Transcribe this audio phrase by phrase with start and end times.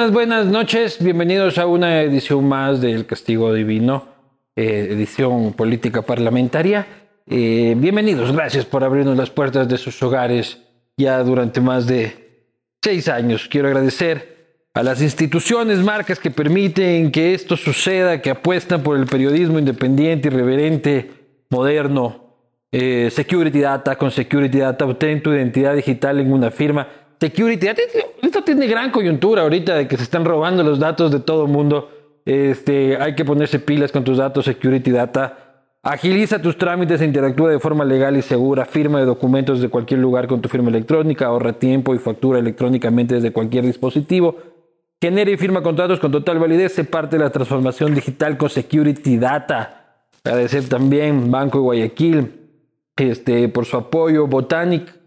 [0.00, 1.04] Buenas, buenas, noches.
[1.04, 4.08] Bienvenidos a una edición más del Castigo Divino,
[4.56, 6.86] eh, edición política parlamentaria.
[7.26, 10.56] Eh, bienvenidos, gracias por abrirnos las puertas de sus hogares
[10.96, 12.48] ya durante más de
[12.82, 13.46] seis años.
[13.46, 19.04] Quiero agradecer a las instituciones, marcas que permiten que esto suceda, que apuestan por el
[19.04, 21.10] periodismo independiente, irreverente,
[21.50, 22.24] moderno.
[22.72, 26.88] Eh, Security Data, con Security Data obtén tu identidad digital en una firma.
[27.20, 27.82] Security Data,
[28.22, 31.50] esto tiene gran coyuntura ahorita de que se están robando los datos de todo el
[31.50, 31.90] mundo.
[32.24, 35.36] Este, hay que ponerse pilas con tus datos Security Data.
[35.82, 38.64] Agiliza tus trámites e interactúa de forma legal y segura.
[38.64, 41.26] Firma de documentos de cualquier lugar con tu firma electrónica.
[41.26, 44.36] Ahorra tiempo y factura electrónicamente desde cualquier dispositivo.
[45.00, 46.72] Genera y firma contratos con total validez.
[46.72, 50.04] Se parte de la transformación digital con Security Data.
[50.24, 52.32] Agradecer también Banco de Guayaquil
[52.96, 54.26] este, por su apoyo.
[54.26, 54.99] Botanic.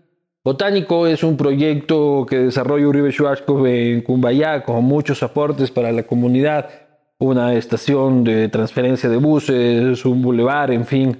[0.44, 6.04] Botánico es un proyecto que desarrolla Uribe Schwarzkopf en Cumbayá con muchos aportes para la
[6.04, 6.70] comunidad
[7.18, 11.18] una estación de transferencia de buses, un bulevar, en fin,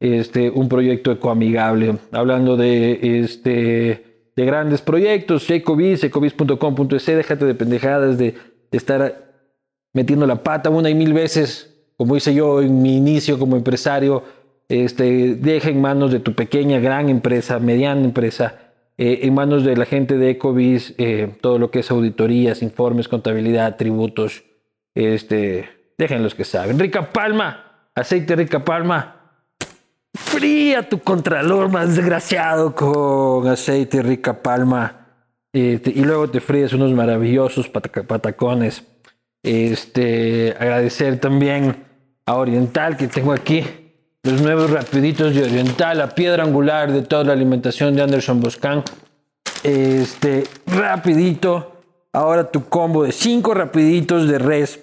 [0.00, 1.98] este, un proyecto ecoamigable.
[2.10, 8.34] Hablando de, este, de grandes proyectos, Ecobiz, ecobiz.com.es, déjate de pendejadas de,
[8.72, 9.32] de estar
[9.92, 14.24] metiendo la pata una y mil veces, como hice yo en mi inicio como empresario,
[14.68, 18.63] este, deja en manos de tu pequeña, gran empresa, mediana empresa,
[18.96, 23.08] eh, en manos de la gente de Ecobiz, eh, todo lo que es auditorías, informes,
[23.08, 24.44] contabilidad, tributos,
[24.94, 25.68] este,
[25.98, 26.78] dejen los que saben.
[26.78, 29.20] Rica Palma, aceite Rica Palma.
[30.14, 35.08] Fría tu contralor más desgraciado con aceite Rica Palma.
[35.52, 38.84] Este, y luego te fríes unos maravillosos patacones.
[39.42, 41.84] Este, agradecer también
[42.26, 43.83] a Oriental que tengo aquí
[44.24, 48.82] los nuevos rapiditos de Oriental, la piedra angular de toda la alimentación de Anderson Boscan.
[49.62, 51.72] Este, rapidito.
[52.12, 54.80] Ahora tu combo de cinco rapiditos de res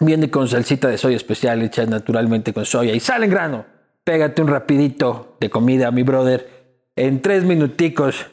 [0.00, 3.64] viene con salsita de soya especial hecha naturalmente con soya y sal en grano.
[4.02, 6.48] Pégate un rapidito de comida, mi brother,
[6.96, 8.26] en tres minuticos,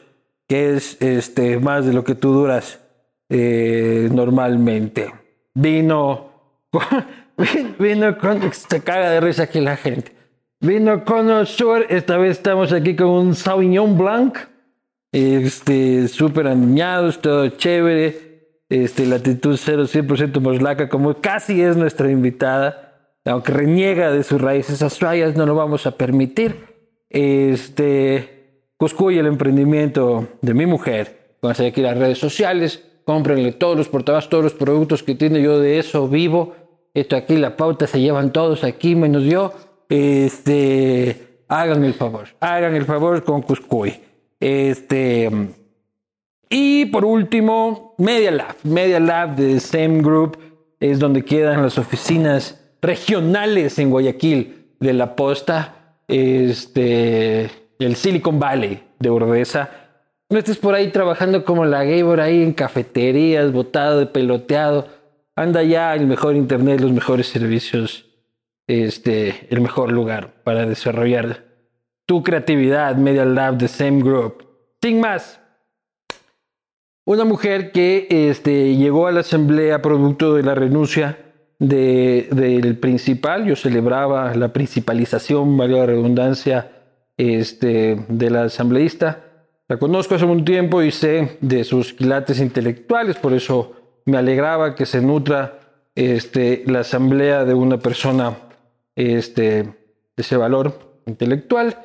[0.48, 2.80] que es este más de lo que tú duras
[3.28, 5.12] eh, normalmente.
[5.54, 6.30] Vino,
[7.78, 10.23] vino con, se caga de risa aquí la gente.
[10.64, 14.38] Vino con Sur, esta vez estamos aquí con un Sauvignon Blanc
[15.12, 23.18] este, súper aniñados, todo chévere, este, latitud 0, 100% moslaca, como casi es nuestra invitada,
[23.26, 26.56] aunque reniega de sus raíces australianas, no lo vamos a permitir.
[27.10, 33.52] Este, Cuscuy, el emprendimiento de mi mujer, van a seguir aquí las redes sociales, cómprenle
[33.52, 36.54] todos los portavasos, todos los productos que tiene yo de eso vivo.
[36.94, 39.52] Esto aquí, la pauta se llevan todos aquí, menos yo.
[39.88, 44.00] Este, hagan el favor, hagan el favor con Cuscuy.
[44.40, 45.30] Este,
[46.48, 48.56] y por último, Media Lab.
[48.62, 50.38] Media Lab de SEM Group
[50.80, 58.82] es donde quedan las oficinas regionales en Guayaquil de la posta, este, el Silicon Valley
[58.98, 59.70] de Urdesa.
[60.28, 64.88] No estés por ahí trabajando como la gay por ahí en cafeterías, botado de peloteado.
[65.36, 68.06] Anda ya el mejor internet, los mejores servicios,
[68.66, 71.44] este, el mejor lugar para desarrollar
[72.06, 74.44] tu creatividad, Media Lab de Same Group.
[74.82, 75.40] Sin más,
[77.06, 81.18] una mujer que este, llegó a la asamblea producto de la renuncia
[81.58, 86.70] de- del principal, yo celebraba la principalización, valga la redundancia,
[87.16, 89.20] este, de la asambleísta.
[89.68, 93.72] La conozco hace un tiempo y sé de sus quilates intelectuales, por eso
[94.04, 95.60] me alegraba que se nutra
[95.94, 98.36] este, la asamblea de una persona
[98.96, 99.74] este,
[100.16, 101.76] ese valor intelectual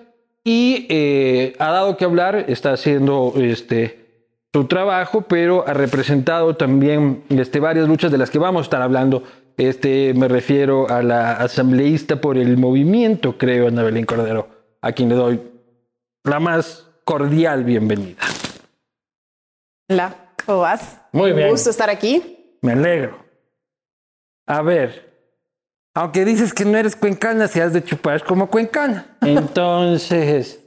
[0.44, 7.24] y eh, ha dado que hablar, está haciendo este, su trabajo, pero ha representado también
[7.30, 9.24] este, varias luchas de las que vamos a estar hablando.
[9.58, 14.48] Este, me refiero a la asambleísta por el movimiento, creo, Ana Belén Cordero,
[14.82, 15.42] a quien le doy
[16.24, 18.22] la más cordial bienvenida.
[19.90, 20.16] Hola,
[20.46, 21.02] ¿cómo vas?
[21.12, 21.50] Muy Un bien.
[21.50, 22.58] gusto estar aquí.
[22.62, 23.18] Me alegro.
[24.48, 25.09] A ver,
[25.94, 29.18] aunque dices que no eres cuencana, si has de chupar como cuencana.
[29.22, 30.60] Entonces,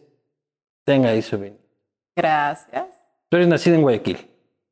[0.85, 1.57] tenga ahí su vino.
[2.17, 2.85] Gracias.
[3.29, 4.29] Tú eres nacida en Guayaquil.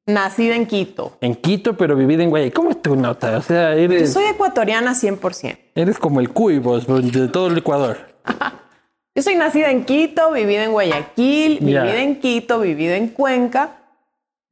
[0.07, 1.17] Nacida en Quito.
[1.21, 2.53] En Quito, pero vivida en Guayaquil.
[2.55, 3.39] ¿Cómo es tu nota?
[3.39, 5.59] O sea, Yo eres, soy ecuatoriana 100%.
[5.75, 7.97] eres como el cuy, vos, de todo el Ecuador.
[9.15, 11.83] Yo soy nacida en Quito, vivida en Guayaquil, Ya.
[11.85, 13.77] vivida en Quito, vivida en Cuenca.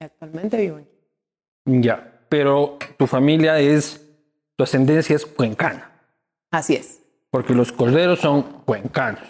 [0.01, 0.97] Y actualmente vivo en Quito.
[1.67, 4.01] Ya, pero tu familia es,
[4.59, 5.89] tu ascendencia es cuencana.
[6.51, 7.01] Así es.
[7.31, 9.23] Porque los corderos son cuencanos.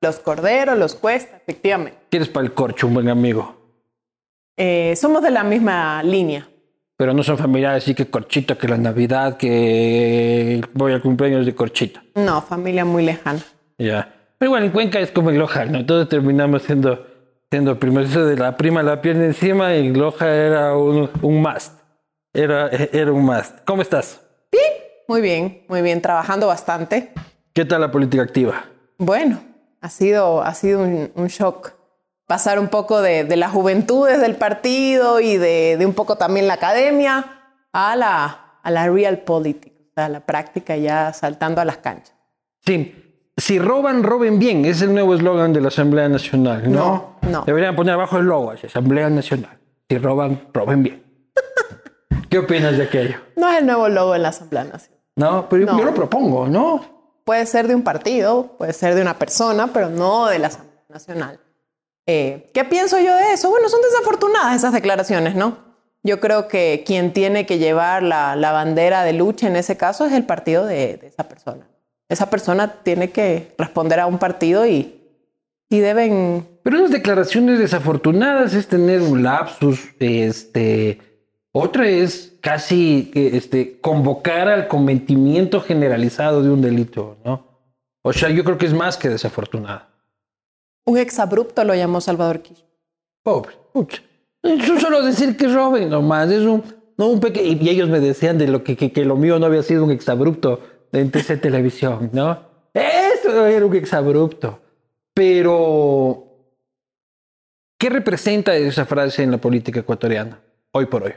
[0.00, 1.98] Los corderos, los cuesta, efectivamente.
[2.08, 3.56] ¿Quieres para el corcho, un buen amigo?
[4.56, 6.48] Eh, somos de la misma línea.
[6.96, 11.54] Pero no son familiares, así que corchito, que la Navidad, que voy al cumpleaños de
[11.54, 12.00] corchito.
[12.14, 13.44] No, familia muy lejana.
[13.78, 14.14] Ya.
[14.38, 15.78] Pero igual en Cuenca es como en Loja, ¿no?
[15.78, 17.04] Entonces terminamos siendo,
[17.50, 21.74] siendo primero eso de la prima la pierna encima y Loja era un, un must.
[22.32, 23.58] Era, era un must.
[23.64, 24.25] ¿Cómo estás?
[24.50, 24.72] Bien,
[25.08, 27.12] muy bien, muy bien, trabajando bastante.
[27.52, 28.64] ¿Qué tal la política activa?
[28.98, 29.40] Bueno,
[29.80, 31.72] ha sido, ha sido un, un shock
[32.26, 36.46] pasar un poco de, de las juventudes del partido y de, de, un poco también
[36.46, 37.24] la academia
[37.72, 42.14] a la, a la real politics, a la práctica ya saltando a las canchas.
[42.64, 44.64] Sí, si roban, roben bien.
[44.64, 47.18] Es el nuevo eslogan de la Asamblea Nacional, ¿no?
[47.22, 47.44] No, no.
[47.44, 49.58] Deberían poner abajo el logo, Asamblea Nacional.
[49.88, 51.02] Si roban, roben bien.
[52.36, 53.16] ¿Qué opinas de aquello?
[53.36, 55.00] No es el nuevo logo de la Asamblea Nacional.
[55.16, 55.78] No, pero No.
[55.78, 56.84] yo lo propongo, ¿no?
[57.24, 60.82] Puede ser de un partido, puede ser de una persona, pero no de la Asamblea
[60.90, 61.40] Nacional.
[62.06, 63.48] Eh, ¿Qué pienso yo de eso?
[63.48, 65.56] Bueno, son desafortunadas esas declaraciones, ¿no?
[66.02, 70.04] Yo creo que quien tiene que llevar la, la bandera de lucha en ese caso
[70.04, 71.66] es el partido de, de esa persona.
[72.10, 75.00] Esa persona tiene que responder a un partido y,
[75.70, 76.46] y deben...
[76.62, 81.00] Pero unas declaraciones desafortunadas es tener un lapsus, este,
[81.58, 87.46] otra es casi este, convocar al cometimiento generalizado de un delito, ¿no?
[88.02, 89.88] O sea, yo creo que es más que desafortunada.
[90.84, 92.62] Un exabrupto lo llamó Salvador Kish.
[93.22, 94.02] Pobre, pucha.
[94.42, 96.62] Yo solo decir que roben nomás, es un,
[96.98, 99.46] no un pequeño, y ellos me decían de lo que, que, que lo mío no
[99.46, 100.60] había sido un exabrupto
[100.92, 102.38] en TC Televisión, ¿no?
[102.74, 104.60] Eso era un exabrupto.
[105.14, 106.22] Pero,
[107.78, 110.38] ¿qué representa esa frase en la política ecuatoriana,
[110.72, 111.14] hoy por hoy?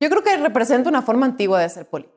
[0.00, 2.14] Yo creo que representa una forma antigua de hacer política.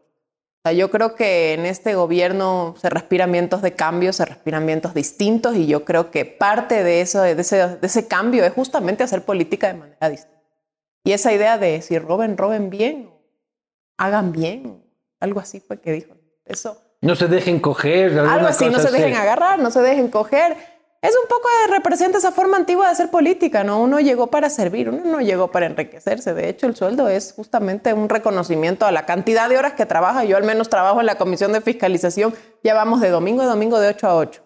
[0.64, 4.66] O sea, yo creo que en este gobierno se respiran vientos de cambio, se respiran
[4.66, 8.54] vientos distintos y yo creo que parte de, eso, de, ese, de ese cambio es
[8.54, 10.38] justamente hacer política de manera distinta.
[11.04, 13.10] Y esa idea de si roben, roben bien,
[13.98, 14.84] hagan bien,
[15.20, 16.16] algo así fue que dijo.
[16.46, 20.10] Eso, No se dejen coger, algo así, no cosa se dejen agarrar, no se dejen
[20.10, 20.58] coger.
[21.02, 23.82] Es un poco de, representa esa forma antigua de hacer política, ¿no?
[23.82, 26.34] Uno llegó para servir, uno no llegó para enriquecerse.
[26.34, 30.24] De hecho, el sueldo es justamente un reconocimiento a la cantidad de horas que trabaja.
[30.26, 32.34] Yo al menos trabajo en la comisión de fiscalización,
[32.64, 34.42] ya vamos de domingo a domingo de 8 a 8.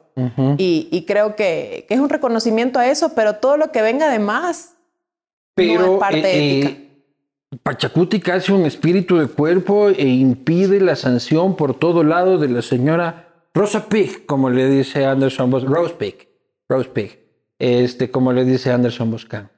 [0.58, 4.10] y, y creo que, que es un reconocimiento a eso, pero todo lo que venga
[4.10, 4.74] de más
[5.56, 6.70] Pero no es parte eh, ética.
[6.70, 6.88] eh,
[7.64, 12.62] Pachacuti hace un espíritu de cuerpo e impide la sanción por todo lado de la
[12.62, 16.28] señora Rosa Pig, como le dice Anderson Bos Rose Pig,
[16.72, 17.20] Rose Pig,
[17.60, 19.52] este, como le dice Anderson Boscan.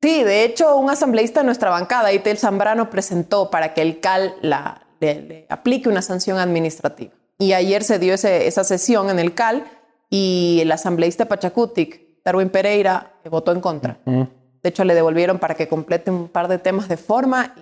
[0.00, 4.36] Sí, de hecho, un asambleísta de nuestra bancada, Itel Zambrano, presentó para que el CAL
[4.42, 7.12] la, le, le aplique una sanción administrativa.
[7.38, 9.64] Y ayer se dio ese, esa sesión en el CAL
[10.08, 13.98] y el asambleísta Pachacutic, Darwin Pereira, votó en contra.
[14.04, 17.54] De hecho, le devolvieron para que complete un par de temas de forma.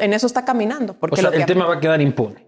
[0.00, 0.94] En eso está caminando.
[0.94, 2.46] Porque O sea, lo que el tema va a quedar impune.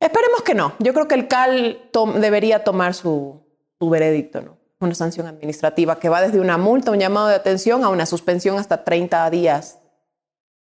[0.00, 0.72] Esperemos que no.
[0.80, 3.40] Yo creo que el CAL tom- debería tomar su,
[3.78, 4.58] su veredicto, ¿no?
[4.78, 8.58] Una sanción administrativa que va desde una multa, un llamado de atención, a una suspensión
[8.58, 9.80] hasta 30 días.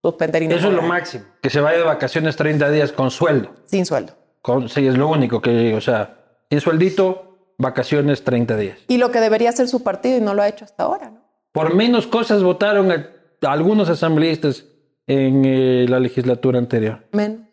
[0.02, 3.12] Suspender y no Eso es lo máximo, que se vaya de vacaciones 30 días con
[3.12, 3.50] sueldo.
[3.66, 4.14] Sin sueldo.
[4.42, 8.80] Con, sí, es lo único que, o sea, sin sueldito, vacaciones 30 días.
[8.88, 11.26] Y lo que debería hacer su partido y no lo ha hecho hasta ahora, ¿no?
[11.52, 13.10] Por menos cosas votaron a,
[13.42, 14.66] a algunos asambleístas
[15.08, 17.06] en eh, la legislatura anterior.
[17.12, 17.45] Men.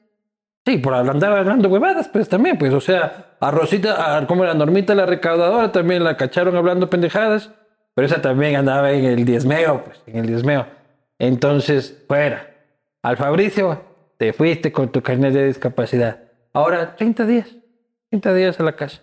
[0.64, 4.54] Sí, por andar hablando huevadas, pues también, pues, o sea, a Rosita, a, como era
[4.54, 7.50] Normita la recaudadora, también la cacharon hablando pendejadas,
[7.95, 10.66] pero esa también andaba en el diezmeo, pues, en el diezmeo.
[11.19, 12.49] Entonces, fuera.
[13.02, 13.83] Al Fabricio,
[14.19, 16.21] te fuiste con tu carnet de discapacidad.
[16.52, 17.49] Ahora, 30 días,
[18.11, 19.02] 30 días a la casa.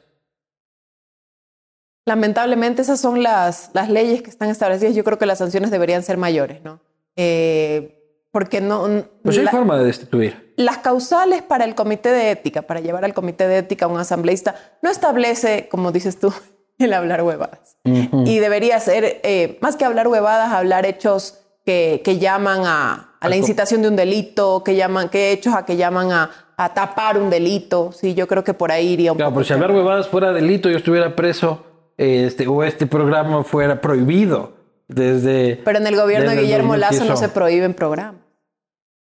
[2.06, 4.96] Lamentablemente esas son las, las leyes que están establecidas.
[4.96, 6.80] Yo creo que las sanciones deberían ser mayores, ¿no?
[7.16, 8.02] Eh,
[8.32, 8.88] porque no...
[9.24, 10.49] Pues hay la- forma de destituir.
[10.60, 13.98] Las causales para el comité de ética, para llevar al comité de ética a un
[13.98, 16.34] asambleísta, no establece, como dices tú,
[16.80, 17.78] el hablar huevadas.
[17.86, 18.26] Ujú.
[18.28, 23.30] Y debería ser, eh, más que hablar huevadas, hablar hechos que, que llaman a, a
[23.30, 27.18] la incitación de un delito, que llaman, que hechos a que llaman a, a tapar
[27.18, 27.92] un delito.
[27.94, 29.36] Sí, yo creo que por ahí iría un Claro, poco.
[29.40, 31.64] pues si hablar huevadas fuera delito, yo estuviera preso,
[31.98, 34.54] este, o este programa fuera prohibido
[34.90, 35.62] desde...
[35.64, 37.28] Pero en el gobierno de Guillermo Lazo no 2015.
[37.28, 38.22] se prohíben programas.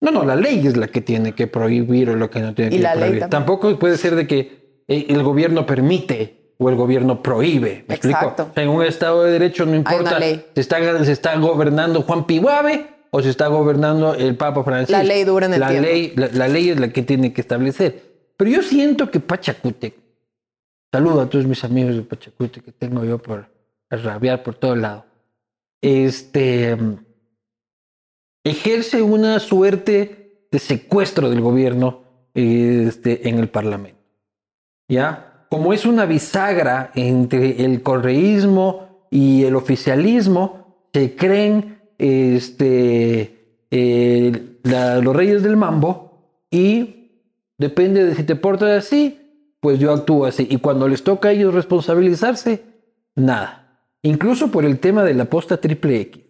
[0.01, 2.75] No, no, la ley es la que tiene que prohibir o lo que no tiene
[2.75, 3.21] Y que la ley prohibir.
[3.21, 3.31] también.
[3.31, 7.85] Tampoco puede ser de que eh, el gobierno permite o el gobierno prohíbe.
[7.89, 8.43] ¿Me Exacto.
[8.43, 8.61] explico?
[8.61, 10.45] En un Estado de Derecho no importa ley.
[10.55, 14.93] si está, se está gobernando Juan Pihuave o se está gobernando el Papa Francisco.
[14.93, 15.89] La ley dura en el la tiempo.
[15.89, 18.03] Ley, la, la ley es la que tiene que establecer.
[18.37, 19.95] Pero yo siento que Pachacútec,
[20.93, 23.47] saludo a todos mis amigos de Pachacútec que tengo yo por
[23.91, 25.07] rabiar por todo lado,
[25.81, 26.77] este,
[28.45, 32.03] ejerce una suerte de secuestro del gobierno
[32.35, 33.99] este, en el Parlamento.
[34.89, 35.47] ¿Ya?
[35.51, 45.17] Como es una bisagra entre el correísmo y el oficialismo, se creen este, eh, los
[45.17, 47.11] reyes del mambo y
[47.59, 49.21] depende de si te portas así,
[49.61, 50.47] pues yo actúo así.
[50.51, 52.65] Y cuando les toca a ellos responsabilizarse,
[53.15, 53.83] nada.
[54.03, 56.28] Incluso por el tema de la posta triple X.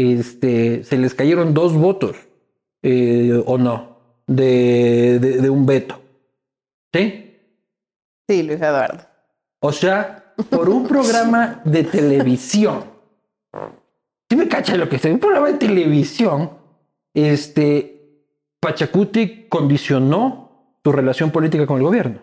[0.00, 2.16] Este, se les cayeron dos votos,
[2.82, 6.00] eh, o no, de, de, un veto.
[6.94, 7.36] ¿Sí?
[8.26, 9.04] Sí, Luis Eduardo.
[9.60, 12.84] O sea, por un programa de televisión.
[14.30, 15.10] Si me cacha lo que estoy?
[15.10, 16.50] Un programa de televisión,
[17.12, 18.24] este,
[18.58, 22.22] Pachacuti condicionó su relación política con el gobierno.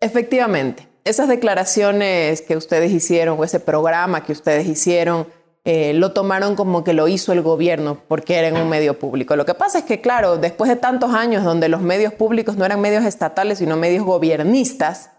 [0.00, 5.26] Efectivamente, esas declaraciones que ustedes hicieron o ese programa que ustedes hicieron
[5.66, 9.34] eh, lo tomaron como que lo hizo el gobierno porque era en un medio público.
[9.34, 12.66] Lo que pasa es que, claro, después de tantos años donde los medios públicos no
[12.66, 15.10] eran medios estatales, sino medios gobiernistas,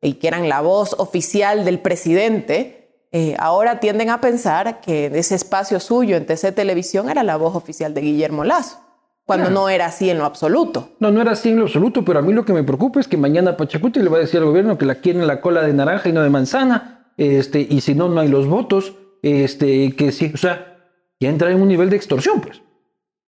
[0.00, 5.36] y que eran la voz oficial del presidente, eh, ahora tienden a pensar que ese
[5.36, 8.80] espacio suyo en TC Televisión era la voz oficial de Guillermo Lazo,
[9.24, 10.88] cuando no era así en lo absoluto.
[10.98, 13.06] No, no era así en lo absoluto, pero a mí lo que me preocupa es
[13.06, 15.72] que mañana Pachacuti le va a decir al gobierno que la quieren la cola de
[15.72, 20.10] naranja y no de manzana, este, y si no, no hay los votos este, que
[20.10, 22.60] sí, o sea, ya entra en un nivel de extorsión, pues.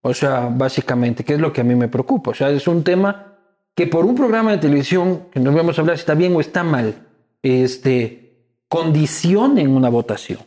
[0.02, 2.32] O sea, básicamente, que es lo que a mí me preocupa.
[2.32, 3.38] O sea, es un tema
[3.74, 6.40] que por un programa de televisión, que no vamos a hablar si está bien o
[6.40, 6.94] está mal,
[7.42, 10.40] este, condicionen una votación.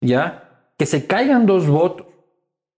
[0.00, 0.70] ¿Ya?
[0.78, 2.06] Que se caigan dos votos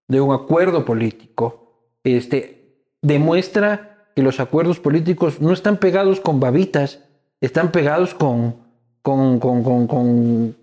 [0.09, 7.01] de un acuerdo político, este, demuestra que los acuerdos políticos no están pegados con babitas,
[7.41, 8.57] están pegados con,
[9.03, 10.57] con, con, con con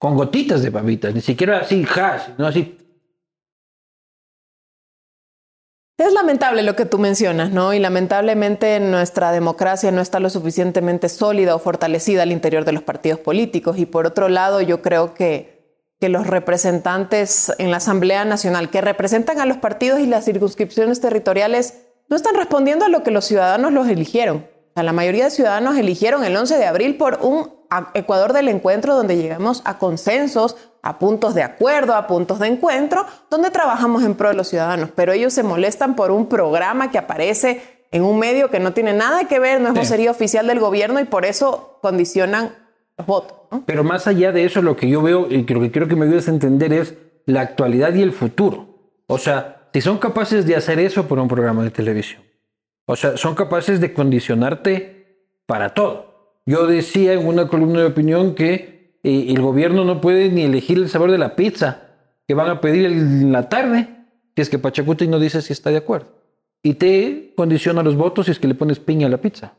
[0.00, 2.78] gotitas de papitas, ni siquiera así, hash, no así.
[5.98, 7.74] Es lamentable lo que tú mencionas, ¿no?
[7.74, 12.84] Y lamentablemente nuestra democracia no está lo suficientemente sólida o fortalecida al interior de los
[12.84, 13.78] partidos políticos.
[13.78, 18.80] Y por otro lado, yo creo que, que los representantes en la Asamblea Nacional que
[18.80, 21.74] representan a los partidos y las circunscripciones territoriales
[22.08, 24.46] no están respondiendo a lo que los ciudadanos los eligieron.
[24.70, 27.57] O sea, la mayoría de ciudadanos eligieron el 11 de abril por un
[27.94, 33.04] Ecuador del encuentro donde llegamos a consensos, a puntos de acuerdo, a puntos de encuentro,
[33.30, 34.90] donde trabajamos en pro de los ciudadanos.
[34.94, 38.92] Pero ellos se molestan por un programa que aparece en un medio que no tiene
[38.92, 42.54] nada que ver, no es vocería oficial del gobierno y por eso condicionan
[42.96, 43.38] los votos.
[43.66, 46.06] Pero más allá de eso, lo que yo veo y lo que quiero que me
[46.06, 46.94] ayudes a entender es
[47.24, 48.92] la actualidad y el futuro.
[49.06, 52.22] O sea, si son capaces de hacer eso por un programa de televisión,
[52.86, 56.17] o sea, son capaces de condicionarte para todo.
[56.48, 60.78] Yo decía en una columna de opinión que eh, el gobierno no puede ni elegir
[60.78, 61.82] el sabor de la pizza
[62.26, 63.86] que van a pedir en la tarde
[64.34, 66.06] si es que Pachacuti no dice si está de acuerdo.
[66.62, 69.56] Y te condiciona los votos si es que le pones piña a la pizza.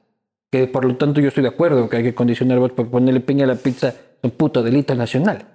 [0.50, 3.20] Que por lo tanto yo estoy de acuerdo que hay que condicionar votos porque ponerle
[3.20, 5.46] piña a la pizza es un puto delito nacional.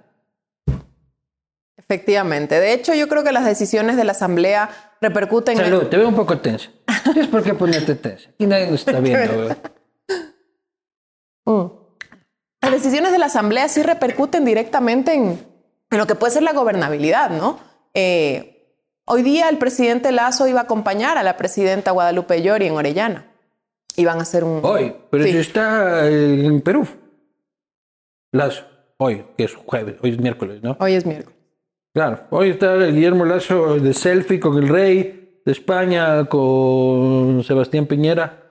[1.75, 2.61] Efectivamente.
[2.61, 4.69] De hecho, yo creo que las decisiones de la Asamblea
[5.01, 6.69] repercuten Salud, te veo un poco tenso.
[7.13, 8.29] Es porque ponerte tenso.
[8.37, 9.53] Y nadie nos está viendo.
[11.45, 11.65] Mm.
[12.61, 15.39] Las decisiones de la Asamblea sí repercuten directamente en,
[15.91, 17.59] lo que puede ser la gobernabilidad, ¿no?
[17.93, 22.73] Eh, hoy día el presidente Lazo iba a acompañar a la presidenta Guadalupe Llori en
[22.73, 23.31] Orellana.
[23.95, 24.59] Iban a hacer un...
[24.63, 26.85] Hoy, pero si está en Perú.
[28.31, 28.65] Lazo,
[28.97, 30.75] hoy, que es jueves, hoy es miércoles, ¿no?
[30.79, 31.37] Hoy es miércoles.
[31.93, 38.43] Claro, hoy está Guillermo Lazo de selfie con el rey de España, con Sebastián Piñera.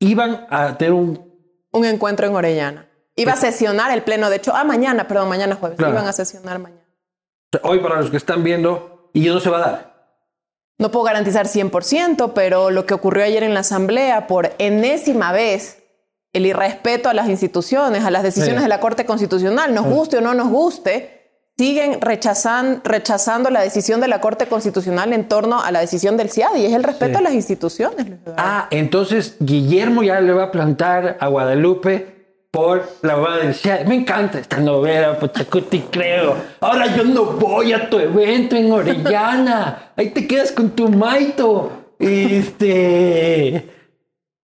[0.00, 1.34] Iban a tener un
[1.74, 2.86] un encuentro en Orellana.
[3.16, 5.78] Iba a sesionar el pleno, de hecho, ah, mañana, perdón, mañana jueves.
[5.78, 6.82] Iban a sesionar mañana.
[7.62, 9.94] Hoy para los que están viendo, y no se va a dar.
[10.78, 15.84] No puedo garantizar 100%, pero lo que ocurrió ayer en la Asamblea, por enésima vez,
[16.32, 20.20] el irrespeto a las instituciones, a las decisiones de la Corte Constitucional, nos guste o
[20.20, 21.14] no nos guste,
[21.56, 26.30] siguen rechazan, rechazando la decisión de la Corte Constitucional en torno a la decisión del
[26.30, 28.06] CIAD y es el respeto a las instituciones.
[28.36, 32.13] Ah, entonces Guillermo ya le va a plantar a Guadalupe
[32.54, 33.84] por la CIAD.
[33.86, 36.36] Me encanta esta novela, Pachacuti, creo.
[36.60, 39.90] Ahora yo no voy a tu evento en Orellana.
[39.96, 41.72] Ahí te quedas con tu maito.
[41.98, 43.70] Este...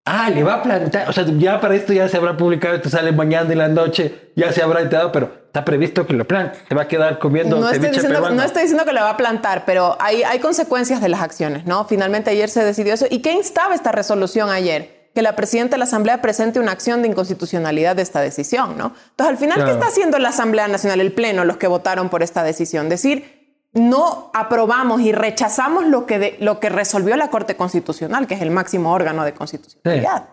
[0.05, 2.88] Ah, le va a plantar, o sea, ya para esto ya se habrá publicado, esto
[2.88, 6.59] sale mañana en la noche, ya se habrá enterado, pero está previsto que lo plante.
[6.69, 8.35] Se va a quedar comiendo no estoy, diciendo, peruano.
[8.35, 11.64] no estoy diciendo que lo va a plantar, pero hay, hay consecuencias de las acciones,
[11.67, 11.85] ¿no?
[11.85, 13.07] Finalmente ayer se decidió eso.
[13.09, 15.00] ¿Y qué instaba esta resolución ayer?
[15.14, 18.93] Que la presidenta de la Asamblea presente una acción de inconstitucionalidad de esta decisión, ¿no?
[19.11, 19.73] Entonces, al final, ¿qué Claro.
[19.79, 22.88] está haciendo la Asamblea Nacional, el Pleno, los que votaron por esta decisión?
[22.88, 23.40] Decir,
[23.73, 28.43] no aprobamos y rechazamos lo que, de- lo que resolvió la Corte Constitucional, que es
[28.43, 30.29] el máximo órgano de constitucionalidad.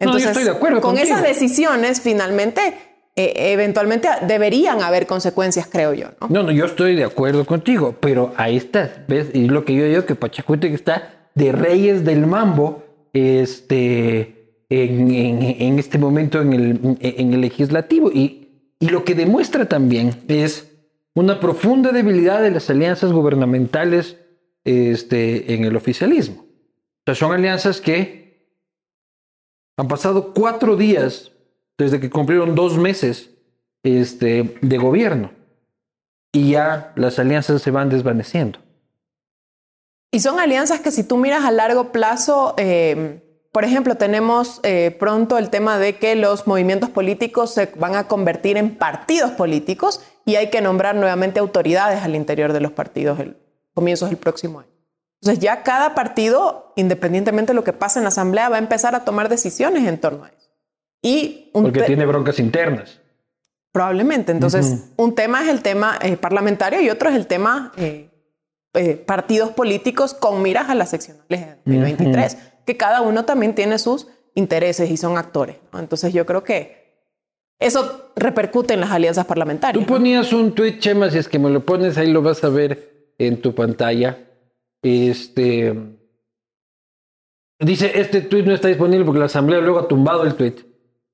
[0.00, 1.14] No, yo estoy de acuerdo con contigo.
[1.14, 2.74] esas decisiones, finalmente,
[3.14, 6.28] eh, eventualmente deberían haber consecuencias, creo yo, ¿no?
[6.28, 9.28] No, no, yo estoy de acuerdo contigo, pero ahí está, ¿ves?
[9.34, 12.82] Y lo que yo digo que Pachacuti está de reyes del mambo,
[13.12, 18.10] este, en, en- en este momento en el, en el legislativo.
[18.12, 18.48] Y,
[18.80, 20.68] y lo que demuestra también es
[21.14, 24.16] una profunda debilidad de las alianzas gubernamentales
[24.64, 26.42] este, en el oficialismo.
[26.42, 28.48] O sea, son alianzas que
[29.76, 31.32] han pasado cuatro días
[31.78, 33.30] desde que cumplieron dos meses
[33.82, 35.32] este, de gobierno
[36.32, 38.58] y ya las alianzas se van desvaneciendo.
[40.12, 44.94] Y son alianzas que si tú miras a largo plazo, eh, por ejemplo, tenemos eh,
[44.98, 50.00] pronto el tema de que los movimientos políticos se van a convertir en partidos políticos
[50.24, 53.36] y hay que nombrar nuevamente autoridades al interior de los partidos el
[53.74, 54.70] comienzos del próximo año.
[55.20, 58.94] Entonces ya cada partido, independientemente de lo que pase en la asamblea, va a empezar
[58.94, 60.50] a tomar decisiones en torno a eso.
[61.00, 63.00] Y un Porque tiene broncas internas.
[63.72, 64.32] Probablemente.
[64.32, 68.10] Entonces, un tema es el tema eh, parlamentario y otro es el tema eh,
[68.74, 73.78] eh, partidos políticos con miras a las seccionales de 2023, que cada uno también tiene
[73.78, 75.56] sus intereses y son actores.
[75.72, 75.78] ¿no?
[75.78, 76.82] Entonces, yo creo que
[77.58, 79.84] eso repercute en las alianzas parlamentarias.
[79.84, 82.48] Tú ponías un tweet, Chema, si es que me lo pones, ahí lo vas a
[82.48, 84.18] ver en tu pantalla.
[84.82, 85.74] Este.
[87.60, 90.56] Dice, este tweet no está disponible porque la Asamblea luego ha tumbado el tweet.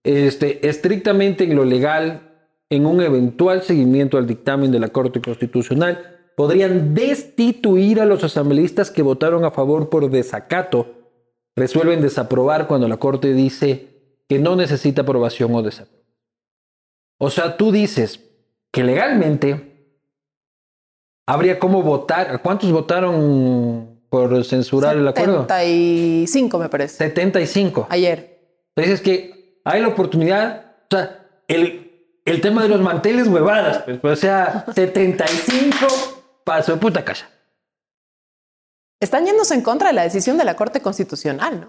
[0.02, 2.22] Este, estrictamente en lo legal,
[2.70, 8.92] en un eventual seguimiento al dictamen de la Corte Constitucional, podrían destituir a los asambleístas
[8.92, 10.86] que votaron a favor por desacato.
[11.56, 16.06] Resuelven desaprobar cuando la Corte dice que no necesita aprobación o desaprobación.
[17.18, 18.20] O sea, tú dices
[18.70, 20.04] que legalmente
[21.26, 22.30] habría cómo votar.
[22.30, 25.40] ¿A ¿Cuántos votaron por censurar el acuerdo?
[25.48, 26.98] 75, me parece.
[26.98, 27.88] 75.
[27.90, 28.38] Ayer.
[28.76, 33.82] Entonces es que hay la oportunidad, o sea, el, el tema de los manteles huevadas,
[34.00, 36.17] pues, o sea, 75
[36.48, 37.28] paso de puta casa.
[39.00, 41.66] Están yéndose en contra de la decisión de la Corte Constitucional, ¿no?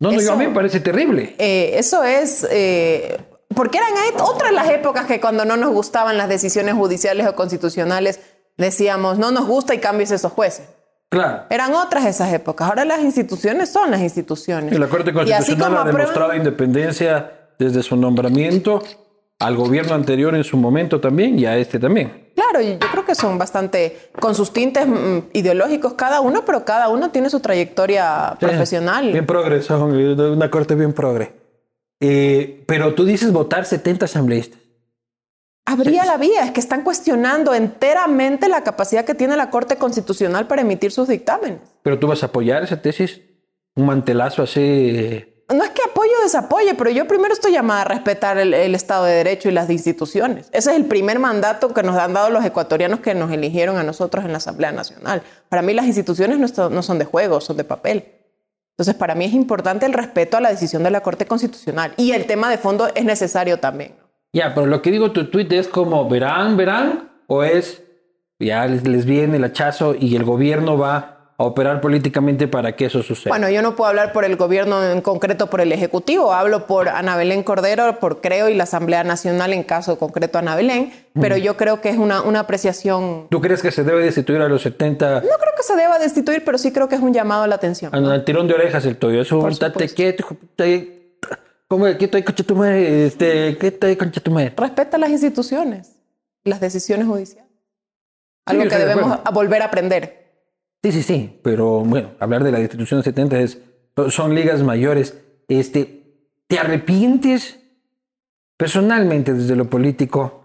[0.00, 1.36] No, no, yo a mí me parece terrible.
[1.38, 3.20] Eh, eso es eh,
[3.54, 8.18] porque eran otras las épocas que cuando no nos gustaban las decisiones judiciales o constitucionales
[8.56, 10.66] decíamos no nos gusta y cambies esos jueces.
[11.08, 11.44] Claro.
[11.50, 12.68] Eran otras esas épocas.
[12.68, 14.72] Ahora las instituciones son las instituciones.
[14.72, 18.82] Y la Corte Constitucional ha demostrado independencia desde su nombramiento
[19.38, 22.31] al gobierno anterior en su momento también y a este también.
[22.52, 26.88] Claro, yo creo que son bastante con sus tintes mm, ideológicos cada uno, pero cada
[26.90, 29.10] uno tiene su trayectoria profesional.
[29.10, 31.32] Bien progre, son una corte bien progre.
[32.00, 34.60] Eh, pero tú dices votar 70 asambleístas.
[35.64, 40.48] Habría la vía, es que están cuestionando enteramente la capacidad que tiene la Corte Constitucional
[40.48, 41.60] para emitir sus dictámenes.
[41.82, 43.22] Pero tú vas a apoyar esa tesis.
[43.76, 45.24] Un mantelazo así.
[45.52, 49.04] No es que apoyo o desapoye, pero yo primero estoy llamada a respetar el, Estado
[49.04, 50.48] de Derecho y las instituciones.
[50.52, 53.82] Ese es el primer mandato que nos han dado los ecuatorianos que nos eligieron a
[53.82, 55.22] nosotros en la Asamblea Nacional.
[55.48, 58.04] Para mí las instituciones no, son de juego, son de papel.
[58.70, 61.92] Entonces, para mí es importante el respeto a la decisión de la Corte Constitucional.
[61.96, 63.94] Y el tema de fondo es necesario también.
[64.32, 67.10] Ya, pero lo que digo tu tweet es como, ¿verán, verán?
[67.26, 67.82] ¿O es,
[68.38, 72.84] ya les, les viene el hachazo y el gobierno va a operar políticamente para que
[72.86, 73.30] eso suceda?
[73.30, 76.32] Bueno, yo no puedo hablar por el gobierno en concreto, por el Ejecutivo.
[76.32, 80.54] Hablo por Ana Belén Cordero, por Creo y la Asamblea Nacional en caso concreto Ana
[80.56, 80.92] Belén.
[81.20, 84.48] Pero yo creo que es una, una apreciación ¿Tú crees que se debe destituir a
[84.48, 87.42] los 70 No creo que se deba destituir, pero sí creo que es un llamado
[87.42, 87.94] a la atención.
[87.94, 89.20] al, al tirón de orejas el tuyo?
[89.22, 89.40] Eso,
[89.94, 90.98] quieto, de y-
[91.68, 93.06] ¿Cómo que ahí, concha tu madre?
[93.06, 94.52] Este, quieto ahí, concha tu madre?
[94.54, 95.92] Respeta las instituciones,
[96.44, 97.50] las decisiones judiciales.
[98.44, 100.21] Algo yo que estoy de debemos a volver a aprender.
[100.82, 103.60] Sí, sí, sí, pero bueno, hablar de la destitución 70 es,
[104.08, 105.16] son ligas mayores.
[105.46, 106.02] Este,
[106.48, 107.60] ¿Te arrepientes
[108.56, 110.40] personalmente desde lo político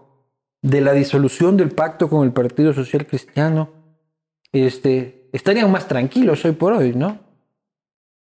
[0.62, 3.70] de la disolución del pacto con el Partido Social Cristiano?
[4.52, 7.18] Este, estarían más tranquilos hoy por hoy, ¿no?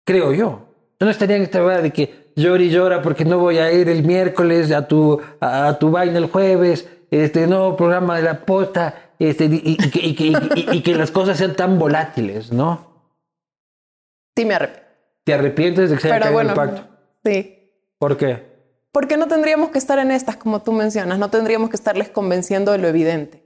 [0.06, 0.68] Creo yo.
[1.00, 4.04] No estarían esta verdad de que llora y llora porque no voy a ir el
[4.04, 9.11] miércoles a tu, a, a tu vaina el jueves, este nuevo programa de la posta,
[9.30, 12.88] este, y, y que, y que- y- y que las cosas sean tan volátiles, ¿no?
[14.38, 14.88] Sí, me arrepiento.
[15.24, 16.88] ¿Te arrepientes de que se haya bueno, el pacto?
[17.24, 17.58] sí.
[18.00, 18.50] ¿Por qué?
[18.92, 22.72] Porque no tendríamos que estar en estas, como tú mencionas, no tendríamos que estarles convenciendo
[22.72, 23.44] de lo evidente,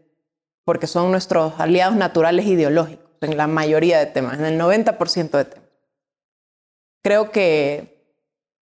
[0.63, 5.45] porque son nuestros aliados naturales ideológicos en la mayoría de temas, en el 90% de
[5.45, 5.69] temas.
[7.03, 8.15] Creo que,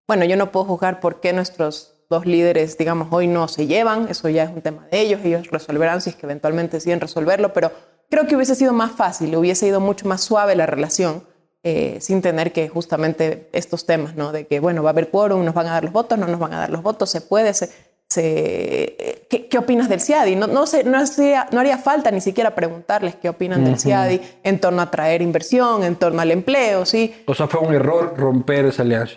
[0.07, 4.07] bueno, yo no puedo juzgar por qué nuestros dos líderes, digamos, hoy no se llevan,
[4.09, 7.51] eso ya es un tema de ellos, ellos resolverán si es que eventualmente deciden resolverlo,
[7.53, 7.71] pero
[8.09, 11.23] creo que hubiese sido más fácil, hubiese ido mucho más suave la relación
[11.63, 14.31] eh, sin tener que justamente estos temas, ¿no?
[14.31, 16.39] De que, bueno, va a haber quórum, nos van a dar los votos, no nos
[16.39, 17.69] van a dar los votos, se puede, se,
[18.09, 19.25] se...
[19.29, 20.35] ¿Qué, ¿Qué, opinas del CIADI?
[20.35, 23.69] No, no, sé, no, haría, no haría falta ni siquiera preguntarles qué opinan uh -huh.
[23.69, 27.15] del CIADI en torno a traer inversión, en torno al empleo, ¿sí?
[27.25, 29.15] O sea, fue un error romper esa alianza.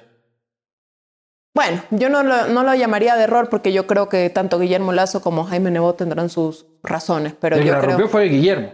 [1.56, 4.92] Bueno, yo no lo, no lo llamaría de error porque yo creo que tanto Guillermo
[4.92, 7.90] Lazo como Jaime Nebot tendrán sus razones, pero El que yo la creo...
[7.92, 8.72] rompió fue Guillermo,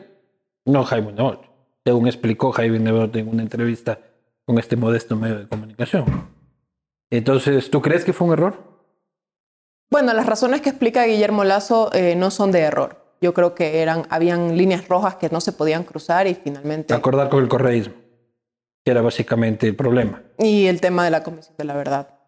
[0.64, 1.44] no Jaime Nebot.
[1.84, 4.00] Según explicó Jaime Nebot en una entrevista
[4.44, 6.28] con este modesto medio de comunicación.
[7.08, 8.58] Entonces, ¿tú crees que fue un error?
[9.88, 13.14] Bueno, las razones que explica Guillermo Lazo eh, no son de error.
[13.20, 16.92] Yo creo que eran, habían líneas rojas que no se podían cruzar y finalmente...
[16.94, 17.94] Acordar con el correísmo,
[18.84, 20.20] que era básicamente el problema.
[20.36, 22.21] Y el tema de la Comisión de la Verdad.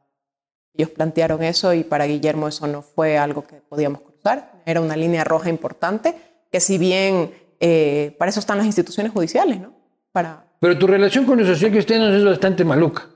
[0.77, 4.53] Ellos plantearon eso y para Guillermo eso no fue algo que podíamos cruzar.
[4.67, 6.15] Era una línea roja importante
[6.51, 9.73] que si bien eh, para eso están las instituciones judiciales, ¿no?
[10.13, 10.45] Para...
[10.61, 13.09] Pero tu relación con los socialcristianos es bastante maluca.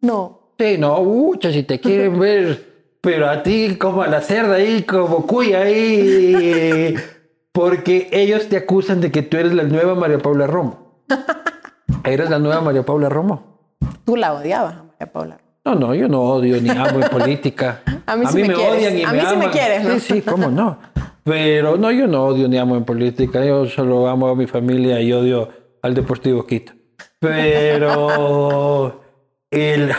[0.00, 0.54] No.
[0.58, 4.82] Sí, no, ucha, si te quieren ver, pero a ti como a la cerda ahí,
[4.82, 6.94] como cuya ahí,
[7.52, 11.04] porque ellos te acusan de que tú eres la nueva María Paula Romo.
[12.04, 13.76] ¿Eres la nueva María Paula Romo?
[14.04, 15.51] Tú la odiabas a María Paula Romo.
[15.64, 17.82] No, no, yo no odio ni amo en política.
[18.06, 19.38] A mí, sí me, me odian y a me mí sí aman.
[19.38, 19.94] me quieres, ¿no?
[19.94, 20.78] Sí, sí, cómo no.
[21.24, 23.44] Pero no, yo no odio ni amo en política.
[23.44, 25.48] Yo solo amo a mi familia y odio
[25.82, 26.72] al Deportivo Quito.
[27.20, 29.00] Pero
[29.50, 29.92] el,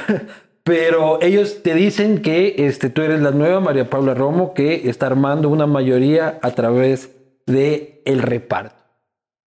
[0.64, 5.08] pero ellos te dicen que este, tú eres la nueva María Paula Romo que está
[5.08, 8.76] armando una mayoría a través de el reparto.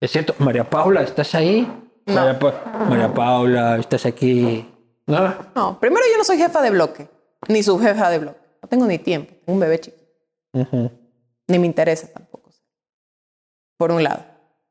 [0.01, 0.35] ¿Es cierto?
[0.39, 1.69] María Paula, ¿estás ahí?
[2.07, 2.15] No.
[2.15, 4.67] María, pa María Paula, ¿estás aquí?
[5.11, 5.35] ¿No?
[5.55, 7.09] No, primero yo no soy jefa de bloque,
[7.49, 8.41] ni subjefa de bloque.
[8.63, 10.05] No tengo ni tiempo, tengo un bebé chiquito.
[10.53, 10.91] Uh -huh.
[11.49, 12.51] Ni me interesa tampoco.
[13.77, 14.25] Por un lado.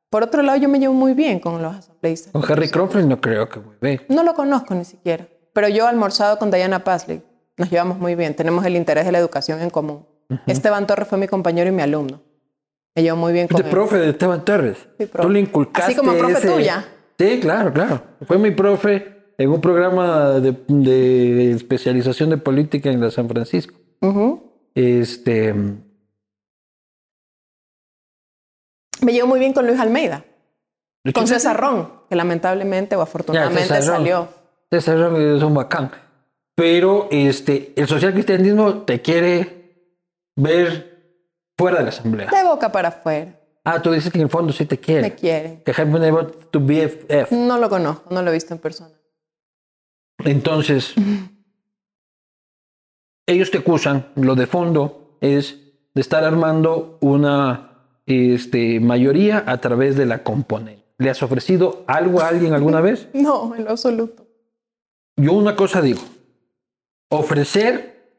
[0.09, 2.31] Por otro lado, yo me llevo muy bien con los asambleístas.
[2.31, 4.01] Con Harry Crawford no creo que muy bien.
[4.09, 5.27] No lo conozco ni siquiera.
[5.53, 7.21] Pero yo he almorzado con Diana Pasley.
[7.57, 8.35] Nos llevamos muy bien.
[8.35, 10.05] Tenemos el interés de la educación en común.
[10.29, 10.41] Uh -huh.
[10.47, 12.21] Esteban Torres fue mi compañero y mi alumno.
[12.95, 13.71] Me llevo muy bien con ¿Este él.
[13.75, 14.77] profe de Esteban Torres?
[14.97, 15.27] Sí, profe.
[15.27, 16.49] Tú le inculcaste Así como profe ese...
[16.49, 16.85] tuya.
[17.17, 18.01] Sí, claro, claro.
[18.25, 23.73] Fue mi profe en un programa de, de especialización de política en la San Francisco.
[24.01, 24.41] Uh -huh.
[24.75, 25.53] Este...
[29.01, 30.25] Me llevo muy bien con Luis Almeida.
[31.13, 34.17] Con César Ron, que lamentablemente o afortunadamente ya, César salió.
[34.17, 34.27] Ron.
[34.71, 35.89] César Ron es un bacán.
[36.53, 39.87] Pero este, el social cristianismo te quiere
[40.35, 41.15] ver
[41.57, 42.29] fuera de la asamblea.
[42.29, 43.39] De boca para afuera.
[43.63, 45.01] Ah, tú dices que en el fondo sí te quiere.
[45.01, 45.63] Me quiere.
[45.63, 46.11] Que Jaime
[46.51, 47.31] tu BFF.
[47.31, 48.98] No lo conozco, no lo he visto en persona.
[50.25, 50.93] Entonces,
[53.25, 55.59] ellos te acusan, lo de fondo es
[55.93, 57.69] de estar armando una
[58.05, 60.83] este, mayoría a través de la componente.
[60.97, 63.07] ¿Le has ofrecido algo a alguien alguna vez?
[63.13, 64.27] No, en lo absoluto.
[65.15, 66.01] Yo una cosa digo,
[67.09, 68.15] ofrecer,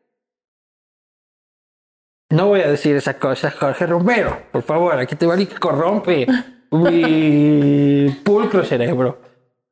[2.30, 5.58] no voy a decir esa cosa, Jorge Romero, por favor, aquí te va a que
[5.58, 6.26] corrompe
[6.70, 9.18] mi pulcro cerebro.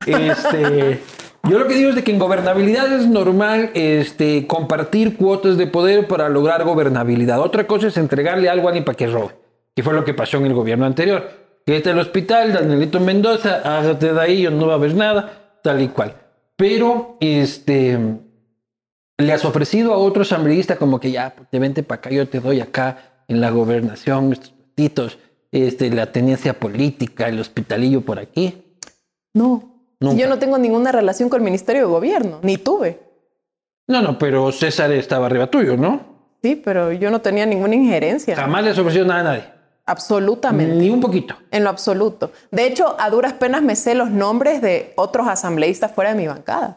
[0.07, 1.03] Este,
[1.45, 5.67] yo lo que digo es de que en gobernabilidad es normal este, compartir cuotas de
[5.67, 7.41] poder para lograr gobernabilidad.
[7.41, 9.35] Otra cosa es entregarle algo a alguien para que robe,
[9.75, 11.31] que fue lo que pasó en el gobierno anterior.
[11.65, 15.81] Que este el hospital, Danielito Mendoza, hágate de ahí, no va a haber nada, tal
[15.81, 16.15] y cual.
[16.57, 17.99] Pero, este,
[19.19, 22.41] le has ofrecido a otro asambleísta como que ya, te vente para acá, yo te
[22.41, 24.37] doy acá en la gobernación,
[24.77, 25.19] estos
[25.51, 28.63] este, la tenencia política, el hospitalillo por aquí.
[29.35, 29.68] No.
[30.01, 30.21] Nunca.
[30.21, 33.01] Yo no tengo ninguna relación con el Ministerio de Gobierno, ni tuve.
[33.87, 36.01] No, no, pero César estaba arriba tuyo, ¿no?
[36.43, 38.37] Sí, pero yo no tenía ninguna injerencia.
[38.37, 39.45] Jamás le has ofrecido nada a nadie.
[39.87, 40.75] Absolutamente.
[40.75, 41.35] Ni un poquito.
[41.51, 42.31] En lo absoluto.
[42.51, 46.27] De hecho, a duras penas me sé los nombres de otros asambleístas fuera de mi
[46.27, 46.77] bancada.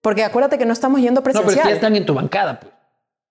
[0.00, 1.54] Porque acuérdate que no estamos yendo presencial.
[1.54, 2.60] No, pero ya están en tu bancada.
[2.60, 2.72] Pues.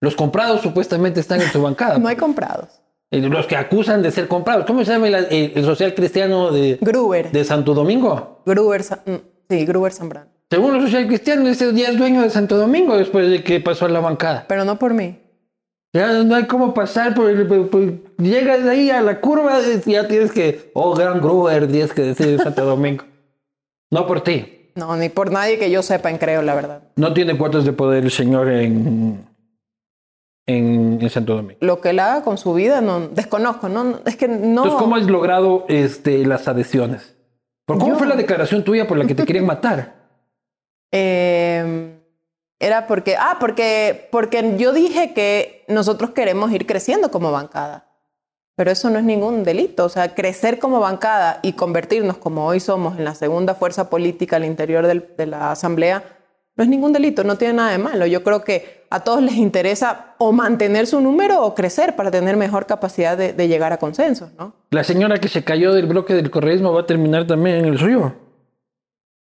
[0.01, 1.97] Los comprados supuestamente están en tu bancada.
[1.99, 2.78] no hay comprados.
[3.11, 4.65] Los que acusan de ser comprados.
[4.65, 7.31] ¿Cómo se llama el, social cristiano de, Gruber.
[7.31, 8.41] de Santo Domingo?
[8.45, 10.29] Gruber, sí, Gruber Zambrano.
[10.49, 13.85] Según los social cristianos, ese ya es dueño de Santo Domingo después de que pasó
[13.85, 14.45] a la bancada.
[14.47, 15.17] Pero no por mí.
[15.93, 17.81] Ya no hay cómo pasar por, por, por
[18.17, 22.39] llegas ahí a la curva y ya tienes que, oh, gran Gruber, tienes que decir
[22.39, 23.05] Santo Domingo.
[23.91, 24.71] No por ti.
[24.75, 26.83] No, ni por nadie que yo sepa en creo, la verdad.
[26.95, 29.25] No tiene cuotas de poder el señor en,
[30.49, 31.57] en, en Santo Domingo.
[31.61, 34.35] Lo que él haga con su vida, no desconozco, no, es que no.
[34.63, 37.15] Entonces, ¿cómo has logrado este, las adhesiones?
[37.65, 39.95] ¿Por cómo Yo- fue la declaración tuya por la que te querían matar?
[40.91, 41.99] Eh,
[42.59, 47.85] era porque, ah, porque, porque yo dije que nosotros queremos ir creciendo como bancada.
[48.55, 49.85] Pero eso no es ningún delito.
[49.85, 54.35] O sea, crecer como bancada y convertirnos como hoy somos en la segunda fuerza política
[54.37, 56.03] al interior del- de la Asamblea
[56.59, 58.05] no es ningún delito, no tiene nada de malo.
[58.05, 62.35] Yo creo que a todos les interesa o mantener su número o crecer para tener
[62.35, 64.53] mejor capacidad de, de llegar a consensos, ¿no?
[64.69, 67.77] La señora que se cayó del bloque del correísmo va a terminar también en el
[67.79, 68.13] suyo,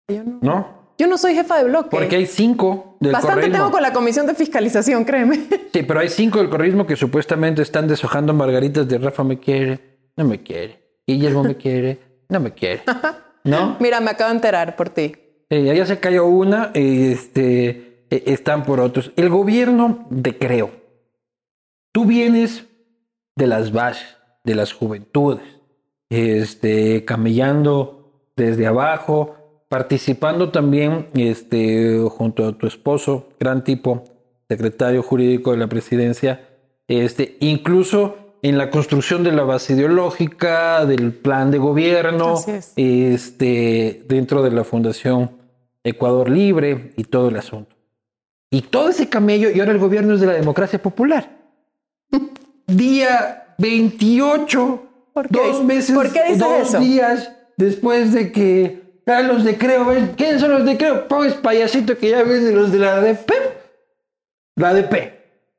[0.07, 0.67] Yo no, ¿no?
[0.99, 1.89] yo no soy jefa de bloque.
[1.89, 3.57] Porque hay cinco del Bastante correísmo.
[3.57, 5.47] tengo con la comisión de fiscalización, créeme.
[5.73, 10.11] Sí, pero hay cinco del correísmo que supuestamente están deshojando margaritas de Rafa me quiere,
[10.15, 11.01] no me quiere.
[11.07, 11.97] Guillermo me quiere,
[12.29, 12.83] no me quiere.
[13.43, 13.77] ¿No?
[13.79, 15.15] Mira, me acabo de enterar por ti.
[15.49, 19.11] Eh, se cayó una, este, eh, están por otros.
[19.15, 20.71] El gobierno de Creo.
[21.91, 22.65] Tú vienes
[23.35, 25.45] de las bases, de las juventudes,
[26.09, 34.03] este, camellando desde abajo, participando también este, junto a tu esposo, gran tipo,
[34.47, 36.49] secretario jurídico de la presidencia,
[36.87, 42.73] este, incluso en la construcción de la base ideológica, del plan de gobierno, es.
[42.75, 45.31] este, dentro de la Fundación
[45.83, 47.75] Ecuador Libre y todo el asunto.
[48.51, 51.29] Y todo ese camello, y ahora el gobierno es de la democracia popular.
[52.67, 55.39] Día 28, ¿Por qué?
[55.39, 56.79] dos meses, ¿Por qué dices dos eso?
[56.79, 59.85] días después de que los de Creo.
[60.17, 61.07] ¿quiénes son los de Creo?
[61.07, 63.31] Pues payasito que ya ves de los de la ADP.
[64.55, 64.93] La ADP,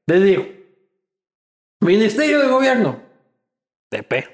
[0.07, 0.47] les digo.
[1.81, 3.01] Ministerio de Gobierno,
[3.91, 4.25] DP.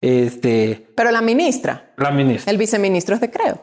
[0.00, 2.50] Este, Pero la ministra, la ministra.
[2.50, 3.62] el viceministro es de Creo.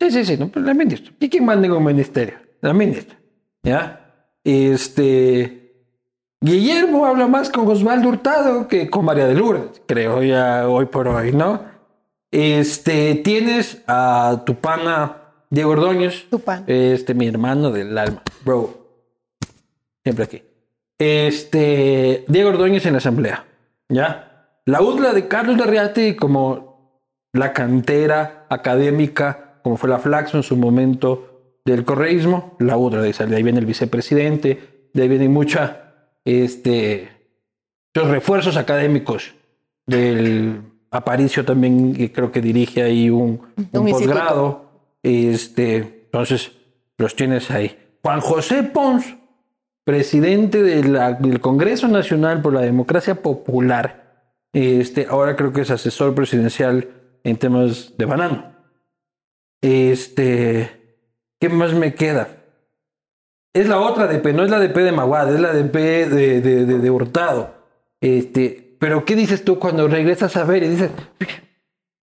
[0.00, 1.12] Sí, sí, sí, no, pues la ministra.
[1.18, 2.34] ¿Y quién manda en un ministerio?
[2.60, 3.16] La ministra.
[3.62, 4.14] ¿Ya?
[4.44, 5.62] Este.
[6.40, 11.08] Guillermo habla más con Osvaldo Hurtado que con María de Lourdes, creo ya hoy por
[11.08, 11.64] hoy, ¿no?
[12.30, 16.28] Este, tienes a tu pana Diego Ordóñez.
[16.28, 16.64] Tu pan.
[16.66, 18.86] Este, mi hermano del alma, bro.
[20.04, 20.42] Siempre aquí.
[20.98, 23.44] Este, Diego Ordóñez en la asamblea,
[23.88, 24.60] ¿ya?
[24.64, 30.56] La UDLA de Carlos Larriate como la cantera académica, como fue la Flaxo en su
[30.56, 37.10] momento del correísmo, la UDLA de ahí viene el vicepresidente, de ahí vienen mucha, este,
[37.94, 39.34] los refuerzos académicos
[39.86, 44.70] del Aparicio también, que creo que dirige ahí un, un Un posgrado,
[45.02, 46.52] este, entonces
[46.96, 47.76] los tienes ahí.
[48.02, 49.04] Juan José Pons,
[49.86, 55.70] presidente de la- del Congreso Nacional por la Democracia Popular, este, ahora creo que es
[55.70, 56.88] asesor presidencial
[57.22, 58.52] en temas de banano.
[59.62, 61.04] Este,
[61.40, 62.28] ¿qué más me queda?
[63.54, 65.74] Es la otra DP, no es la DP de Maguad, es la DP
[66.08, 67.54] de, de, de, de Hurtado.
[68.00, 70.90] Este, pero ¿qué dices tú cuando regresas a ver y dices,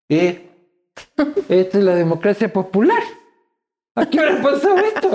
[0.09, 0.49] eh,
[1.49, 3.03] esta es la democracia popular?
[3.95, 5.11] ¿A qué hora pasó esto?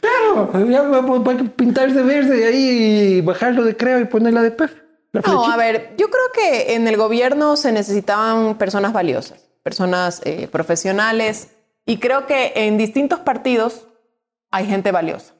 [0.00, 4.72] Claro, ya vamos a pintarse verde ahí y bajarlo de creo y ponerla de PEF.
[5.12, 10.48] No, a ver, yo creo que en el gobierno se necesitaban personas valiosas, personas eh,
[10.48, 11.48] profesionales,
[11.86, 13.86] y creo que en distintos partidos
[14.50, 15.34] hay gente valiosa.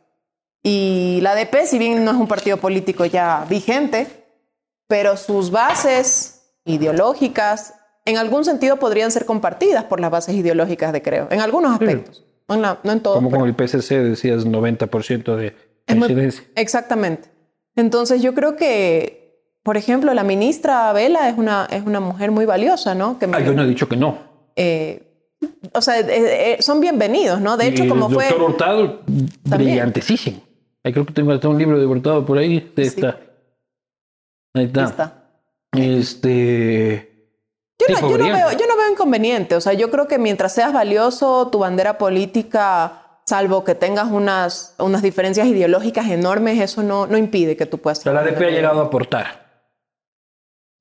[0.62, 4.06] Y la ADP, si bien no es un partido político ya vigente,
[4.88, 11.02] pero sus bases ideológicas en algún sentido podrían ser compartidas por las bases ideológicas de
[11.02, 13.16] Creo, en algunos aspectos, en, la- no en todos.
[13.16, 15.54] Como pero- con el PCC decías 90% de
[15.88, 16.44] muy- coincidencia.
[16.54, 17.28] Exactamente.
[17.74, 22.46] Entonces yo creo que, por ejemplo, la ministra Vela es una, es una mujer muy
[22.46, 23.18] valiosa, ¿no?
[23.18, 24.18] Que me- Ah, yo no he dicho que no.
[24.56, 25.02] eh,
[25.74, 27.56] o sea, eh, eh, son bienvenidos, ¿no?
[27.58, 28.24] De hecho, como el fue...
[28.28, 29.00] doctor Hurtado,
[29.44, 30.40] brillantísimo.
[30.82, 32.72] Ahí creo que tengo hasta un libro de Hurtado por ahí.
[32.76, 33.00] Ahí Sí.
[33.00, 33.20] está.
[34.54, 34.80] Ahí está.
[34.82, 35.22] Ahí está.
[35.76, 37.15] Este.
[37.78, 39.54] Yo, no, yo, no veo, yo no veo inconveniente.
[39.54, 44.74] O sea, yo creo que mientras seas valioso, tu bandera política, salvo que tengas unas,
[44.78, 47.98] unas diferencias ideológicas enormes, eso no, no impide que tú puedas...
[47.98, 49.46] O sea, la ADP ha llegado a aportar,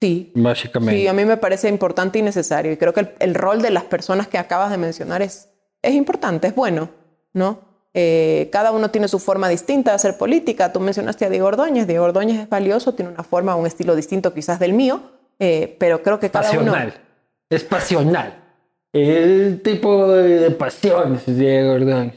[0.01, 0.99] Sí, básicamente.
[0.99, 2.71] Sí, a mí me parece importante y necesario.
[2.71, 5.49] Y creo que el, el rol de las personas que acabas de mencionar es,
[5.81, 6.89] es importante, es bueno,
[7.33, 7.59] ¿no?
[7.97, 10.73] Eh, cada uno tiene su forma distinta de hacer política.
[10.73, 11.87] Tú mencionaste a Diego Ordóñez.
[11.87, 15.01] Diego Ordóñez es valioso, tiene una forma, un estilo distinto quizás del mío,
[15.39, 16.93] eh, pero creo que cada pasional.
[16.95, 17.05] uno...
[17.49, 18.43] Es pasional.
[18.91, 22.15] El tipo de, de pasiones, Diego Ordóñez.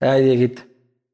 [0.00, 0.62] Ay, Dieguito.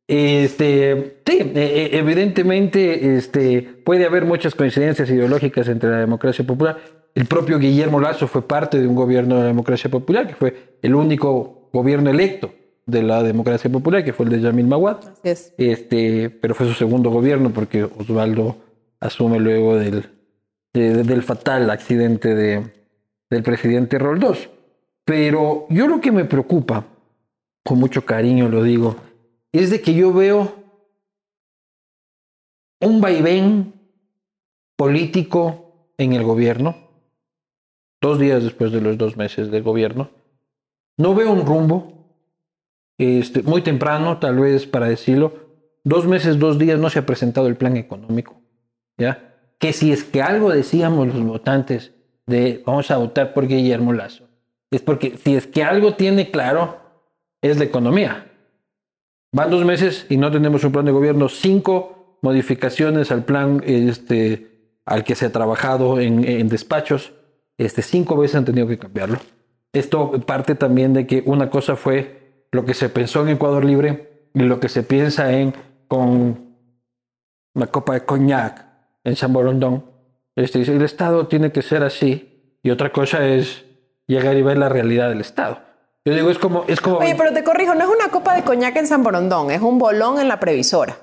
[0.09, 6.79] Este, sí, eh, eh, evidentemente este, puede haber muchas coincidencias ideológicas entre la democracia popular.
[7.15, 10.77] El propio Guillermo Lazo fue parte de un gobierno de la democracia popular, que fue
[10.83, 12.53] el único gobierno electo
[12.85, 14.99] de la democracia popular, que fue el de Yamil Mawad.
[15.23, 18.57] Este, pero fue su segundo gobierno porque Osvaldo
[19.01, 20.11] asume luego del,
[20.73, 22.73] del fatal accidente de,
[23.29, 24.49] del presidente Roldós.
[25.05, 26.87] Pero yo lo que me preocupa,
[27.65, 28.97] con mucho cariño lo digo,
[29.53, 30.55] es de que yo veo
[32.81, 33.75] un vaivén
[34.77, 36.77] político en el gobierno,
[38.01, 40.11] dos días después de los dos meses del gobierno.
[40.97, 41.93] No veo un rumbo,
[42.99, 45.35] este, muy temprano tal vez para decirlo,
[45.85, 48.41] dos meses, dos días no se ha presentado el plan económico,
[48.99, 49.32] ¿ya?
[49.62, 51.92] Que si es que algo decíamos los votantes
[52.27, 54.25] de vamos a votar por Guillermo Lazo,
[54.72, 56.81] es porque si es que algo tiene claro,
[57.40, 58.27] es la economía.
[59.31, 64.81] Van dos meses y no tenemos un plan de gobierno, cinco modificaciones al plan este,
[64.85, 67.12] al que se ha trabajado en, despachos,
[67.57, 69.20] este, cinco veces han tenido que cambiarlo.
[69.72, 74.29] Esto parte también de que una cosa fue lo que se pensó en Ecuador Libre
[74.35, 75.55] y lo que se piensa en
[75.87, 76.57] con
[77.55, 78.72] una copa de coñac
[79.05, 79.85] en San Borondón.
[80.37, 83.65] Este, el Estado tiene que ser así y otra cosa es
[84.07, 85.61] llegar y ver la realidad del Estado.
[86.05, 86.99] Yo digo, es como, es como...
[86.99, 89.79] Oye, pero te corrijo, no es una copa de coñac en San Borondón, es un
[89.79, 90.97] bolón en la previsora.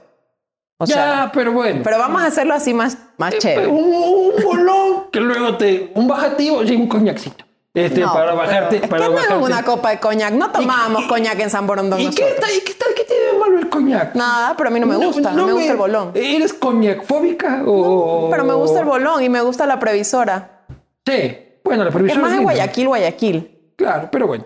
[0.78, 1.82] O ya, pero bueno.
[1.84, 3.68] Pero vamos a hacerlo así más, más eh, chévere.
[3.68, 5.92] Un, bolón que luego te...
[5.94, 7.46] Un bajativo y un coñacito.
[7.74, 8.78] Este, para bajarte.
[8.78, 10.34] Es para que no es una copa de coñac.
[10.34, 12.00] No tomamos coñac en San Borondón.
[12.00, 12.94] ¿Y qué, tal, ¿Y qué tal?
[12.96, 13.04] ¿Qué
[13.40, 14.16] malo el coñac?
[14.16, 15.32] Nada, pero a mí no me gusta.
[15.32, 16.12] No, me, gusta el bolón.
[16.14, 18.30] ¿Eres coñac fóbica o.?
[18.30, 20.66] pero me gusta el bolón y me gusta la previsora.
[21.06, 21.38] Sí.
[21.64, 22.20] Bueno, la previsora.
[22.20, 23.74] Es más en Guayaquil, Guayaquil.
[23.76, 24.46] Claro, pero bueno.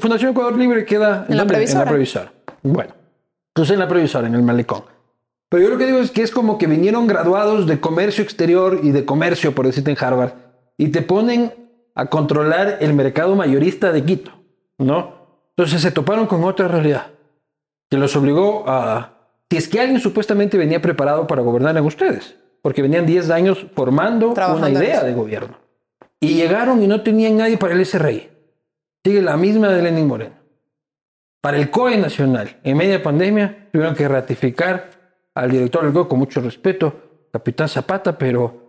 [0.00, 1.80] Fundación Ecuador Libre queda en, la, previsora?
[1.80, 2.32] en la previsora.
[2.62, 2.94] Bueno.
[3.54, 4.84] Entonces en la previsora, en el malecón.
[5.48, 8.80] Pero yo lo que digo es que es como que vinieron graduados de comercio exterior
[8.82, 10.32] y de comercio, por decirte en Harvard,
[10.76, 11.52] y te ponen
[11.94, 14.30] a controlar el mercado mayorista de Quito,
[14.78, 15.16] ¿no?
[15.56, 17.17] Entonces se toparon con otra realidad
[17.90, 19.14] que los obligó a...
[19.50, 23.66] Si es que alguien supuestamente venía preparado para gobernar en ustedes, porque venían 10 años
[23.74, 25.58] formando una idea de gobierno.
[26.20, 28.28] Y llegaron y no tenían nadie para el SRI.
[29.04, 30.34] Sigue la misma de Lenin Moreno.
[31.40, 34.90] Para el COE nacional, en media pandemia, tuvieron que ratificar
[35.34, 38.68] al director del COE con mucho respeto, capitán Zapata, pero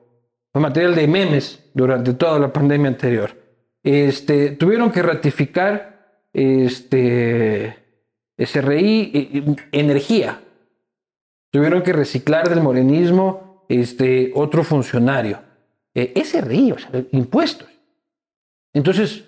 [0.52, 3.32] fue material de memes durante toda la pandemia anterior.
[3.84, 7.76] Este, tuvieron que ratificar este,
[8.40, 10.42] SRI, energía.
[11.52, 15.42] Tuvieron que reciclar del morenismo este, otro funcionario.
[15.94, 17.68] Eh, SRI, o sea, impuestos.
[18.74, 19.26] Entonces,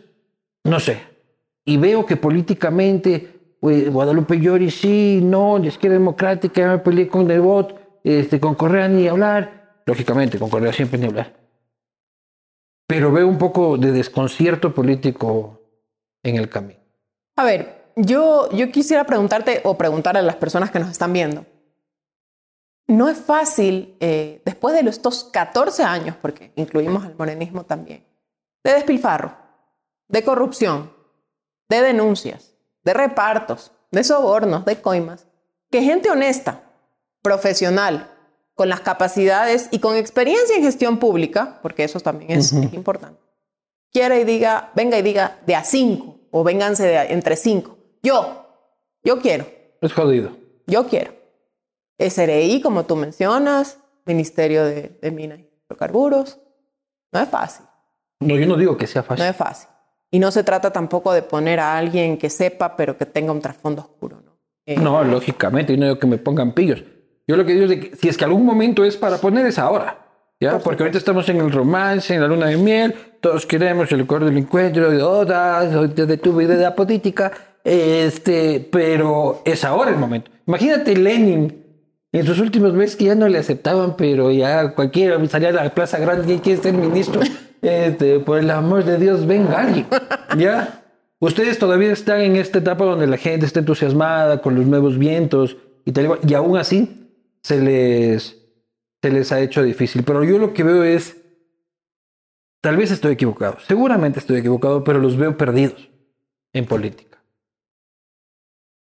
[0.64, 1.02] no sé.
[1.66, 7.28] Y veo que políticamente pues, Guadalupe Llori sí, no, la izquierda democrática, me peleé con
[7.28, 9.82] Devot, este, con Correa ni hablar.
[9.86, 11.36] Lógicamente, con Correa siempre ni hablar.
[12.88, 15.62] Pero veo un poco de desconcierto político
[16.24, 16.80] en el camino.
[17.38, 21.46] A ver, yo, yo quisiera preguntarte o preguntar a las personas que nos están viendo.
[22.88, 28.06] No es fácil, eh, después de estos 14 años, porque incluimos al morenismo también,
[28.64, 29.36] de despilfarro,
[30.08, 30.92] de corrupción,
[31.70, 35.28] de denuncias, de repartos, de sobornos, de coimas,
[35.70, 36.64] que gente honesta,
[37.22, 38.12] profesional,
[38.56, 43.20] con las capacidades y con experiencia en gestión pública, porque eso también es, importante,
[43.92, 47.78] quiera y diga, venga y diga de a cinco o vénganse de entre cinco.
[48.04, 48.46] Yo,
[49.04, 49.46] yo quiero.
[49.82, 50.32] Es jodido.
[50.68, 51.14] Yo quiero.
[51.98, 56.40] SRI, como tú mencionas, Ministerio de, de Minas y Hidrocarburos.
[57.12, 57.66] No es fácil.
[58.20, 59.24] No, yo no digo que sea fácil.
[59.24, 59.70] No es fácil.
[60.12, 63.42] Y no se trata tampoco de poner a alguien que sepa, pero que tenga un
[63.42, 64.38] trasfondo oscuro, ¿no?
[64.66, 66.84] Eh, no, lógicamente, y no digo que me pongan pillos.
[67.28, 69.58] Yo lo que digo es que si es que algún momento es para poner es
[69.58, 69.98] ahora.
[70.40, 70.58] ¿Ya?
[70.58, 74.26] Porque ahorita estamos en el romance, en la luna de miel, todos queremos el acuerdo
[74.26, 77.32] del encuentro, de odas, de tu vida política,
[77.64, 80.32] este, pero es ahora el momento.
[80.48, 81.64] Imagínate Lenin
[82.12, 85.74] en sus últimos meses que ya no le aceptaban, pero ya cualquiera salía a la
[85.74, 87.22] Plaza Grande y quiere ser ministro.
[87.62, 89.86] Este, por el amor de Dios, venga alguien.
[90.38, 90.84] ¿Ya?
[91.20, 95.58] Ustedes todavía están en esta etapa donde la gente está entusiasmada con los nuevos vientos
[95.86, 97.12] y tal, y aún así
[97.44, 98.38] se les,
[99.02, 100.04] se les ha hecho difícil.
[100.04, 101.18] Pero yo lo que veo es,
[102.62, 105.90] tal vez estoy equivocado, seguramente estoy equivocado, pero los veo perdidos
[106.54, 107.11] en política.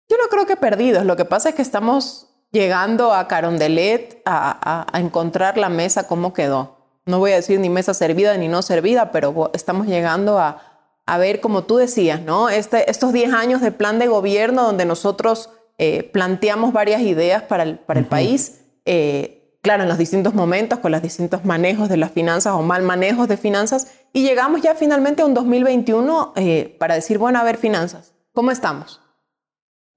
[0.10, 4.88] Yo no creo que perdidos, lo que pasa es que estamos llegando a Carondelet a,
[4.91, 6.78] a, encontrar la mesa como quedó.
[7.05, 10.64] No voy a decir ni mesa servida ni no servida, pero estamos llegando a,
[11.05, 12.49] a ver, como tú decías, ¿no?
[12.49, 17.64] Este, estos 10 años de plan de gobierno donde nosotros eh, planteamos varias ideas para
[17.64, 21.97] el, para el país, eh, claro, en los distintos momentos, con los distintos manejos de
[21.97, 26.76] las finanzas o mal manejos de finanzas, y llegamos ya finalmente a un 2021 eh,
[26.80, 29.01] para decir, bueno, a ver, finanzas, ¿cómo estamos?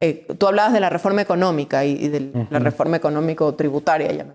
[0.03, 4.35] Eh, tú hablabas de la reforma económica y, de la reforma económico-tributaria.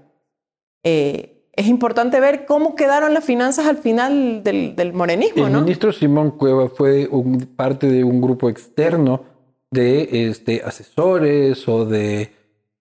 [0.82, 6.32] Eh, es importante ver cómo quedaron las finanzas al final del, morenismo, El ministro Simón
[6.32, 7.10] Cueva fue
[7.58, 9.26] parte de un grupo externo
[9.70, 12.32] de este, asesores o de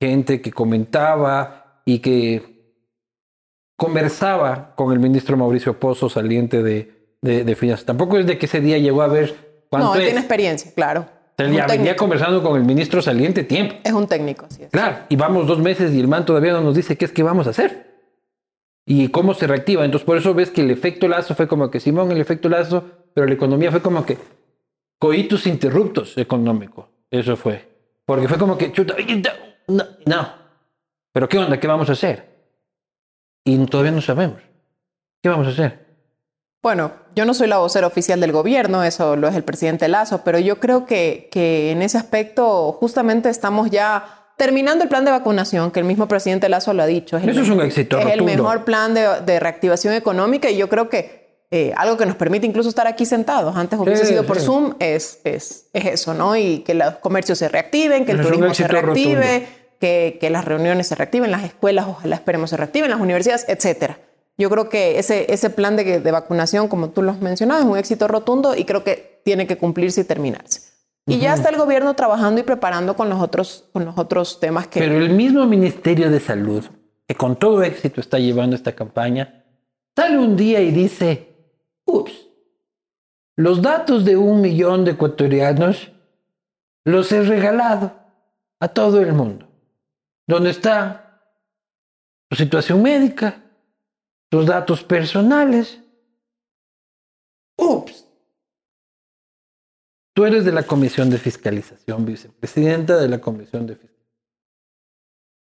[0.00, 2.76] gente que comentaba y que
[3.76, 7.84] conversaba con el ministro Mauricio Pozo, saliente de, de, finanzas.
[7.84, 9.34] Tampoco es de que ese día llegó a ver
[9.70, 11.15] cuánto No, él tiene experiencia, claro.
[11.38, 13.76] Ya venía conversando con el ministro saliente tiempo.
[13.84, 14.64] Es un técnico, sí.
[14.70, 17.22] Claro, y vamos dos meses y el man todavía no nos dice qué es que
[17.22, 17.86] vamos a hacer.
[18.86, 19.84] Y cómo se reactiva.
[19.84, 22.84] Entonces, por eso ves que el efecto lazo fue como que Simón, el efecto lazo,
[23.12, 24.16] pero la economía fue como que
[24.98, 26.88] coitus interruptos económico.
[27.10, 27.68] Eso fue.
[28.06, 28.94] Porque fue como que, chuta,
[29.68, 30.28] no, no.
[31.12, 31.58] Pero ¿qué onda?
[31.58, 32.36] ¿Qué vamos a hacer?
[33.44, 34.40] Y todavía no sabemos.
[35.22, 35.85] ¿Qué vamos a hacer?
[36.66, 40.22] Bueno, yo no soy la vocera oficial del gobierno, eso lo es el presidente Lazo,
[40.24, 45.12] pero yo creo que, que en ese aspecto justamente estamos ya terminando el plan de
[45.12, 47.18] vacunación, que el mismo presidente Lazo lo ha dicho.
[47.18, 48.00] eso es un éxito.
[48.00, 52.16] Es el mejor plan de, reactivación económica y yo creo que eh, algo que nos
[52.16, 56.34] permite incluso estar aquí sentados, antes hubiese sido por Zoom, es, es, es, eso, ¿no?
[56.34, 59.46] Y que los comercios se reactiven, que el turismo se reactive,
[59.78, 64.00] que, que, las reuniones se reactiven, las escuelas ojalá esperemos se reactiven, las universidades, etcétera.
[64.38, 67.66] Yo creo que ese, ese plan de, de, vacunación, como tú lo has mencionado, es
[67.66, 70.76] un éxito rotundo y creo que tiene que cumplirse y terminarse.
[71.06, 74.66] Y ya está el gobierno trabajando y preparando con los otros, con los otros temas
[74.66, 74.80] que...
[74.80, 76.64] Pero el mismo Ministerio de Salud,
[77.06, 79.44] que con todo éxito está llevando esta campaña,
[79.94, 81.36] sale un día y dice,
[81.84, 82.12] ups,
[83.36, 85.92] los datos de un millón de ecuatorianos
[86.84, 87.92] los he regalado
[88.58, 89.46] a todo el mundo.
[90.26, 91.20] ¿Dónde está
[92.30, 93.42] su situación médica?
[94.28, 95.80] Tus datos personales.
[97.58, 98.04] Ups.
[100.14, 103.96] Tú eres de la Comisión de Fiscalización, vicepresidenta de la Comisión de Fiscalización.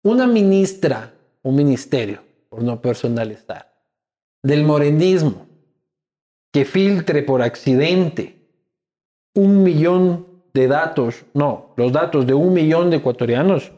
[0.05, 3.73] Una ministra, un ministerio, por no personalizar,
[4.43, 5.47] del morenismo,
[6.53, 8.39] que filtre por accidente
[9.35, 13.73] un millón de datos, no, los datos de un millón de ecuatorianos,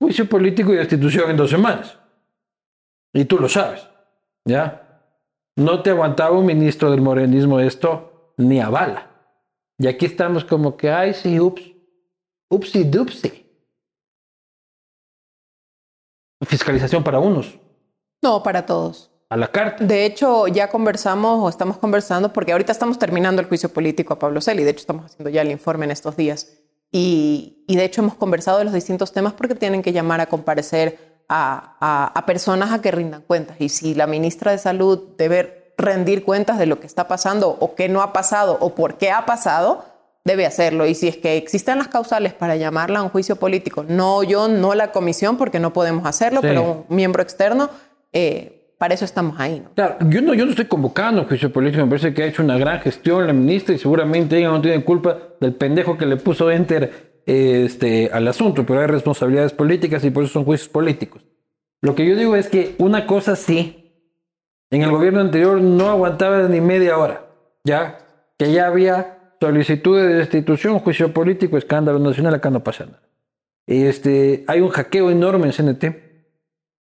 [0.00, 1.98] juicio político y destitución en dos semanas.
[3.12, 3.86] Y tú lo sabes.
[4.48, 5.02] ¿Ya?
[5.56, 9.10] No te aguantaba un ministro del morenismo esto ni a bala.
[9.78, 11.62] Y aquí estamos como que, ay, sí, ups,
[12.48, 13.46] upsi dupsi.
[16.46, 17.58] Fiscalización para unos.
[18.22, 19.10] No, para todos.
[19.28, 19.84] A la carta.
[19.84, 24.18] De hecho, ya conversamos o estamos conversando, porque ahorita estamos terminando el juicio político a
[24.18, 24.64] Pablo Celi.
[24.64, 26.56] De hecho, estamos haciendo ya el informe en estos días.
[26.90, 30.26] Y, y de hecho, hemos conversado de los distintos temas porque tienen que llamar a
[30.26, 33.56] comparecer a, personas a que rindan cuentas.
[33.60, 37.74] Y si la ministra de Salud debe rendir cuentas de lo que está pasando o
[37.74, 39.84] qué no ha pasado o por qué ha pasado,
[40.24, 40.86] debe hacerlo.
[40.86, 44.48] Y si es que existen las causales para llamarla a un juicio político, no yo,
[44.48, 47.70] no la comisión, porque no podemos hacerlo, pero un miembro externo,
[48.12, 49.60] eh, para eso estamos ahí.
[49.60, 49.70] ¿no?
[49.74, 52.26] Claro, yo no, yo no estoy convocando a un juicio político, me parece que ha
[52.26, 56.06] hecho una gran gestión la ministra y seguramente ella no tiene culpa del pendejo que
[56.06, 60.70] le puso enter este, al asunto, pero hay responsabilidades políticas y por eso son juicios
[60.70, 61.22] políticos.
[61.82, 63.92] Lo que yo digo es que una cosa sí,
[64.70, 67.26] en el gobierno anterior no aguantaba ni media hora,
[67.64, 67.98] ya
[68.38, 73.02] que ya había solicitudes de destitución, juicio político, escándalo nacional, acá no pasa nada.
[73.66, 75.84] Este, hay un hackeo enorme en CNT,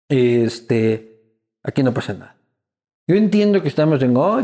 [0.09, 1.23] este,
[1.63, 2.35] aquí no pasa nada.
[3.07, 4.43] Yo entiendo que estamos en oh,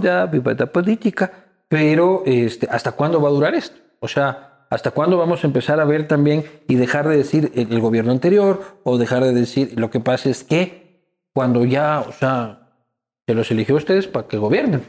[0.73, 1.31] política,
[1.67, 3.79] pero este, ¿hasta cuándo va a durar esto?
[3.99, 7.81] O sea, ¿Hasta cuándo vamos a empezar a ver también y dejar de decir el,
[7.81, 11.03] gobierno anterior o dejar de decir lo que pasa es que
[11.33, 12.69] cuando ya, o sea,
[13.27, 14.87] se los eligió a ustedes para que gobiernen?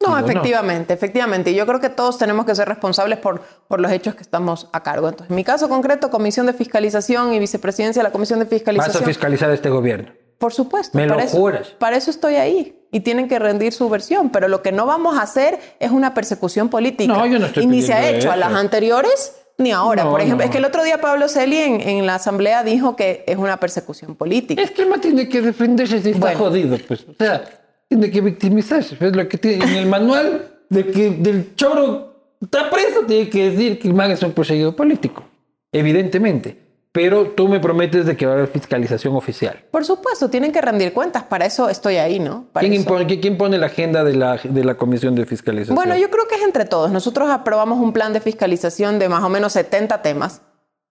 [0.00, 1.54] No, efectivamente, efectivamente.
[1.54, 4.82] Yo creo que todos tenemos que ser responsables por, por los hechos que estamos a
[4.82, 5.10] cargo.
[5.10, 8.94] Entonces, en mi caso concreto, Comisión de Fiscalización y Vicepresidencia de la Comisión de Fiscalización.
[8.94, 10.10] ¿Vas a fiscalizar este gobierno?
[10.42, 10.98] Por supuesto.
[10.98, 11.68] Me lo para juras.
[11.68, 14.30] Eso, para eso estoy ahí y tienen que rendir su versión.
[14.30, 17.12] Pero lo que no vamos a hacer es una persecución política.
[17.12, 20.10] No, yo no estoy Y ni se ha hecho a las anteriores ni ahora.
[20.10, 23.36] Por ejemplo, es que el otro día Pablo Celi en, la asamblea dijo que es
[23.36, 24.60] una persecución política.
[24.60, 27.06] Es que el tiene que defenderse si está jodido, pues.
[27.08, 27.44] O sea,
[27.88, 28.96] tiene que victimizarse.
[28.98, 33.52] Es lo que tiene en el manual de que del choro está preso, tiene que
[33.52, 35.22] decir que el man es un perseguido político.
[35.70, 36.61] Evidentemente
[36.92, 39.64] pero tú me prometes de que va a haber fiscalización oficial.
[39.70, 42.48] Por supuesto, tienen que rendir cuentas, para eso estoy ahí, ¿no?
[42.52, 45.74] ¿Quién, pone la agenda de la, de la Comisión de Fiscalización?
[45.74, 46.90] Bueno, yo creo que es entre todos.
[46.90, 50.42] Nosotros aprobamos un plan de fiscalización de más o menos 70 temas.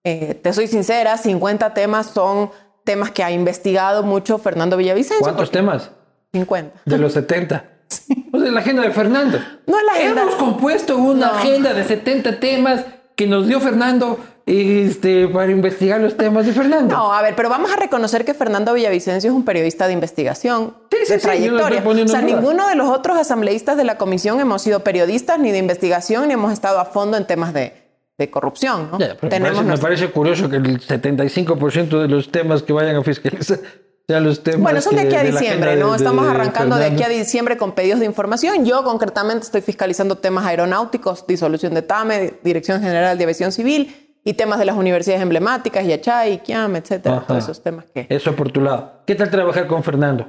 [0.04, 2.50] Eh, te soy sincera, 50 temas son
[2.84, 5.22] temas que ha investigado mucho Fernando Villavicencio.
[5.22, 5.92] ¿Cuántos temas?
[6.34, 6.82] 50.
[6.86, 7.66] De los 70.
[7.92, 8.30] Sí.
[8.32, 9.38] O sea, la agenda de Fernando.
[9.68, 10.22] No es la agenda.
[10.22, 12.86] Hemos compuesto una agenda de 70 temas
[13.18, 16.96] que nos dio Fernando este, para investigar los temas de Fernando.
[16.96, 20.76] No, a ver, pero vamos a reconocer que Fernando Villavicencio es un periodista de investigación,
[20.92, 21.84] Sí, sí, de sí, trayectoria.
[21.86, 25.58] o sea, ninguno de los otros asambleístas de la comisión hemos sido periodistas ni de
[25.60, 27.74] investigación ni hemos estado a fondo en temas de,
[28.18, 28.90] de corrupción.
[28.92, 29.00] ¿no?
[29.00, 33.04] Ya, Tenemos parece, me parece curioso que el 75% de los temas que vayan a
[33.04, 33.60] fiscalizar
[34.08, 34.62] sean los temas.
[34.62, 35.92] Bueno, son de aquí a diciembre, ¿no?
[35.92, 38.66] de- Estamos de arrancando de aquí a diciembre con pedidos de información.
[38.66, 44.34] Yo concretamente estoy fiscalizando temas aeronáuticos, disolución de TAME, Dirección General de Aviación Civil y
[44.34, 47.18] temas de las universidades emblemáticas, Yachay, Kiam, etcétera.
[47.18, 47.28] Ajá.
[47.28, 48.06] Todos esos temas que...
[48.10, 49.02] Eso por tu lado.
[49.06, 50.28] ¿Qué tal trabajar con Fernando?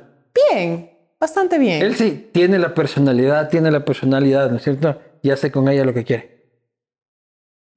[0.50, 0.90] Bien,
[1.20, 1.82] bastante bien.
[1.82, 4.98] Él sí tiene la personalidad, tiene la personalidad, ¿no es cierto?
[5.22, 6.42] Y hace con ella lo que quiere.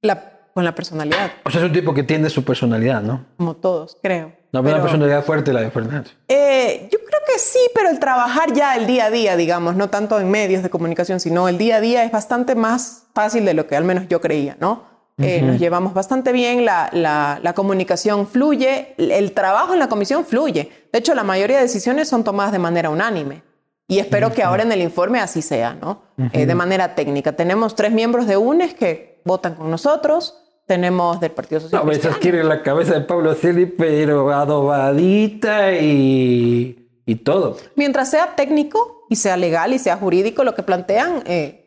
[0.02, 3.26] La- con la personalidad, O sea, es un tipo que tiene su personalidad, ¿no?
[3.36, 4.32] como todos, creo.
[4.54, 6.08] No, Pero- una personalidad fuerte la de Fernando.
[6.28, 9.90] Eh, yo creo que sí, pero el trabajar ya el día a día, digamos, no
[9.90, 13.52] tanto en medios de comunicación, sino el día a día es bastante más fácil de
[13.52, 14.95] lo que al menos yo creía, ¿no?
[15.18, 20.26] Eh, Nos llevamos bastante bien, la, la- la comunicación fluye, el, trabajo en la comisión
[20.26, 20.70] fluye.
[20.92, 23.42] De hecho, la mayoría de decisiones son tomadas de manera unánime.
[23.88, 26.02] Y espero que ahora en el informe así sea, ¿no?
[26.32, 27.32] Eh, de manera técnica.
[27.34, 30.42] Tenemos tres miembros de UNES que votan con nosotros.
[30.66, 32.20] Tenemos del Partido Social A veces Cristiano.
[32.20, 37.56] quiere la cabeza de Pablo Celi, pero adobadita y, y todo.
[37.76, 41.65] Mientras sea técnico y sea legal y sea jurídico lo que plantean, eh,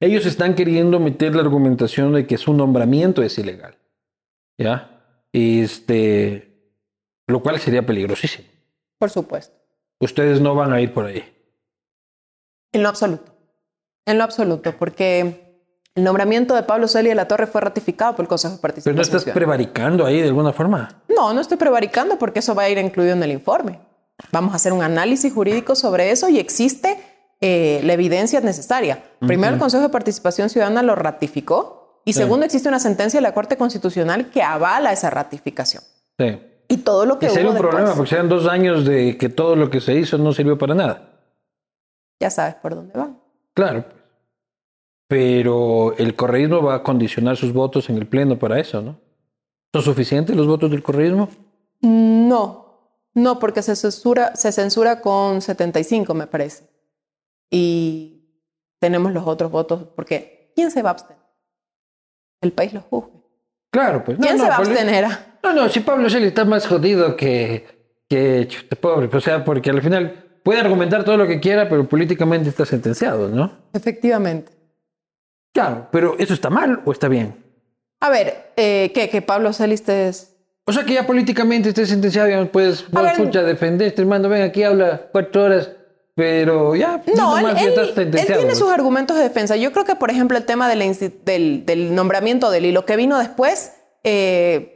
[0.00, 3.78] Ellos están queriendo meter la argumentación de que su nombramiento es ilegal.
[4.58, 5.02] ¿Ya?
[5.32, 6.56] Este,
[7.26, 8.48] lo cual sería peligrosísimo.
[8.98, 9.54] por supuesto.
[10.00, 11.24] Ustedes no van a ir por ahí.
[12.72, 13.32] En lo absoluto.
[14.04, 15.46] En lo absoluto, porque
[15.94, 18.94] el nombramiento de Pablo Celia de la Torre fue ratificado por el Consejo de Pero
[18.94, 21.02] no estás prevaricando ahí de alguna forma.
[21.08, 23.80] No, no estoy prevaricando porque eso va a ir incluido en el informe.
[24.30, 26.98] Vamos a hacer un análisis jurídico sobre eso y existe
[27.40, 29.02] eh, la evidencia necesaria.
[29.20, 32.20] Primero, el Consejo de Participación Ciudadana lo ratificó y Sí.
[32.20, 35.82] segundo, existe una sentencia de la Corte Constitucional que avala esa ratificación.
[36.18, 36.38] Sí.
[36.68, 39.28] Y todo lo que Y sería un después, problema porque sean dos años de que
[39.28, 41.12] todo lo que se hizo no sirvió para nada.
[42.20, 43.18] ya sabes por dónde van.
[43.54, 43.84] Claro.
[45.08, 48.98] Pero el correísmo va a condicionar sus votos en el Pleno para eso, ¿no?
[49.72, 51.28] ¿Son suficientes los votos del correísmo?
[51.82, 52.80] No,
[53.14, 56.64] no, porque se censura, se censura con 75, me parece.
[57.50, 58.24] Y
[58.80, 61.22] tenemos los otros votos, porque ¿quién se va a abstener?
[62.42, 63.12] El país lo juzgue.
[63.72, 64.18] Claro, pues.
[64.18, 65.06] No, ¿Quién no, se va a Pablo- abstener?
[65.42, 67.66] No, no, si Pablo Shelley está más jodido que,
[68.08, 69.08] que chuta, pobre.
[69.12, 73.28] O sea, porque al final puede argumentar todo lo que quiera, pero políticamente está sentenciado,
[73.28, 73.52] ¿no?
[73.72, 74.52] Efectivamente.
[75.54, 77.34] Claro, pero ¿eso está mal o está bien?
[78.00, 79.08] A ver, eh, ¿qué?
[79.08, 80.36] Que Pablo Celis es...
[80.66, 84.42] O sea que ya políticamente esté sentenciado, puedes, A ver- escucha, defender, este hermano, ven
[84.42, 85.70] aquí, habla cuatro horas,
[86.16, 89.54] pero ya, No, él, él- tiene sus argumentos de defensa.
[89.56, 92.64] Yo creo que, por ejemplo, el tema de la insti- del, del nombramiento de él
[92.64, 94.72] y lo que vino después, eh,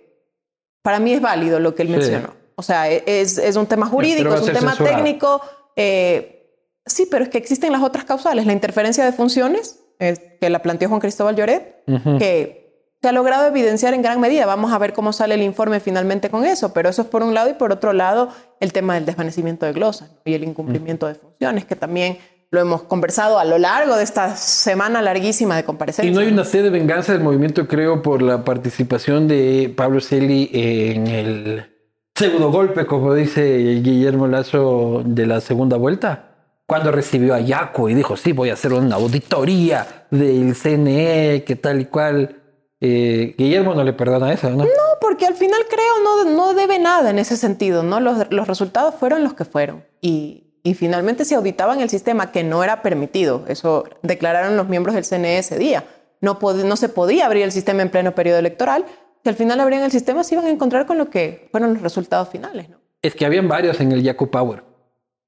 [0.83, 1.95] para mí es válido lo que él Sí.
[1.95, 2.35] mencionó.
[2.57, 4.97] O sea, e- es, es un tema jurídico, es un tema censurado.
[4.97, 5.41] técnico.
[5.77, 6.37] eh,
[6.85, 8.45] sí, pero es que existen las otras causales.
[8.45, 11.83] La interferencia de funciones, eh, que la planteó Juan Cristóbal Lloret,
[12.19, 12.70] que
[13.03, 14.45] se ha logrado evidenciar en gran medida.
[14.47, 17.33] Vamos a ver cómo sale el informe finalmente con eso, pero eso es por un
[17.33, 18.29] lado y por otro lado
[18.61, 22.19] el tema del desvanecimiento de glosas y el incumplimiento de funciones, que también
[22.51, 26.15] lo hemos conversado a lo largo de esta semana larguísima de Y comparecencias.
[26.15, 30.51] no hay una sed de venganza del movimiento, creo, por la participación de Pablo Celi
[30.53, 31.67] en el
[32.15, 36.27] pseudo golpe, como dice Guillermo Lazo, de la segunda vuelta.
[36.67, 41.57] Cuando recibió a Yaco y dijo, sí, voy a hacer una auditoría del CNE, que
[41.57, 42.37] tal y cual.
[42.81, 44.65] Eh, Guillermo no le perdona eso, ¿no?
[44.65, 44.71] No,
[45.01, 48.01] porque al final creo no, no debe nada en ese sentido, ¿no?
[48.01, 49.85] Los, los resultados fueron los que fueron.
[50.01, 53.45] Y, y finalmente se auditaban el sistema que no era permitido.
[53.49, 55.85] Eso declararon los miembros del CNE ese día.
[56.21, 58.85] No, no se podía abrir el sistema en pleno periodo electoral.
[59.23, 61.83] Si al final abrían el sistema, se iban a encontrar con lo que fueron los
[61.83, 62.79] resultados finales, ¿no?
[63.03, 64.63] Es que habían varios en el Yaku Power.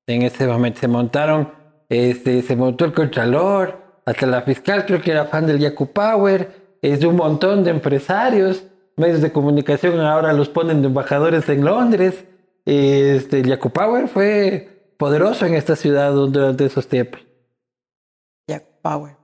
[0.07, 1.53] En ese momento se montaron,
[1.89, 6.62] este, se montó el Contralor, hasta la fiscal creo que era fan del Yaku Power,
[6.83, 8.65] es de un montón de empresarios,
[8.97, 12.25] medios de comunicación ahora los ponen de embajadores en Londres.
[12.67, 17.21] Este, Yaku Power fue poderoso en esta ciudad durante esos tiempos.
[18.47, 19.17] Jack Power.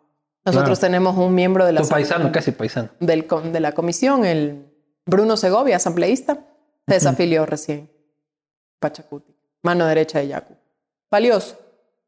[0.44, 0.92] Nosotros Claro.
[0.92, 2.88] tenemos un miembro de la, paisano, casi paisano.
[3.00, 4.64] del de la comisión, el
[5.04, 6.38] Bruno Segovia, asambleísta,
[6.86, 7.90] se desafilió recién.
[8.80, 10.54] Pachacuti, mano derecha de Yacu.
[11.10, 11.58] Valioso.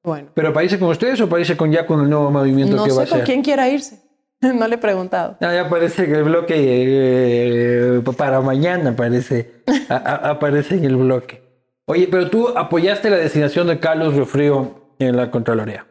[0.02, 2.92] Bueno, ¿Pero países con ustedes o países con Yaku en el nuevo movimiento no que
[2.92, 3.26] va a sé con ser?
[3.26, 4.00] quién quiera irse.
[4.54, 5.36] no le he preguntado.
[5.40, 10.96] Ah, ya aparece en el bloque eh, para mañana, aparece, a- a- aparece en el
[10.96, 11.42] bloque.
[11.86, 15.86] Oye, pero tú apoyaste la designación de Carlos Refrío en la Contraloría.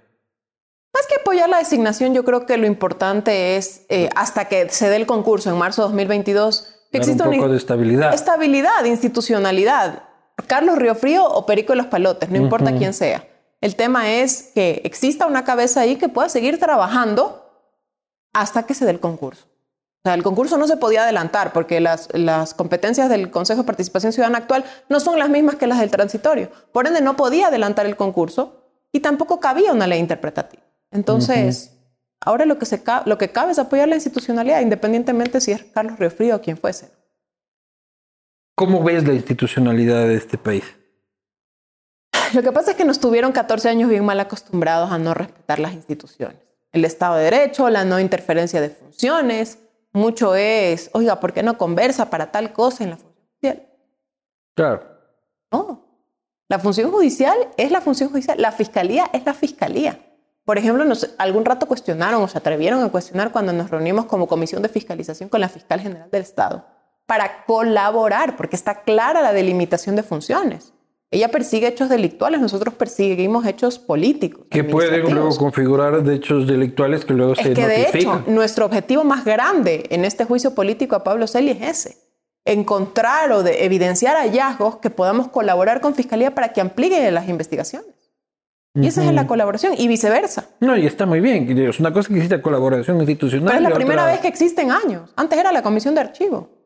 [0.94, 4.90] Más que apoyar la designación, yo creo que lo importante es, eh, hasta que se
[4.90, 8.14] dé el concurso en marzo de 2022, que exista un poco de estabilidad.
[8.14, 10.04] Estabilidad, institucionalidad.
[10.48, 13.28] Carlos Riofrío o Perico de los Palotes, no importa quién sea.
[13.62, 17.49] El tema es que exista una cabeza ahí que pueda seguir trabajando
[18.34, 19.46] hasta que se dé el concurso.
[20.00, 23.68] O sea, el concurso no se podía adelantar porque las, las, competencias del Consejo de
[23.68, 26.50] Participación Ciudadana actual no son las mismas que las del transitorio.
[26.72, 28.64] Por ende, no podía adelantar el concurso
[28.94, 30.64] y tampoco cabía una ley interpretativa.
[30.92, 31.74] Entonces,
[32.22, 36.00] ahora lo que, se, lo que cabe es apoyar la institucionalidad, independientemente si es Carlos
[36.00, 36.92] Riofrío o quien fuese.
[38.56, 40.64] ¿Cómo ves la institucionalidad de este país?
[42.34, 45.60] Lo que pasa es que nos tuvieron 14 años bien mal acostumbrados a no respetar
[45.60, 46.49] las instituciones.
[46.72, 49.60] El Estado de Derecho, la no interferencia de funciones,
[49.92, 53.68] mucho es, oiga, ¿por qué no conversa para tal cosa en la función judicial?
[54.56, 54.84] Claro.
[55.52, 55.86] No.
[56.48, 60.00] La función judicial es la función judicial, la fiscalía es la fiscalía.
[60.46, 64.28] Por ejemplo, nos, algún rato cuestionaron o se atrevieron a cuestionar cuando nos reunimos como
[64.28, 66.66] comisión de fiscalización con la fiscal general del Estado
[67.10, 70.74] para colaborar, porque está clara la delimitación de funciones.
[71.12, 74.46] Ella persigue hechos delictuales, nosotros perseguimos hechos políticos.
[74.52, 78.66] Que pueden luego configurar de hechos delictuales que luego es se que de hecho, nuestro
[78.66, 81.98] objetivo más grande en este juicio político a Pablo Celi es ese.
[82.46, 87.90] Encontrar o de evidenciar hallazgos que podamos colaborar con Fiscalía para que amplíen las investigaciones.
[88.76, 90.50] Y esa es la colaboración, y viceversa.
[90.60, 91.58] No, y está muy bien.
[91.58, 93.48] Es una cosa que existe colaboración institucional.
[93.48, 95.10] Pero es la primera vez que existe en años.
[95.16, 96.59] Antes era la comisión de archivo.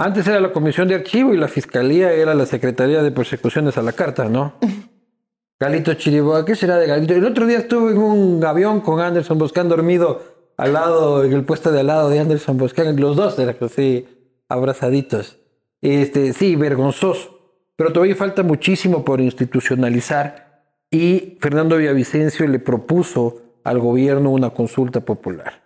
[0.00, 3.82] Antes era la Comisión de Archivo y la Fiscalía era la Secretaría de Persecuciones a
[3.82, 4.54] la Carta, ¿no?
[5.60, 7.12] Galito Chiriboga, ¿qué será de Galito?
[7.12, 10.22] El otro día estuve en un avión con Anderson Boscan dormido
[10.56, 14.08] al lado, en el puesto de al lado de Anderson Boscan, los dos eran así,
[14.48, 15.36] abrazaditos.
[15.82, 17.58] Este, sí, vergonzoso.
[17.76, 25.00] Pero todavía falta muchísimo por institucionalizar y Fernando Villavicencio le propuso al gobierno una consulta
[25.00, 25.62] popular.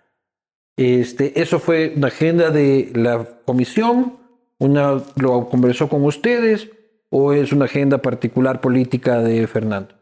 [0.76, 4.23] Este, eso fue una agenda de la comisión,
[4.64, 6.68] una, ¿Lo conversó con ustedes
[7.10, 9.94] o es una agenda particular política de Fernando?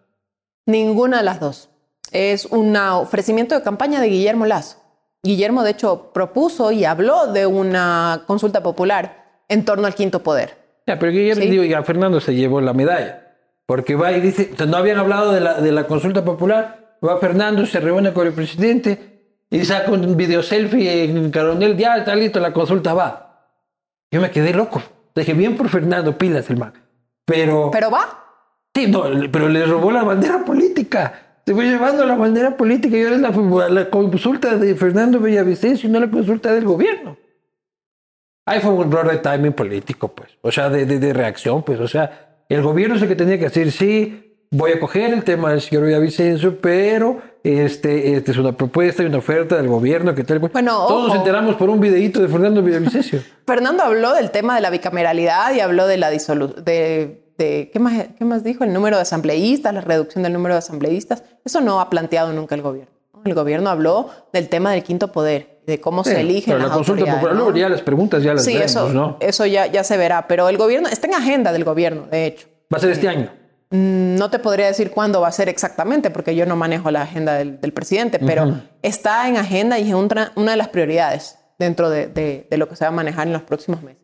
[0.66, 1.68] Ninguna de las dos.
[2.10, 4.78] Es un ofrecimiento de campaña de Guillermo Lazo.
[5.22, 10.56] Guillermo, de hecho, propuso y habló de una consulta popular en torno al quinto poder.
[10.86, 13.36] Ya, pero Guillermo, digo, ya Fernando se llevó la medalla.
[13.66, 17.64] Porque va y dice, no habían hablado de la, de la consulta popular, va Fernando,
[17.66, 19.12] se reúne con el presidente
[19.48, 23.31] y saca un video selfie en Caronel, ya está listo, la consulta va.
[24.12, 24.82] Yo me quedé loco.
[25.14, 26.72] Dije, bien por Fernando Pilas, el man.
[27.24, 27.70] Pero.
[27.72, 28.18] Pero va.
[28.74, 31.40] Sí, no, pero le robó la bandera política.
[31.44, 35.88] Se fue llevando la bandera política y ahora es la, la consulta de Fernando Villavicencio
[35.88, 37.16] y no la consulta del gobierno.
[38.46, 40.30] Ahí fue un error de timing político, pues.
[40.40, 41.80] O sea, de, de, de, reacción, pues.
[41.80, 45.24] O sea, el gobierno es el que tenía que decir, sí, voy a coger el
[45.24, 50.14] tema del señor Villavicencio, pero este, este es una propuesta y una oferta del gobierno
[50.14, 50.38] que tal.
[50.38, 53.20] Bueno, todos nos enteramos por un videíto de Fernando Villavicencio.
[53.46, 57.78] Fernando habló del tema de la bicameralidad y habló de la disolución, de, de ¿qué,
[57.80, 58.64] más, ¿qué más dijo?
[58.64, 61.24] El número de asambleístas, la reducción del número de asambleístas.
[61.44, 62.92] Eso no ha planteado nunca el gobierno.
[63.24, 67.04] El gobierno habló del tema del quinto poder, de cómo se eligen pero la consulta
[67.06, 69.16] popular, luego ya las preguntas ya las Sí, eso, ¿no?
[69.20, 72.48] eso ya, ya se verá, pero el gobierno está en agenda del gobierno, de hecho.
[72.72, 73.30] Va a ser este año.
[73.72, 77.02] Mm, no te podría decir cuándo va a ser exactamente, porque yo no manejo la
[77.02, 81.88] agenda del, presidente, pero está en agenda y es una, una de las prioridades dentro
[81.88, 84.02] de, de, lo que se va a manejar en los próximos meses.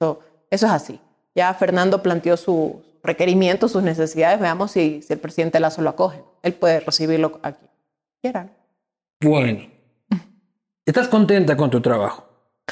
[0.00, 0.18] eso
[0.50, 0.98] es así.
[1.34, 4.40] Ya Fernando planteó sus requerimientos, sus necesidades.
[4.40, 6.22] Veamos si, si, el presidente Lazo lo acoge.
[6.42, 7.66] Él puede recibirlo aquí.
[8.22, 8.48] Quiera.
[9.20, 9.60] Bueno.
[10.86, 12.24] ¿Estás contenta con tu trabajo?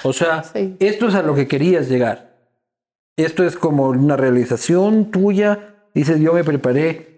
[0.05, 0.43] O sea,
[0.79, 2.31] esto es a lo que querías llegar.
[3.17, 7.11] Esto es como una realización tuya dices, yo me preparé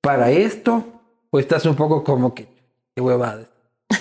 [0.00, 0.84] para esto,
[1.30, 2.48] o estás un poco como que,
[2.94, 3.46] qué huevada.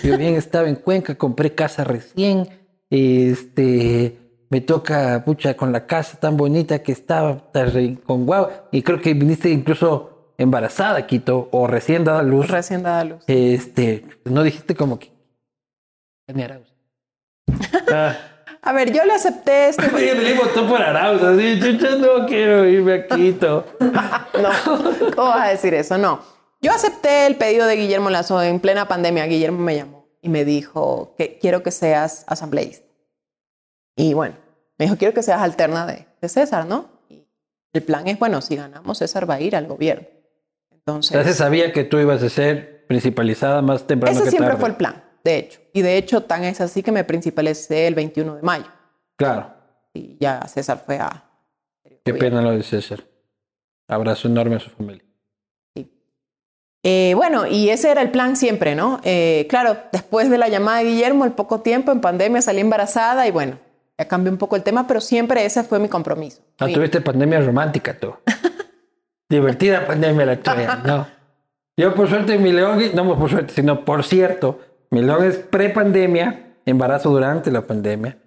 [0.04, 2.48] Yo bien estaba en Cuenca, compré casa recién,
[2.90, 4.18] este,
[4.50, 7.44] me toca, pucha, con la casa tan bonita que estaba,
[8.06, 12.50] con guau, y creo que viniste incluso embarazada, Quito, o recién dada luz.
[12.50, 13.24] Recién dada luz.
[13.28, 15.12] Este, no dijiste como que...
[17.94, 18.16] Ah.
[18.64, 19.92] A ver, yo le acepté este.
[19.92, 23.66] le votó por Arauz, así, chucha, no quiero irme a Quito.
[23.80, 25.98] no, ¿cómo vas a decir eso?
[25.98, 26.22] No.
[26.62, 29.26] Yo acepté el pedido de Guillermo Lazo en plena pandemia.
[29.26, 32.86] Guillermo me llamó y me dijo que quiero que seas asambleísta.
[33.96, 34.36] Y bueno,
[34.78, 36.86] me dijo, quiero que seas alterna de, de César, ¿no?
[37.10, 37.28] Y
[37.74, 40.08] el plan es, bueno, si ganamos, César va a ir al gobierno.
[40.70, 41.14] Entonces.
[41.14, 44.76] Entonces sabía que tú ibas a ser principalizada más temprano ese que siempre fue el
[44.76, 45.60] plan de hecho.
[45.74, 48.66] Y de hecho, tan es así que me principalicé el 21 de mayo.
[49.18, 49.54] Claro.
[49.94, 51.24] Y ya César fue a...
[52.04, 53.04] Qué pena lo de César.
[53.88, 55.04] Abrazo enorme a su familia.
[55.76, 55.92] Sí.
[56.84, 59.00] Eh, bueno, y ese era el plan siempre, ¿no?
[59.04, 63.28] Eh, claro, después de la llamada de Guillermo, al poco tiempo, en pandemia, salí embarazada
[63.28, 63.60] y bueno,
[64.00, 66.42] ya cambió un poco el tema, pero siempre ese fue mi compromiso.
[66.60, 68.16] No Mi- tuviste pandemia romántica tú.
[69.30, 71.08] Divertida pandemia la tuya, no.
[71.78, 74.60] Yo por suerte mi león, no por suerte, sino por cierto,
[74.92, 78.18] mi es pre-pandemia, embarazo durante la pandemia,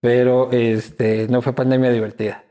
[0.00, 2.44] pero este no fue pandemia divertida.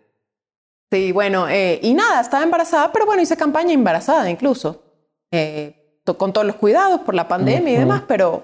[0.91, 4.84] Sí, bueno, eh, y nada, estaba embarazada, pero bueno, hice campaña embarazada incluso,
[5.32, 7.82] eh, con todos los cuidados por la pandemia y Ujú.
[7.82, 8.43] demás, pero,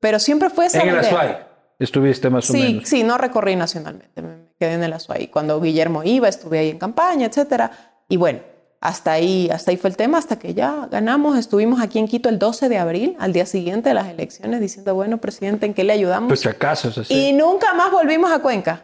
[0.00, 0.98] pero siempre fue esa En el.
[0.98, 1.36] Azuay
[1.78, 2.88] estuviste más o Sí, menos.
[2.88, 5.26] sí, no recorrí nacionalmente, me me quedé en el Azuay.
[5.26, 7.70] Cuando Guillermo iba, estuve ahí en campaña, etcétera.
[8.08, 8.38] Y bueno,
[8.82, 11.38] hasta ahí, hasta ahí fue el tema, hasta que ya ganamos.
[11.38, 14.94] Estuvimos aquí en Quito el 12 de abril, al día siguiente de las elecciones, diciendo,
[14.94, 16.26] bueno, presidente, ¿en qué le ayudamos?
[16.28, 17.14] Pues si acaso es así.
[17.14, 18.82] Y nunca más volvimos a Cuenca.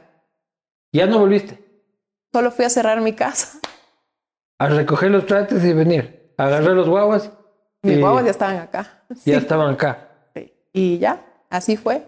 [0.92, 1.62] Ya no volviste.
[2.32, 3.59] Solo fui a cerrar mi casa.
[4.61, 6.32] A recoger los trates y venir.
[6.38, 7.32] A agarrar los guaguas.
[7.82, 9.03] Mis y guaguas ya estaban acá.
[9.16, 9.32] Sí.
[9.32, 10.11] ya estaban acá.
[10.34, 10.53] Sí.
[10.72, 12.07] Y ya, así fue.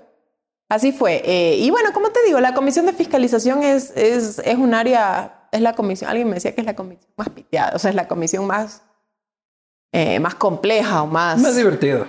[0.68, 1.22] Así fue.
[1.24, 5.39] Eh, y bueno, como te digo, la comisión de fiscalización es, es, es un área,
[5.52, 7.96] es la comisión, alguien me decía que es la comisión más piteada, o sea, es
[7.96, 8.82] la comisión más,
[9.92, 11.40] eh, más compleja o más...
[11.40, 12.06] Más divertido.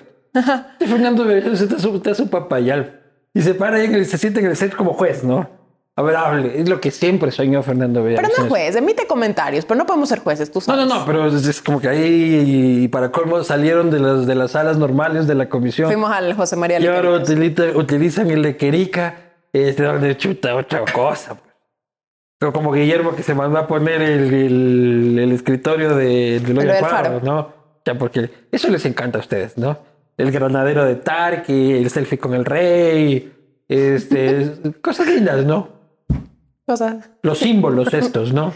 [0.80, 3.02] Y Fernando Villalobos está su, está su papayal.
[3.34, 5.50] Y se para en el- se siente en el set como juez, ¿no?
[5.98, 6.60] A ver, hable.
[6.62, 8.40] Es lo que siempre soñó Fernando pero Villalobos.
[8.40, 10.88] no juez, emite comentarios, pero no podemos ser jueces, tú No, sabes.
[10.88, 14.36] no, no, pero es, es como que ahí, y para colmo, salieron de las, de
[14.36, 15.88] las salas normales de la comisión.
[15.88, 19.16] Fuimos al José María y ahora utilita- utilizan el de Querica,
[19.52, 21.36] este, donde chuta otra cosa.
[22.42, 26.90] Pero como Guillermo que se mandó a poner el, el, el escritorio de, de Alfaro,
[26.90, 27.22] Faro.
[27.22, 27.54] ¿no?
[27.86, 29.78] Ya, porque eso les encanta a ustedes, ¿no?
[30.18, 33.32] El granadero de Tarki, el selfie con el rey,
[33.68, 35.68] este, cosas lindas, ¿no?
[36.76, 38.52] Sea, Los símbolos estos, ¿no?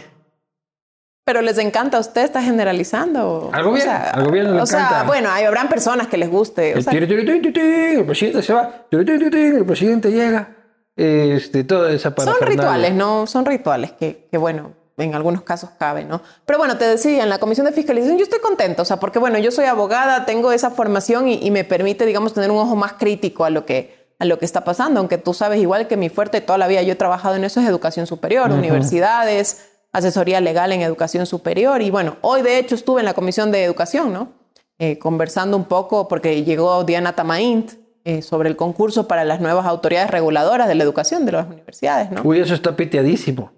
[1.23, 3.51] pero les encanta, usted está generalizando.
[3.53, 5.03] Al gobierno, O sea, al gobierno le o sea, encanta.
[5.03, 6.73] bueno, hay, habrán personas que les guste.
[6.73, 10.54] o El, sea, tiri, tiri, tiri, el presidente se va, el presidente llega,
[10.95, 13.27] este, toda esa Son rituales, ¿no?
[13.27, 16.21] Son rituales que, que, bueno, en algunos casos caben, ¿no?
[16.45, 19.19] Pero bueno, te decía, en la comisión de fiscalización yo estoy contenta, o sea, porque
[19.19, 22.75] bueno, yo soy abogada, tengo esa formación y, y me permite, digamos, tener un ojo
[22.75, 25.97] más crítico a lo que a lo que está pasando, aunque tú sabes igual que
[25.97, 30.41] mi fuerte toda la vida yo he trabajado en eso es educación superior, universidades, asesoría
[30.41, 34.13] legal en educación superior y bueno, hoy de hecho estuve en la comisión de educación,
[34.13, 34.29] ¿no?
[34.77, 37.73] Eh, conversando un poco porque llegó Diana Tamaint
[38.05, 42.11] eh, sobre el concurso para las nuevas autoridades reguladoras de la educación de las universidades,
[42.11, 42.21] ¿no?
[42.23, 43.51] Uy, eso está piteadísimo.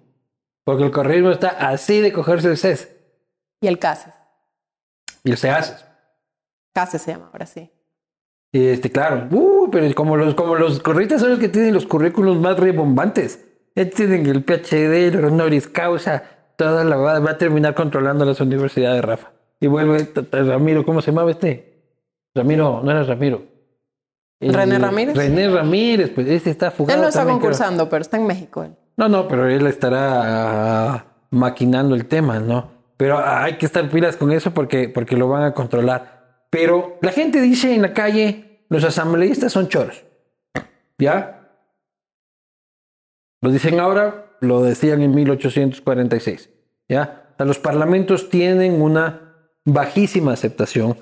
[0.64, 2.88] Porque el correísmo está así de cogerse el CES
[3.60, 4.12] Y el CASES.
[5.22, 5.84] y el CEAS.
[6.74, 7.70] CASES se llama ahora sí.
[8.50, 11.86] Y este, claro, uh, pero como los, como los correístas son los que tienen los
[11.86, 13.44] currículos más rebombantes.
[13.76, 16.22] Ya tienen el PhD, el honoris causa,
[16.56, 19.30] toda la va, va a terminar controlando las universidades, Rafa.
[19.60, 21.82] Y vuelve Ramiro, ¿cómo se llamaba este?
[22.34, 23.57] Ramiro, no era Ramiro.
[24.40, 25.16] El- ¿René Ramírez?
[25.16, 26.96] René Ramírez, pues ese está fugado.
[26.96, 27.50] Él no está también, creo.
[27.50, 28.62] concursando, pero está en México.
[28.62, 28.76] él.
[28.96, 32.70] No, no, pero él estará ah, maquinando el tema, ¿no?
[32.96, 36.46] Pero hay que estar pilas con eso porque, porque lo van a controlar.
[36.50, 40.04] Pero la gente dice en la calle, los asambleístas son choros.
[40.98, 41.48] ¿Ya?
[43.40, 46.50] Lo dicen ahora, lo decían en 1846.
[46.88, 47.28] ¿Ya?
[47.34, 50.96] O sea, los parlamentos tienen una bajísima aceptación.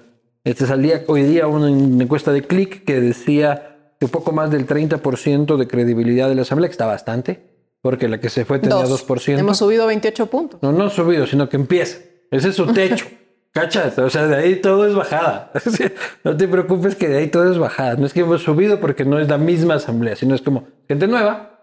[0.46, 5.56] Este salía hoy día una encuesta de clic que decía que poco más del 30%
[5.56, 7.40] de credibilidad de la asamblea, que está bastante,
[7.82, 9.08] porque la que se fue tenía Dos.
[9.08, 9.38] 2%.
[9.40, 10.62] Hemos subido 28 puntos.
[10.62, 11.98] No, no ha subido, sino que empieza.
[12.30, 13.06] Ese es su techo.
[13.52, 13.98] ¿Cachas?
[13.98, 15.50] O sea, de ahí todo es bajada.
[16.24, 17.96] no te preocupes que de ahí todo es bajada.
[17.96, 21.08] No es que hemos subido porque no es la misma asamblea, sino es como gente
[21.08, 21.58] nueva,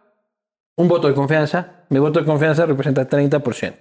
[0.76, 1.86] un voto de confianza.
[1.90, 3.76] Mi voto de confianza representa 30%.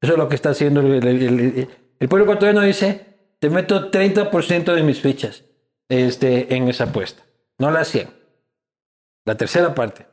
[0.00, 2.60] Eso es lo que está haciendo el, el- el- el- el pueblo ecuatoriano.
[2.60, 3.13] Dice,
[3.44, 5.44] te meto 30% de mis fichas
[5.90, 7.24] este, en esa apuesta.
[7.58, 8.08] No la 100.
[9.26, 10.06] La tercera parte.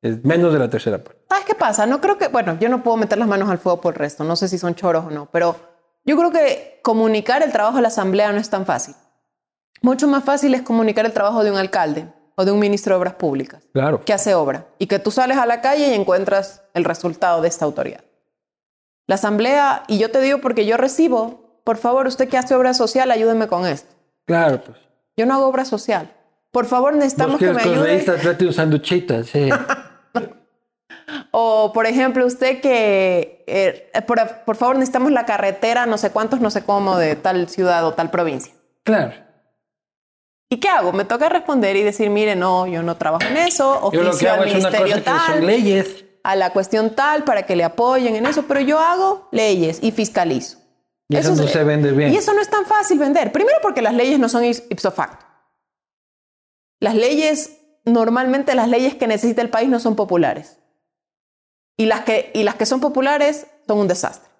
[0.00, 1.20] Es menos de la tercera parte.
[1.28, 1.84] ¿Sabes qué pasa?
[1.84, 4.24] No creo que, bueno, yo no puedo meter las manos al fuego por el resto,
[4.24, 5.54] no sé si son choros o no, pero
[6.06, 8.94] yo creo que comunicar el trabajo de la asamblea no es tan fácil.
[9.82, 13.00] Mucho más fácil es comunicar el trabajo de un alcalde o de un ministro de
[13.00, 14.02] obras públicas Claro.
[14.02, 17.48] que hace obra y que tú sales a la calle y encuentras el resultado de
[17.48, 18.02] esta autoridad.
[19.06, 22.72] La asamblea, y yo te digo porque yo recibo, por favor, usted que hace obra
[22.72, 23.94] social, ayúdeme con esto.
[24.24, 24.78] Claro, pues.
[25.18, 26.10] Yo no hago obra social.
[26.50, 27.98] Por favor, necesitamos que me ayude.
[27.98, 29.50] trate un sanduchita, sí.
[31.30, 36.40] O, por ejemplo, usted que, eh, por, por favor, necesitamos la carretera, no sé cuántos,
[36.40, 38.54] no sé cómo, de tal ciudad o tal provincia.
[38.82, 39.12] Claro.
[40.48, 40.94] ¿Y qué hago?
[40.94, 44.08] Me toca responder y decir, mire, no, yo no trabajo en eso, Yo lo que
[44.08, 46.04] oficio hago al es una ministerio cosa que son tal, leyes.
[46.24, 49.90] a la cuestión tal para que le apoyen en eso, pero yo hago leyes y
[49.92, 50.67] fiscalizo.
[51.08, 52.12] Y eso, Eso no es- se vende bien.
[52.12, 53.32] Y eso no es tan fácil vender.
[53.32, 55.24] Primero porque las leyes no son ipso facto.
[56.80, 60.58] Las leyes, normalmente las leyes que necesita el país no son populares.
[61.76, 64.30] Y las que, y las que son populares son un desastre.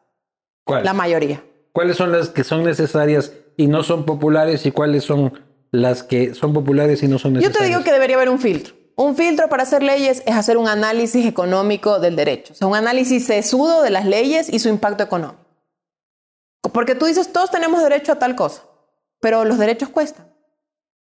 [0.64, 0.85] ¿Cuál?
[0.85, 1.43] La mayoría.
[1.73, 5.33] ¿Cuáles son las que son necesarias y no son populares y cuáles son
[5.71, 7.59] las que son populares y no son Yo necesarias?
[7.62, 8.75] te digo que debería haber un filtro.
[8.97, 12.53] Un filtro para hacer leyes es hacer un análisis económico del derecho.
[12.53, 15.45] O sea, un análisis sesudo de las leyes y su impacto económico.
[16.73, 18.62] Porque tú dices, todos tenemos derecho a tal cosa,
[19.21, 20.33] pero los derechos cuestan.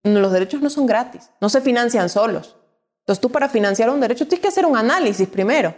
[0.04, 2.56] Los derechos no son gratis, no se financian solos.
[3.02, 5.76] Entonces tú para financiar un derecho tienes que hacer un análisis primero.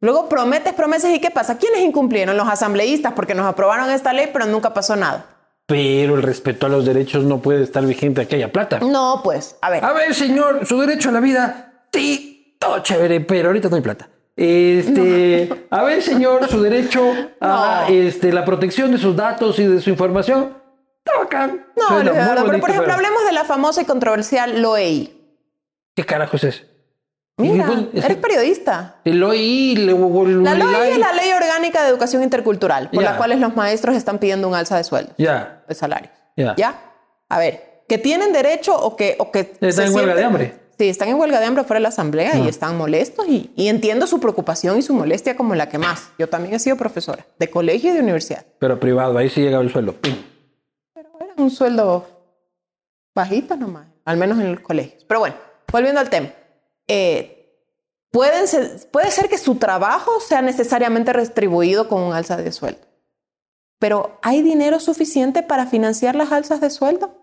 [0.00, 1.58] Luego prometes promesas y ¿qué pasa?
[1.58, 2.36] ¿Quiénes incumplieron?
[2.36, 5.26] Los asambleístas porque nos aprobaron esta ley pero nunca pasó nada.
[5.66, 8.78] Pero el respeto a los derechos no puede estar vigente a que haya plata.
[8.80, 9.84] No, pues, a ver.
[9.84, 13.82] A ver, señor, su derecho a la vida, sí, todo chévere, pero ahorita no hay
[13.82, 14.08] plata.
[14.38, 17.02] Este, a ver, señor, su derecho
[17.40, 17.94] a No.
[17.94, 20.56] este, la protección de sus datos y de su información,
[21.04, 21.66] está bacán.
[21.76, 24.62] No, Suena muy Eduardo, pero bonito, por ejemplo, pero- hablemos de la famosa y controversial
[24.62, 25.14] LOEI.
[25.96, 26.62] ¿Qué carajo es eso?
[27.36, 28.96] Mira, es eres que- periodista.
[29.04, 33.16] El OI, le- La el- LOEI es la Ley Orgánica de Educación Intercultural, por la
[33.16, 36.12] cual los maestros están pidiendo un alza de sueldo, Ya, de salarios.
[36.36, 36.80] Ya.
[37.28, 39.16] A ver, que tienen derecho o que...
[39.18, 40.54] O que Están en huelga de hambre.
[40.78, 43.66] Sí, están en huelga de hambre fuera de la asamblea y están molestos y, y
[43.68, 46.10] entiendo su preocupación y su molestia como la que más.
[46.18, 48.46] Yo también he sido profesora de colegio y de universidad.
[48.60, 49.96] pero privado, ahí sí llega el sueldo.
[50.94, 52.06] Pero era un sueldo
[53.14, 55.04] bajito nomás, al menos en los colegios.
[55.04, 55.34] Pero bueno,
[55.72, 56.28] volviendo al tema.
[56.86, 57.52] Eh,
[58.12, 62.80] pueden ser- puede ser que su trabajo sea necesariamente retribuido con un alza de sueldo.
[63.80, 67.16] Pero ¿hay dinero suficiente para financiar las alzas de sueldo?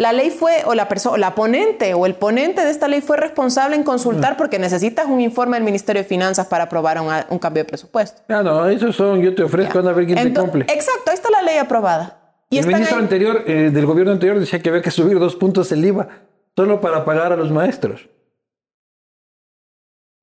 [0.00, 3.18] La ley fue, o la persona, la ponente o el ponente de esta ley fue
[3.18, 7.38] responsable en consultar porque necesitas un informe del Ministerio de Finanzas para aprobar un, un
[7.38, 8.22] cambio de presupuesto.
[8.28, 10.64] Ah, no, esos son, yo te ofrezco, a ver quién te cumple.
[10.72, 12.18] Exacto, ahí está la ley aprobada.
[12.48, 15.36] Y el ministro ahí- anterior, eh, del gobierno anterior, decía que había que subir dos
[15.36, 16.08] puntos el IVA
[16.56, 18.08] solo para pagar a los maestros.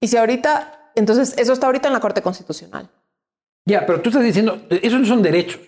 [0.02, 2.90] Y si ahorita, entonces eso está ahorita en la Corte Constitucional.
[3.66, 5.60] Ya, pero tú estás diciendo, esos no son derechos.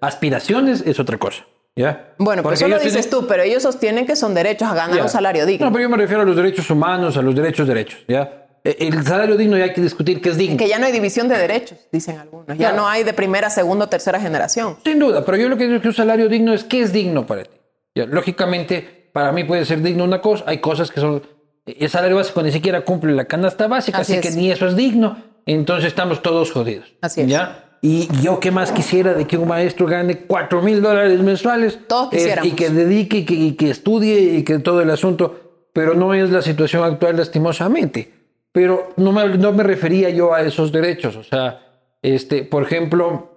[0.00, 1.44] Aspiraciones es otra cosa.
[1.76, 4.74] Bueno, Porque pues eso lo dices tienen- tú, pero ellos sostienen que son derechos a
[4.74, 5.66] ganar un salario digno.
[5.66, 8.00] No, pero yo me refiero a los derechos humanos, a los derechos derechos.
[8.08, 8.46] ¿ya?
[8.64, 10.56] Eh, El salario digno ya hay que discutir qué es digno.
[10.56, 12.46] Que ya no hay división de derechos, dicen algunos.
[12.48, 12.76] Ya Claro.
[12.78, 14.78] no hay de primera, segunda o tercera generación.
[14.84, 16.92] Sin duda, pero yo lo que digo es que un salario digno es qué es
[16.94, 17.50] digno para ti.
[17.94, 21.22] Ya, lógicamente, para mí puede ser digno una cosa, hay cosas que son...
[21.66, 24.36] El salario básico ni siquiera cumple la canasta básica, Así así, que es.
[24.36, 26.94] ni eso es digno, entonces estamos todos jodidos.
[27.02, 27.26] Así es.
[27.28, 27.64] ¿ya?
[27.82, 32.14] Y yo qué más quisiera de que un maestro gane 4 mil dólares mensuales Todos
[32.14, 35.94] eh, y que dedique y que, y que estudie y que todo el asunto, pero
[35.94, 38.12] no es la situación actual lastimosamente.
[38.52, 41.60] Pero no me, no me refería yo a esos derechos, o sea,
[42.00, 43.36] este, por ejemplo,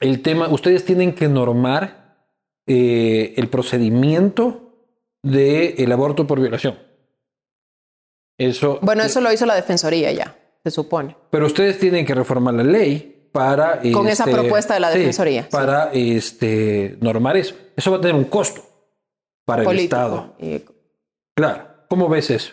[0.00, 2.26] el tema, ustedes tienen que normar
[2.66, 4.72] eh, el procedimiento
[5.22, 6.78] del aborto por violación.
[8.38, 8.78] Eso.
[8.82, 11.16] Bueno, eso lo hizo la Defensoría ya, se supone.
[11.30, 13.80] Pero ustedes tienen que reformar la ley para.
[13.92, 15.48] Con esa este, propuesta de la Defensoría, sí.
[15.50, 17.54] para este, normar eso.
[17.76, 18.62] Eso va a tener un costo
[19.44, 19.78] para el.
[19.78, 20.34] Estado.
[20.38, 20.62] Y-
[21.34, 21.66] Claro.
[21.88, 22.52] ¿Cómo ves eso?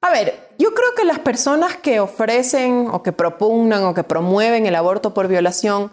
[0.00, 4.66] A ver, yo creo que las personas que ofrecen o que propugnan o que promueven
[4.66, 5.92] el aborto por violación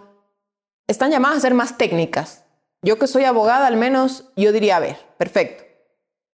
[0.87, 2.43] están llamadas a ser más técnicas.
[2.81, 5.63] Yo que soy abogada, al menos yo diría, a ver, perfecto.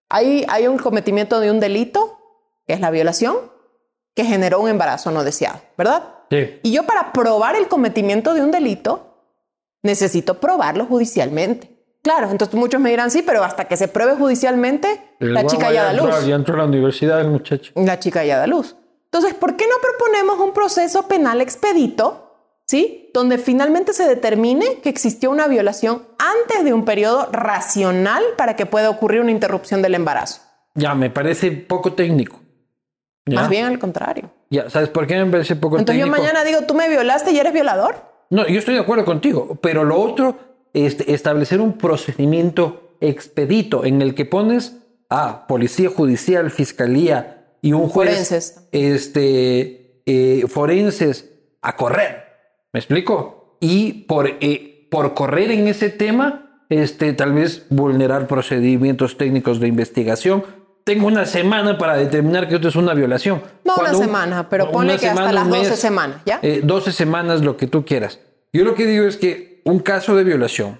[0.09, 2.19] Hay, hay un cometimiento de un delito,
[2.65, 3.37] que es la violación,
[4.15, 6.15] que generó un embarazo no deseado, ¿verdad?
[6.29, 6.59] Sí.
[6.63, 9.23] Y yo para probar el cometimiento de un delito,
[9.83, 11.75] necesito probarlo judicialmente.
[12.01, 15.71] Claro, entonces muchos me dirán, sí, pero hasta que se pruebe judicialmente, El la chica
[15.71, 17.73] ya da luz Ya entró a la universidad el muchacho.
[17.75, 18.75] la chica ya da luz.
[19.05, 22.35] Entonces, ¿por qué no proponemos un proceso penal expedito,
[22.67, 23.09] ¿sí?
[23.13, 28.65] Donde finalmente se determine que existió una violación antes de un periodo racional para que
[28.65, 30.41] pueda ocurrir una interrupción del embarazo.
[30.75, 32.39] Ya, me parece poco técnico.
[33.35, 34.29] Más bien al contrario.
[34.49, 36.17] Ya, ¿sabes por qué me parece poco Entonces técnico?
[36.17, 37.95] yo mañana digo, tú me violaste y eres violador.
[38.29, 40.37] No, yo estoy de acuerdo contigo, pero lo otro
[40.73, 44.77] es establecer un procedimiento expedito en el que pones
[45.09, 48.67] a policía judicial, fiscalía y un juez, Forenses.
[48.71, 51.29] este, eh, forenses
[51.61, 52.23] a correr.
[52.71, 53.57] ¿Me explico?
[53.59, 59.67] Y por, eh, por correr en ese tema, este, tal vez vulnerar procedimientos técnicos de
[59.67, 60.43] investigación.
[60.89, 63.43] Tengo una semana para determinar que esto es una violación.
[63.63, 66.39] No una un- semana, pero ponle que hasta las un 12 mes, semanas, ¿ya?
[66.41, 68.19] eh, 12 semanas, lo que tú quieras.
[68.51, 70.79] Yo lo que digo es que un caso de violación,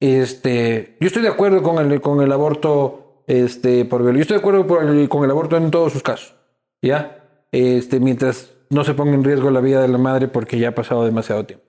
[0.00, 4.16] este, yo estoy de acuerdo con el, con el aborto este, por violación.
[4.16, 6.34] Yo estoy de acuerdo por el- con el aborto en todos sus casos,
[6.82, 7.18] ¿ya?
[7.52, 10.74] Este, mientras no se ponga en riesgo la vida de la madre porque ya ha
[10.74, 11.64] pasado demasiado tiempo.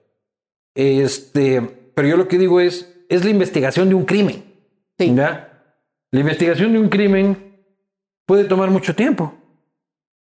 [0.74, 1.60] Este,
[1.94, 4.42] pero yo lo que digo es, es la investigación de un crimen.
[4.98, 5.14] Sí.
[5.14, 5.50] ¿ya?
[6.10, 7.43] La investigación de un crimen
[8.26, 9.34] puede tomar mucho tiempo.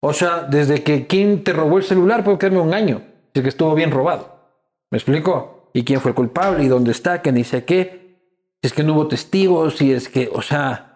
[0.01, 3.01] O sea, desde que quién te robó el celular puede quedarme un año,
[3.33, 4.35] si es que estuvo bien robado.
[4.89, 5.69] ¿Me explico?
[5.73, 6.63] ¿Y quién fue el culpable?
[6.63, 7.21] ¿Y dónde está?
[7.21, 8.01] ¿Qué dice qué?
[8.61, 10.87] Si es que no hubo testigos, si es que, o sea,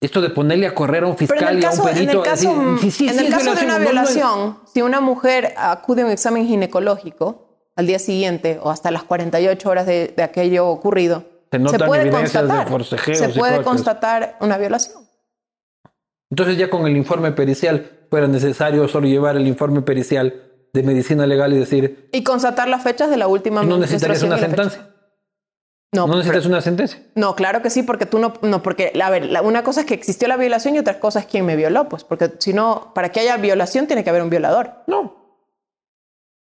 [0.00, 2.12] esto de ponerle a correr a un Pero en fiscal y a un en perito.
[2.22, 4.58] el caso, decir, sí, sí, en sí, el caso de una no, no es- violación,
[4.72, 9.68] si una mujer acude a un examen ginecológico al día siguiente o hasta las 48
[9.68, 12.68] horas de, de aquello ocurrido, Se puede constatar,
[13.14, 15.03] se puede constatar una violación.
[16.34, 20.34] Entonces ya con el informe pericial fuera necesario solo llevar el informe pericial
[20.72, 24.36] de medicina legal y decir, Y constatar las fechas de la última no necesitarías una
[24.36, 24.48] fecha.
[24.48, 24.90] sentencia.
[25.92, 27.00] No, No necesitas una sentencia.
[27.14, 29.86] No, claro que sí, porque tú no, no porque, a ver, la- una cosa es
[29.86, 32.90] que existió la violación y otra cosa es quién me violó, pues, porque si no,
[32.96, 34.72] para que haya violación tiene que haber un violador.
[34.88, 35.46] No.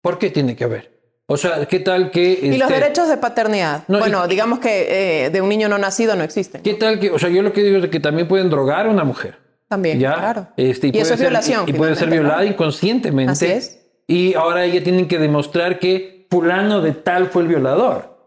[0.03, 0.99] ¿Por qué tiene que haber?
[1.25, 2.39] O sea, ¿qué tal que...
[2.43, 3.85] Y los este, derechos de paternidad.
[3.87, 6.61] No, y- bueno, digamos que eh, de un niño no nacido no existen.
[6.61, 7.09] ¿Qué tal que...
[7.09, 9.48] O sea, yo lo que digo es que también pueden drogar a una mujer.
[9.69, 10.15] También, ¿ya?
[10.15, 10.47] claro.
[10.57, 12.45] Este, Y eso es ser- violación, Y, y puede ser violada ¿no?
[12.47, 13.31] inconscientemente.
[13.31, 13.85] Así es.
[14.07, 18.17] Y ahora ella tienen que demostrar que fulano de tal fue el violador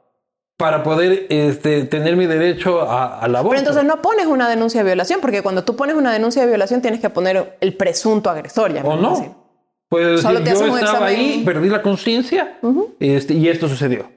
[0.57, 3.51] para poder este, tener mi derecho a- al aborto.
[3.51, 6.49] Pero entonces no pones una denuncia de violación, porque cuando tú pones una denuncia de
[6.49, 8.71] violación tienes que poner el presunto agresor.
[8.71, 9.23] o llamémoslo así.
[9.23, 9.43] no.
[9.89, 11.33] Puedes Solo decir, te yo un estaba examen.
[11.33, 12.59] ahí, perdí la conciencia
[13.01, 14.09] este, y esto sucedió.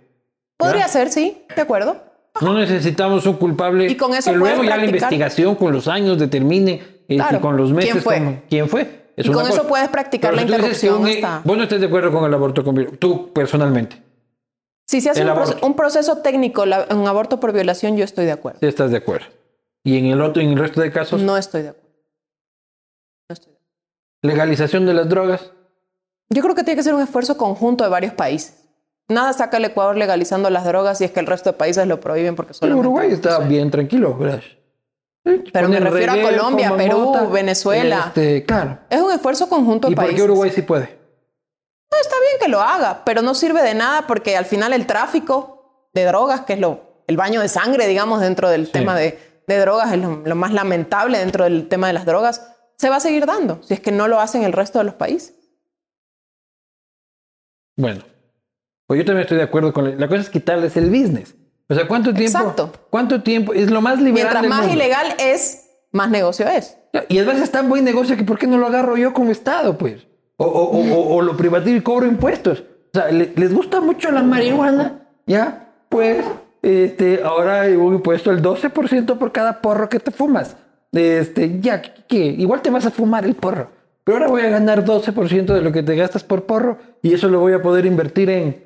[0.57, 0.87] Podría ¿Ya?
[0.87, 1.97] ser, sí, de acuerdo.
[2.41, 6.17] No necesitamos un culpable Y con eso que luego ya la investigación con los años
[6.17, 7.41] determine Claro.
[7.41, 8.17] con los meses ¿Quién fue?
[8.17, 9.05] cómo- quién fue.
[9.15, 11.79] Es Y con eso puedes practicar Pero la si interrupción un- hasta- Vos no estás
[11.79, 14.01] de acuerdo con el aborto con viol- tú personalmente.
[14.87, 18.25] Si se hace un, proce- un proceso técnico, la- un aborto por violación, yo estoy
[18.25, 18.59] de acuerdo.
[18.59, 19.27] Sí estás de acuerdo.
[19.83, 21.89] Y en el otro, en el resto de casos, No estoy de acuerdo.
[23.29, 23.71] No estoy de acuerdo.
[24.23, 25.51] legalización de las drogas.
[26.29, 28.63] Yo creo que tiene que ser un esfuerzo conjunto de varios países.
[29.07, 31.99] Nada saca el Ecuador legalizando las drogas si es que el resto de países lo
[31.99, 34.41] prohíben porque solo Uruguay está bien tranquilo, ¿verdad?
[35.51, 38.05] Pero me refiero a Colombia, Perú, Venezuela.
[38.07, 38.77] Este, claro.
[38.89, 40.21] Es un esfuerzo conjunto de ¿Y por países.
[40.21, 40.99] qué Uruguay sí puede?
[41.91, 44.85] No, está bien que lo haga, pero no sirve de nada porque al final el
[44.85, 49.17] tráfico de drogas, que es lo, el baño de sangre, digamos, dentro del tema de,
[49.47, 52.97] de drogas, es lo, lo más lamentable dentro del tema de las drogas, se va
[52.97, 55.33] a seguir dando si es que no lo hacen el resto de los países.
[57.77, 58.03] Bueno,
[58.85, 61.35] pues yo también estoy de acuerdo con la, la cosa es quitarles el business.
[61.67, 62.37] O sea, ¿cuánto tiempo?
[62.39, 62.71] Exacto.
[62.89, 63.53] ¿Cuánto tiempo?
[63.53, 64.73] Es lo más liberal Mientras más mundo.
[64.75, 66.77] ilegal es, más negocio es.
[67.09, 69.77] Y además es tan buen negocio que ¿por qué no lo agarro yo como Estado,
[69.77, 70.07] pues?
[70.37, 72.59] O, o- o- o- o lo privativo y cobro impuestos.
[72.93, 75.73] O sea, le- les gusta mucho la marihuana, ¿ya?
[75.89, 76.23] Pues,
[76.61, 80.55] este, ahora hay un impuesto del 12% por cada porro que te fumas.
[80.91, 82.17] Este, ya, ¿qué?
[82.25, 83.69] Igual te vas a fumar el porro.
[84.03, 87.27] Pero ahora voy a ganar 12% de lo que te gastas por porro y eso
[87.27, 88.63] lo voy a poder invertir en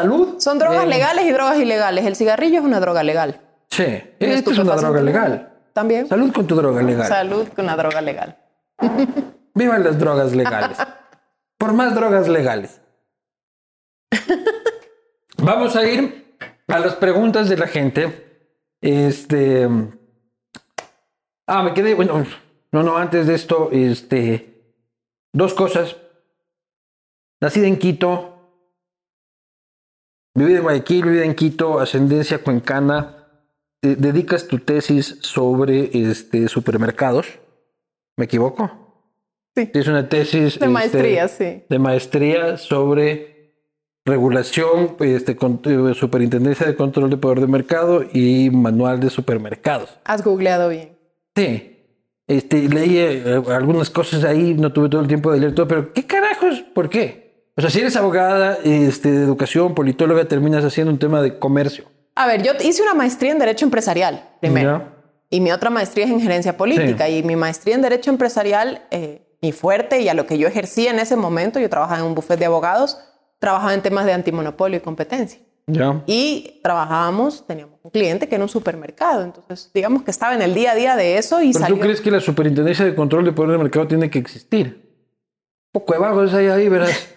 [0.00, 0.36] salud.
[0.40, 2.04] Son drogas en- legales y drogas ilegales.
[2.06, 3.40] El cigarrillo es una droga legal.
[3.70, 5.52] Sí, El esto es una droga legal.
[5.72, 6.08] También.
[6.08, 7.06] Salud con tu droga legal.
[7.08, 8.36] Salud con una droga legal.
[9.54, 10.78] Vivan las drogas legales.
[11.58, 12.80] Por más drogas legales.
[15.38, 16.36] Vamos a ir
[16.68, 18.48] a las preguntas de la gente.
[18.80, 19.68] Este.
[21.46, 21.94] Ah, me quedé.
[21.94, 22.24] Bueno,
[22.72, 24.74] no, no, antes de esto, este.
[25.32, 25.96] Dos cosas.
[27.40, 28.35] Nacida en Quito.
[30.36, 33.16] Vivida en Guayaquil, vivida en Quito, ascendencia cuencana.
[33.82, 37.26] Eh, dedicas tu tesis sobre este, supermercados.
[38.16, 38.70] ¿Me equivoco?
[39.56, 39.70] Sí.
[39.72, 41.64] Es una tesis De este, maestría, sí.
[41.68, 43.54] de maestría sobre
[44.04, 49.98] regulación, este, con- eh, superintendencia de control de poder de mercado y manual de supermercados.
[50.04, 50.96] Has googleado bien.
[51.34, 51.72] Sí.
[52.28, 55.92] Este, leí eh, algunas cosas ahí, no tuve todo el tiempo de leer todo, pero
[55.92, 56.60] ¿qué carajos?
[56.74, 57.25] ¿Por qué?
[57.56, 61.86] O sea, si eres abogada este, de educación, politóloga, terminas haciendo un tema de comercio.
[62.14, 64.78] A ver, yo hice una maestría en Derecho Empresarial primero.
[64.78, 64.92] ¿Ya?
[65.30, 67.08] Y mi otra maestría es en Gerencia Política.
[67.08, 70.90] Y mi maestría en Derecho Empresarial, eh, mi fuerte y a lo que yo ejercía
[70.90, 72.98] en ese momento, yo trabajaba en un bufete de abogados,
[73.38, 75.40] trabajaba en temas de antimonopolio y competencia.
[75.66, 76.02] ¿Ya?
[76.06, 79.24] Y trabajábamos, teníamos un cliente que era un supermercado.
[79.24, 81.76] Entonces, digamos que estaba en el día a día de eso y ¿Pero salió.
[81.76, 84.94] tú crees que la superintendencia de control de poder de mercado tiene que existir?
[85.72, 87.12] Un poco de vagos hay ahí, verás.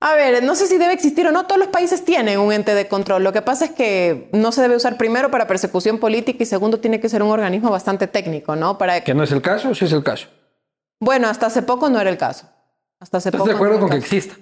[0.00, 1.46] A ver, no sé si debe existir o no.
[1.46, 3.24] Todos los países tienen un ente de control.
[3.24, 6.78] Lo que pasa es que no se debe usar primero para persecución política y segundo
[6.78, 8.76] tiene que ser un organismo bastante técnico, ¿no?
[8.76, 10.28] Para ¿Que no es el caso o sí es el caso?
[11.00, 12.46] Bueno, hasta hace poco no era el caso.
[13.00, 14.34] Hasta hace ¿Estás poco de acuerdo no con que exista?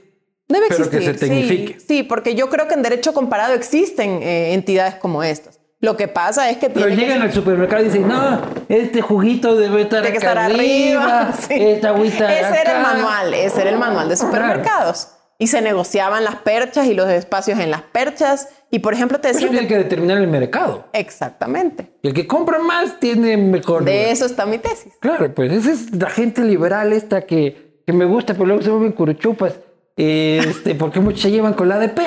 [0.49, 1.15] Debe pero que existir.
[1.15, 1.79] se tecnifique?
[1.79, 5.61] Sí, sí, porque yo creo que en derecho comparado existen eh, entidades como estas.
[5.83, 9.03] Lo que pasa es que Pero tiene que- llegan al supermercado y dicen, no, este
[9.03, 11.21] juguito debe estar tiene que estar arriba.
[11.23, 11.55] arriba, Sí.
[11.59, 12.83] esta agüita Ese era el acá".
[12.95, 15.09] manual, ese era el manual de supermercados.
[15.39, 18.49] y se negociaban las perchas y los espacios en las perchas.
[18.71, 19.75] Y por ejemplo, te Eso decían tiene que...
[19.75, 20.85] que determinar el mercado.
[20.93, 21.91] Exactamente.
[22.05, 23.85] El que compra más tiene mejor.
[23.85, 24.93] De eso está mi tesis.
[25.01, 28.71] Claro, pues esa es la gente liberal esta que, que me gusta, pero luego se
[28.71, 29.55] vuelven curuchupas.
[29.97, 32.01] Este, porque muchos se llevan con la ADP.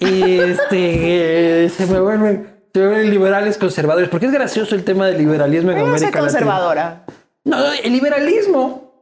[0.00, 4.08] Y este, se me vuelven liberales conservadores.
[4.08, 6.20] Porque es gracioso el tema del liberalismo en América Latina.
[6.20, 7.04] conservadora.
[7.44, 8.92] No, el liberalismo.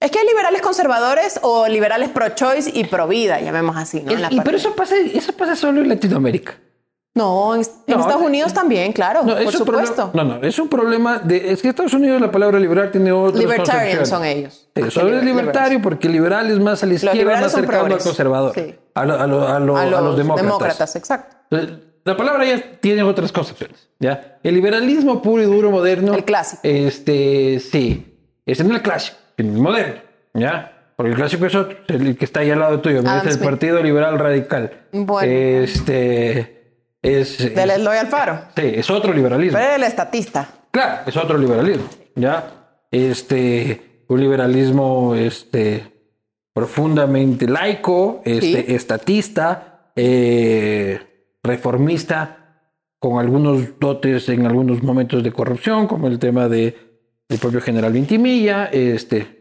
[0.00, 4.12] Es que hay liberales conservadores o liberales pro-choice y pro-vida, llamemos así, ¿no?
[4.14, 6.54] La y, pero eso pasa, eso pasa solo en Latinoamérica.
[7.14, 10.10] No, en, en No, Estados eh, Unidos también, claro, No, por es problema- supuesto.
[10.12, 11.50] no, no, es un problema de.
[11.50, 14.68] Es que Estados Unidos la palabra liberal tiene otras Libertarian son ellos.
[14.76, 17.94] Sí, solo es liber- libertario porque liberal es más a la izquierda, liberales más cercano
[17.94, 18.52] al conservador.
[18.54, 18.74] Sí.
[18.94, 20.94] A, lo- a lo- a lo- A a los, los, demócratas.
[20.94, 21.36] exacto.
[21.50, 23.88] Entonces, La palabra ya tiene otras concepciones.
[23.98, 24.38] ¿ya?
[24.42, 26.14] El liberalismo puro y duro moderno.
[26.14, 26.60] El clásico.
[26.64, 28.14] Este, sí.
[28.46, 30.00] Es el clásico, es el moderno.
[30.32, 30.72] ¿Ya?
[30.96, 33.00] Porque el clásico es otro, el que está ahí al lado tuyo.
[33.00, 33.44] Adam Es el Smith.
[33.44, 34.70] Partido Liberal Radical.
[34.92, 35.30] Bueno.
[35.32, 36.54] Este.
[37.02, 38.40] Es, Del es- Eloy Alfaro.
[38.56, 39.58] sí, es otro liberalismo.
[39.58, 40.48] Pero el estatista.
[40.70, 42.52] Claro, es otro liberalismo, ¿ya?
[42.90, 45.92] Este, un liberalismo este,
[46.52, 48.74] profundamente laico, este, Sí.
[48.74, 51.00] estatista, eh,
[51.46, 52.46] reformista,
[52.98, 56.76] con algunos dotes en algunos momentos de corrupción, como el tema de,
[57.28, 59.36] del propio general Vintimilla, este,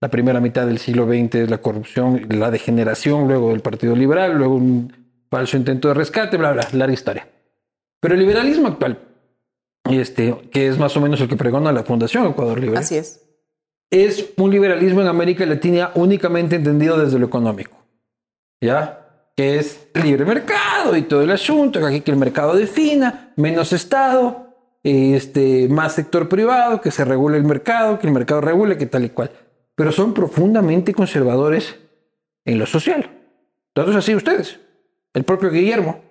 [0.00, 4.36] la primera mitad del siglo XX es la corrupción, la degeneración luego del Partido Liberal,
[4.36, 4.92] luego un
[5.30, 7.28] falso intento de rescate, bla, bla, larga historia.
[8.00, 8.98] Pero el liberalismo actual,
[9.90, 13.28] este, que es más o menos el que pregona la Fundación Ecuador Libre, Así es.
[13.90, 17.76] es un liberalismo en América Latina únicamente entendido desde lo económico.
[18.62, 18.99] ¿Ya?
[19.40, 23.72] Que es libre mercado y todo el asunto, que aquí que el mercado defina, menos
[23.72, 28.84] Estado, este, más sector privado, que se regule el mercado, que el mercado regule, que
[28.84, 29.30] tal y cual.
[29.74, 31.74] Pero son profundamente conservadores
[32.44, 33.08] en lo social.
[33.72, 34.60] Todos así ustedes.
[35.14, 36.02] El propio Guillermo.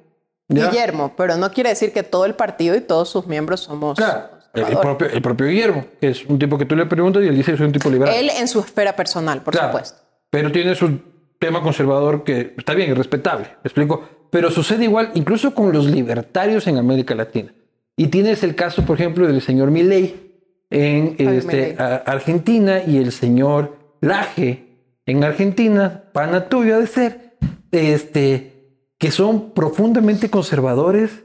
[0.48, 0.72] ¿ya?
[0.72, 4.28] Guillermo, pero no quiere decir que todo el partido y todos sus miembros somos Claro,
[4.56, 7.36] el, propio, el propio Guillermo, que es un tipo que tú le preguntas y él
[7.36, 8.12] dice que es un tipo liberal.
[8.12, 10.02] Él en su esfera personal, por Claro, supuesto.
[10.32, 11.00] Pero tiene su
[11.40, 14.08] tema conservador que está bien, es respetable, me explico.
[14.30, 17.54] Pero sucede igual incluso con los libertarios en América Latina.
[17.98, 20.30] Y tienes el caso, por ejemplo, del señor Milei
[20.70, 24.66] en este, a- Argentina y el señor Laje
[25.06, 27.38] en Argentina, pana tuyo ha de ser,
[27.72, 31.24] este, que son profundamente conservadores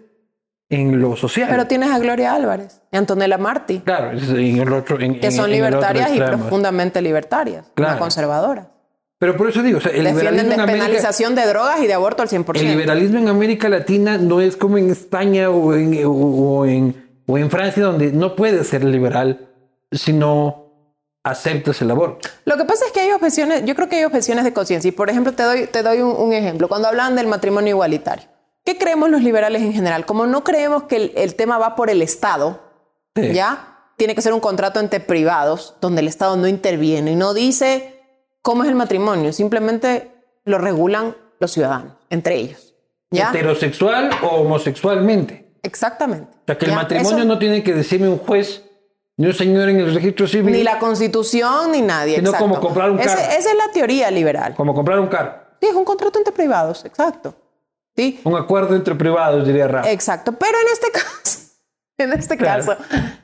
[0.71, 1.49] en lo social.
[1.51, 5.33] Pero tienes a Gloria Álvarez y Antonella Martí, claro, en el otro, en- que en-
[5.33, 7.95] son en libertarias y profundamente libertarias, Claro.
[7.95, 8.69] no conservadoras.
[9.19, 11.87] Pero por eso digo, o sea, el Defienden liberalismo en América, despenalización de drogas y
[11.87, 12.57] de aborto al 100%.
[12.61, 17.23] El liberalismo en América Latina no es como en España o en, o, o en,
[17.27, 19.49] o en Francia, donde no puedes ser liberal
[19.93, 20.65] si no
[21.23, 22.29] aceptas el aborto.
[22.45, 24.89] Lo que pasa es que hay objeciones, yo creo que hay objeciones de conciencia.
[24.89, 26.69] Y por ejemplo, te doy, te doy un, un ejemplo.
[26.69, 28.27] Cuando hablan del matrimonio igualitario,
[28.65, 30.05] ¿qué creemos los liberales en general?
[30.05, 32.61] Como no creemos que el, el tema va por el Estado,
[33.17, 33.33] Sí.
[33.33, 33.69] ¿ya?
[33.97, 37.94] Tiene que ser un contrato entre privados donde el Estado no interviene y no dice
[38.45, 40.13] cómo es el matrimonio, simplemente
[40.45, 42.75] lo regulan los ciudadanos, entre ellos.
[43.11, 43.31] ¿Ya?
[43.31, 45.57] Heterosexual o homosexualmente.
[45.63, 46.31] Exactamente.
[46.31, 48.63] O sea, que el matrimonio Eso- no tiene que decirme un juez
[49.17, 52.17] ni un señor en el registro civil Ni la constitución ni nadie.
[52.17, 52.49] Sino exacto.
[52.51, 53.21] como comprar un Ese- carro.
[53.39, 54.55] esa es la teoría liberal.
[54.55, 55.33] como comprar un carro.
[55.61, 57.35] Sí, es un contrato entre privados, exacto.
[57.97, 59.91] Sí, Un acuerdo entre privados, diría Rafa.
[59.91, 60.33] exacto.
[60.33, 61.39] Pero en este caso,
[61.97, 62.67] en este Claro.
[62.67, 62.77] caso,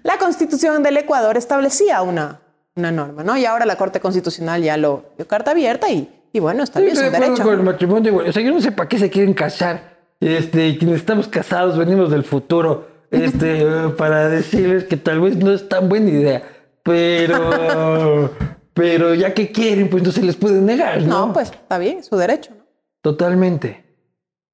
[0.04, 2.40] la constitución del Ecuador establecía una,
[2.76, 3.36] una norma, ¿no?
[3.36, 6.86] Y ahora la Corte Constitucional ya lo dio carta abierta y, y bueno, está Sí,
[6.86, 7.42] bien, acuerdo derecho.
[7.42, 8.28] con el matrimonio igual.
[8.28, 9.98] O sea, yo no sé para qué se quieren casar.
[10.20, 12.88] Este, quienes estamos casados venimos del futuro.
[13.10, 16.42] Este, eh, para decirles que tal vez no es tan buena idea.
[16.82, 18.30] Pero,
[18.74, 21.26] pero ya que quieren, pues no se les puede negar, ¿no?
[21.26, 22.64] No, pues está bien, su derecho, ¿no?
[23.02, 23.84] Totalmente.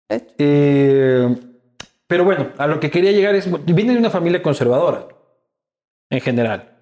[0.09, 1.36] Eh,
[2.06, 5.09] pero bueno, a lo que quería llegar es, viene de una familia conservadora,
[6.10, 6.75] en general.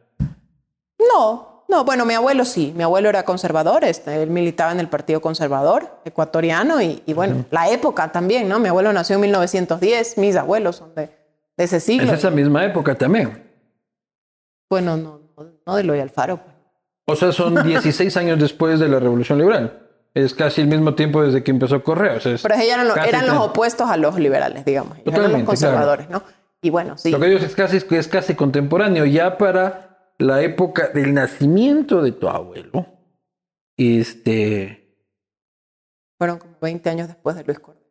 [0.98, 4.88] No, no, bueno, mi abuelo sí, mi abuelo era conservador, este, él militaba en el
[4.88, 8.58] Partido Conservador ecuatoriano y, y bueno, la época también, ¿no?
[8.60, 11.10] Mi abuelo nació en 1910, mis abuelos son de,
[11.56, 12.12] de ese siglo.
[12.12, 13.42] Es esa misma época también.
[14.70, 16.38] Bueno, no, no, no de Eloy Alfaro.
[16.38, 16.54] pues.
[17.06, 19.80] O sea, son 16 años después de la Revolución Liberal.
[20.14, 22.18] Es casi el mismo tiempo desde que empezó Correo.
[22.18, 24.96] O sea, es Pero ellos eran, lo- casi eran los opuestos a los liberales, digamos.
[25.04, 26.22] Eran los conservadores, ¿no?
[26.62, 27.10] Y bueno, sí.
[27.10, 29.04] Lo que digo es casi, es casi contemporáneo.
[29.06, 32.86] Ya para la época del nacimiento de tu abuelo,
[33.76, 34.80] este...
[36.18, 37.84] Fueron como 20 años después de Luis Cordero.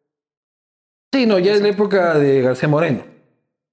[1.14, 3.04] Sí, no, ya es la época de García Moreno,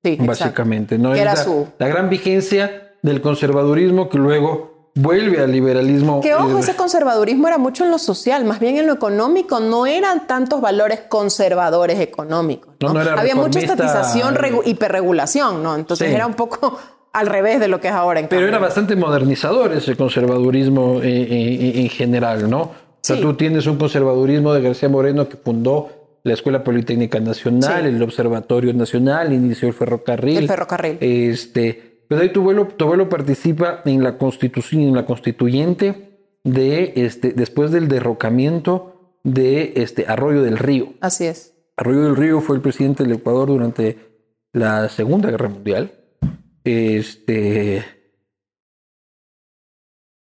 [0.04, 0.26] Sí, exacto.
[0.26, 0.98] básicamente.
[0.98, 1.12] ¿no?
[1.12, 6.20] Que era la, su- la gran vigencia del conservadurismo que luego vuelve al liberalismo.
[6.20, 9.86] Que ojo, ese conservadurismo era mucho en lo social, más bien en lo económico, no
[9.86, 12.74] eran tantos valores conservadores económicos.
[12.80, 12.88] ¿no?
[12.88, 15.76] No, no era Había mucha estatización, regu- hiperregulación, ¿no?
[15.76, 16.14] Entonces Sí.
[16.14, 16.78] era un poco
[17.12, 18.48] al revés de lo que es ahora en Pero cambio.
[18.56, 22.60] era bastante modernizador ese conservadurismo eh, eh, en general, ¿no?
[22.62, 23.22] O sea, Sí.
[23.22, 25.88] tú tienes un conservadurismo de García Moreno que fundó
[26.22, 27.88] la Escuela Politécnica Nacional, Sí.
[27.88, 30.36] el Observatorio Nacional, inició el ferrocarril.
[30.38, 30.98] El ferrocarril.
[31.00, 36.92] Este, pero ahí tu abuelo, tu abuelo participa en la constitución, en la constituyente de
[36.96, 40.94] este, después del derrocamiento de este Arroyo del Río.
[41.00, 41.54] Así es.
[41.76, 43.96] Arroyo del Río fue el presidente del Ecuador durante
[44.52, 45.92] la Segunda Guerra Mundial.
[46.64, 47.84] Este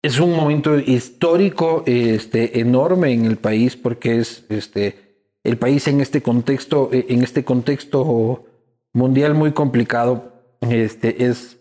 [0.02, 4.96] es un momento histórico este, enorme en el país porque es este,
[5.44, 8.44] el país en este contexto, en este contexto
[8.92, 10.32] mundial muy complicado.
[10.62, 11.58] Este, es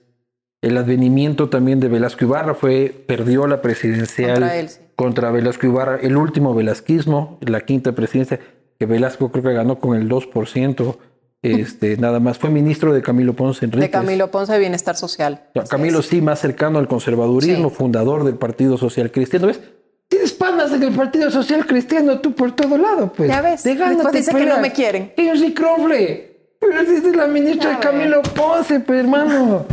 [0.61, 4.79] el advenimiento también de Velasco Ibarra, fue, perdió la presidencial Contra él, sí.
[4.95, 8.39] contra Velasco Ibarra, el último velasquismo, la quinta presidencia,
[8.77, 10.97] que Velasco creo que ganó con el 2%,
[11.41, 12.37] este, nada más.
[12.37, 13.87] Fue ministro de Camilo Ponce Enríquez.
[13.87, 15.43] De Camilo Ponce de Bienestar Social.
[15.55, 17.75] O sea, Camilo sí, más cercano al conservadurismo, Sí.
[17.75, 19.47] fundador del Partido Social Cristiano.
[19.47, 19.59] ¿Ves?
[20.07, 23.29] Tienes panas en el Partido Social Cristiano tú por todo lado, pues.
[23.29, 25.13] Ya ves, De gana después dice que no me quieren.
[25.17, 26.27] Ellos sí crofle.
[26.59, 29.65] Pero es la ministra de Camilo Ponce, pues, hermano.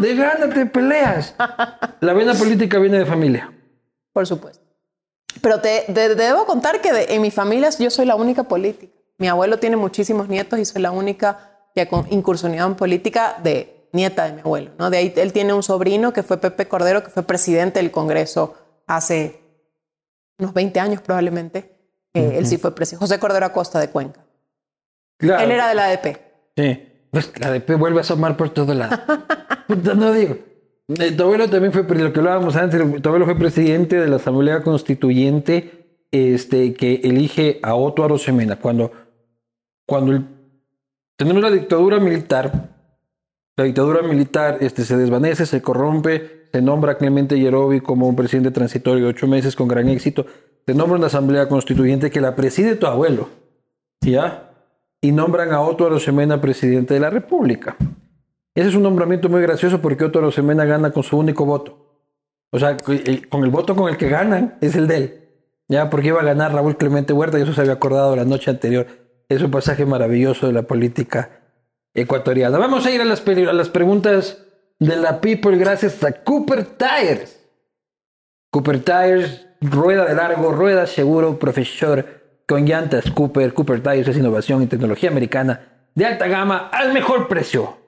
[0.00, 1.34] De gana te peleas.
[2.00, 3.52] La vena política viene de familia.
[4.14, 4.62] Por supuesto.
[5.42, 8.44] Pero te, te- te debo contar que de- en mi familia yo soy la única
[8.44, 8.94] política.
[9.22, 13.86] Mi abuelo tiene muchísimos nietos y soy la única que ha incursionado en política de
[13.92, 14.72] nieta de mi abuelo.
[14.80, 14.90] ¿no?
[14.90, 18.56] De ahí él tiene un sobrino que fue Pepe Cordero, que fue presidente del Congreso
[18.88, 19.38] hace
[20.40, 21.70] unos 20 años probablemente.
[22.12, 23.04] Eh, Él sí fue presidente.
[23.04, 24.24] José Cordero Acosta de Cuenca.
[25.18, 25.44] Claro.
[25.44, 26.18] Él era de la ADP.
[26.56, 26.88] Sí.
[27.12, 28.98] Pues la DP vuelve a asomar por todo lado.
[29.68, 30.36] Puta, no digo.
[30.98, 34.16] Eh, Tu abuelo también fue, lo que hablábamos antes, tu abuelo fue presidente de la
[34.16, 35.82] Asamblea Constituyente
[36.12, 38.56] este, que elige a Otto Arosemena.
[38.56, 38.92] Cuando,
[39.86, 40.24] cuando el-
[41.16, 42.70] tenemos la dictadura militar,
[43.56, 48.16] la dictadura militar este, se desvanece, se corrompe, se nombra a Clemente Yerobi como un
[48.16, 50.26] presidente transitorio de ocho meses con gran éxito,
[50.66, 53.28] se nombra una Asamblea Constituyente que la preside tu abuelo.
[54.04, 54.48] ¿Ya?
[55.04, 57.76] y nombran a Otto Arosemena presidente de la República.
[58.54, 61.98] Ese es un nombramiento muy gracioso porque Otto Arosemena gana con su único voto.
[62.52, 65.28] O sea, con el voto con el que ganan es el de él.
[65.68, 68.50] Ya, porque iba a ganar Raúl Clemente Huerta y eso se había acordado la noche
[68.52, 68.86] anterior.
[69.28, 71.42] Es un pasaje maravilloso de la política
[71.94, 72.58] ecuatoriana.
[72.58, 73.20] Vamos a ir a las,
[73.70, 74.44] preguntas
[74.78, 77.40] de la People gracias a Cooper Tires.
[78.50, 82.06] Cooper Tires, rueda de largo, rueda seguro, profesor
[82.46, 83.54] con llantas Cooper.
[83.54, 87.78] Cooper Tires es innovación y tecnología americana de alta gama al mejor precio.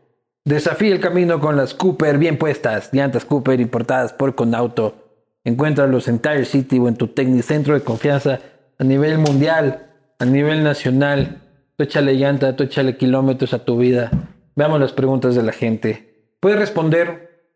[0.44, 4.94] Desafía el camino con las Cooper bien puestas, llantas Cooper importadas por Conauto.
[5.42, 8.40] Encuéntralos en Tire City o en tu Tecnicentro de confianza
[8.78, 11.40] a nivel mundial, a nivel nacional.
[11.76, 14.10] Tú échale llanta, tú échale kilómetros a tu vida.
[14.56, 16.32] Veamos las preguntas de la gente.
[16.40, 17.50] Puedes responder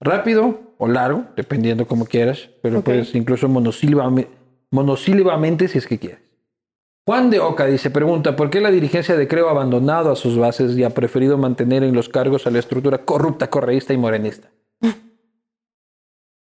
[0.00, 4.28] rápido o largo, dependiendo como quieras, pero puedes incluso monosílabame-
[4.70, 6.20] monosílabamente si es que quieres.
[7.06, 10.38] Juan de Oca dice, pregunta, ¿por qué la dirigencia de Creo ha abandonado a sus
[10.38, 14.50] bases y ha preferido mantener en los cargos a la estructura corrupta, correísta y morenista?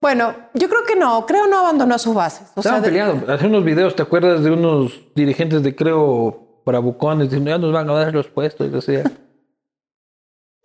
[0.04, 1.26] Bueno, yo creo que no.
[1.26, 2.50] Creo no abandonó sus bases.
[2.56, 3.30] O sea, Estaban de- peleados.
[3.30, 7.90] Hace unos videos, ¿te acuerdas de unos dirigentes de Creo bravucones diciendo, ya nos van
[7.90, 8.70] a dar los puestos?
[8.70, 9.10] y así?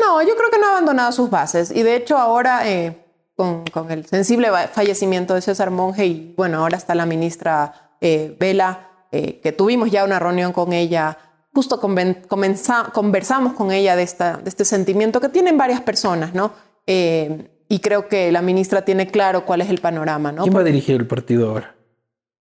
[0.01, 1.71] No, yo creo que no ha abandonado sus bases.
[1.71, 3.05] Y de hecho ahora, eh,
[3.37, 8.37] con, con el sensible fallecimiento de César Monge y bueno, ahora está la ministra eh,
[8.41, 11.19] Vela, eh, que tuvimos ya una reunión con ella,
[11.55, 16.53] justo conversamos con ella de, esta, de este sentimiento que tienen varias personas, ¿no?
[16.87, 20.43] Eh, y creo que la ministra tiene claro cuál es el panorama, ¿no?
[20.43, 21.75] ¿Quién va a dirigir el partido ahora?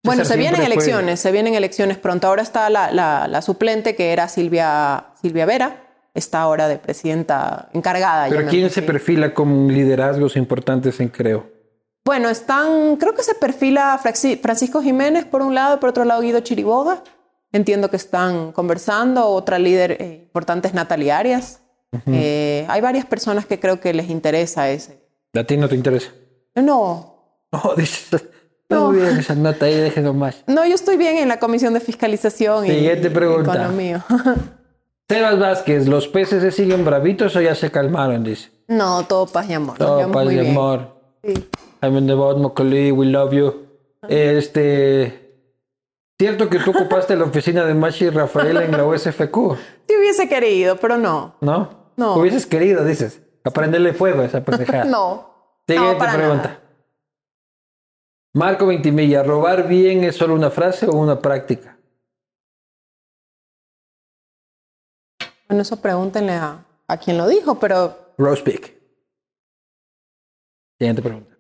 [0.04, 2.28] Bueno, se vienen elecciones, se vienen elecciones pronto.
[2.28, 5.84] Ahora está la, la- la suplente que era Silvia, Silvia Vera,
[6.14, 8.28] está ahora de presidenta encargada.
[8.30, 11.50] Pero ¿quién se perfila con liderazgos importantes en Creo?
[12.06, 16.40] Bueno, están, creo que se perfila Francisco Jiménez por un lado, por otro lado Guido
[16.40, 17.04] Chiriboga.
[17.52, 19.28] Entiendo que están conversando.
[19.28, 21.60] Otra líder eh, importante es Natalia Arias.
[22.06, 24.97] Eh, hay varias personas que creo que les interesa ese.
[25.36, 26.12] ¿A ti no te interesa?
[26.56, 28.26] No, No, dices,
[28.70, 28.92] No.
[28.92, 30.44] muy bien esa nota ahí, déjenlo más.
[30.48, 33.54] no, yo estoy bien en la comisión de fiscalización y, Siguiente y pregunta.
[33.54, 34.06] economía.
[35.10, 38.24] Sebas Vázquez, ¿los peces se siguen bravitos o ya se calmaron?
[38.24, 38.50] Dice.
[38.68, 39.78] no, todo paz y amor.
[39.78, 40.96] Todo paz y amor.
[41.24, 41.34] Sí.
[41.82, 43.68] I'm in the bottom, Mocoli, we love you.
[44.10, 45.24] Este.
[46.20, 49.56] Cierto que tú ocupaste la oficina de Machi y Rafael en la USFQ,
[49.88, 51.36] Sí hubiese querido, pero no.
[51.42, 51.92] ¿no?
[51.96, 52.16] No.
[52.16, 53.22] Hubieses querido, dices.
[53.48, 54.86] Aprenderle fuego a esa pendejada.
[54.90, 55.36] No.
[55.68, 56.44] Siguiente no, pregunta.
[56.44, 56.62] nada.
[58.34, 61.78] Marco Ventimilla, ¿robar bien es solo una frase o una práctica?
[65.48, 68.74] Bueno, eso pregúntenle a, a quien lo dijo, pero Rosepick.
[70.80, 71.36] Siguiente pregunta.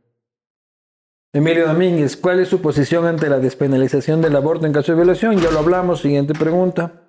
[1.33, 5.37] Emilio Domínguez, ¿cuál es su posición ante la despenalización del aborto en caso de violación?
[5.39, 6.01] Ya lo hablamos.
[6.01, 7.03] Siguiente pregunta.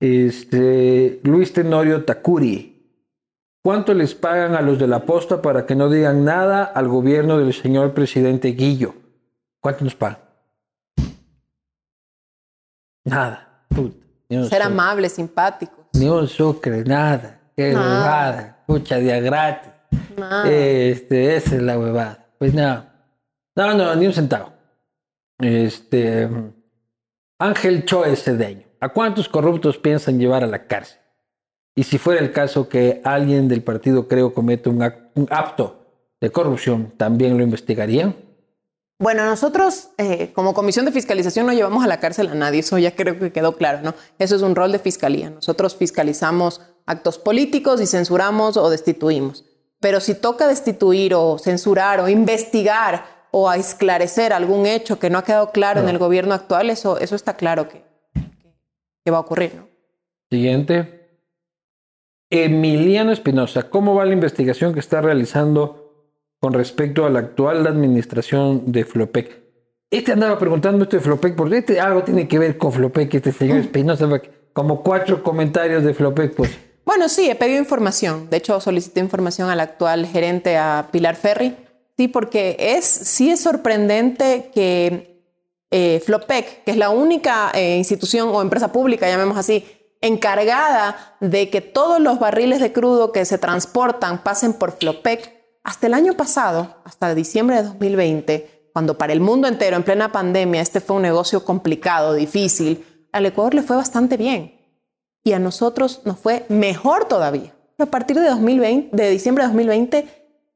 [0.00, 2.77] Este, Luis Tenorio Takuri.
[3.62, 7.38] ¿Cuánto les pagan a los de la posta para que no digan nada al gobierno
[7.38, 8.94] del señor presidente Guillo?
[9.60, 10.18] ¿Cuánto nos pagan?
[13.04, 13.64] Nada.
[13.68, 13.96] Puta,
[14.48, 15.86] ser amables, simpáticos.
[15.94, 17.40] Ni un sucre, nada.
[17.56, 17.86] Qué Nada.
[17.88, 18.64] huevada.
[18.66, 19.72] Pucha, día gratis.
[20.16, 20.50] Nada.
[20.50, 22.26] Este, esa es la huevada.
[22.38, 22.94] Pues nada.
[23.56, 24.52] No, no, ni un centavo.
[25.38, 26.28] Este.
[27.38, 28.66] Ángel Choe Cedeño.
[28.80, 31.00] ¿A cuántos corruptos piensan llevar a la cárcel?
[31.78, 35.86] Y si fuera el caso que alguien del partido Creo comete un, ac- un acto
[36.20, 38.16] de corrupción, ¿también lo investigarían?
[39.00, 42.78] Bueno, nosotros eh, como Comisión de Fiscalización no llevamos a la cárcel a nadie, eso
[42.78, 43.94] ya creo que quedó claro, ¿no?
[44.18, 45.30] Eso es un rol de fiscalía.
[45.30, 49.44] Nosotros fiscalizamos actos políticos y censuramos o destituimos.
[49.78, 55.18] Pero si toca destituir o censurar o investigar o a esclarecer algún hecho que no
[55.18, 57.84] ha quedado claro en el gobierno actual, eso, eso está claro que,
[58.14, 58.22] que-
[59.04, 59.68] que va a ocurrir, ¿no?
[60.28, 60.97] Siguiente.
[62.30, 68.70] Emiliano Espinosa, ¿cómo va la investigación que está realizando con respecto a la actual administración
[68.70, 69.40] de Flopec?
[69.90, 73.32] Este andaba preguntando esto de Flopec, porque este algo tiene que ver con Flopec, este
[73.32, 76.50] señor Espinosa, porque como cuatro comentarios de Flopec, pues.
[76.84, 78.28] Bueno, sí, he pedido información.
[78.28, 81.56] De hecho, solicité información al actual gerente, a Pilar Ferri.
[81.96, 85.22] Sí, porque es, sí es sorprendente que
[85.70, 89.64] eh, Flopec, que es la única eh, institución o empresa pública, llamemos así,
[90.00, 95.86] encargada de que todos los barriles de crudo que se transportan pasen por Flopec, hasta
[95.86, 100.62] el año pasado, hasta diciembre de 2020, cuando para el mundo entero, en plena pandemia,
[100.62, 104.58] este fue un negocio complicado, difícil, al Ecuador le fue bastante bien
[105.24, 107.54] y a nosotros nos fue mejor todavía.
[107.78, 110.06] A partir de 2020, de diciembre de 2020,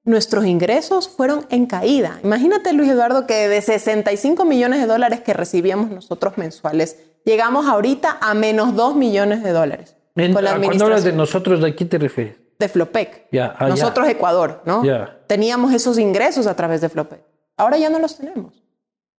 [0.04, 2.18] nuestros ingresos fueron en caída.
[2.24, 8.18] Imagínate, Luis Eduardo, que de 65 millones de dólares que recibíamos nosotros mensuales, llegamos ahorita
[8.20, 9.96] a menos 2 millones de dólares.
[10.14, 12.36] En- con la ¿a Cuando hablas de nosotros, ¿de aquí te refieres?
[12.58, 13.26] de Flopec.
[13.32, 14.84] Ya, ah, nosotros, Ecuador, ¿no?
[14.84, 15.18] Ya.
[15.26, 17.20] Teníamos esos ingresos a través de Flopec.
[17.56, 18.62] Ahora ya no los tenemos.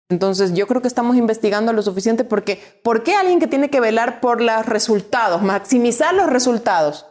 [0.08, 3.80] Entonces, yo creo que estamos investigando lo suficiente porque ¿por qué alguien que tiene que
[3.80, 7.06] velar por los resultados, maximizar los resultados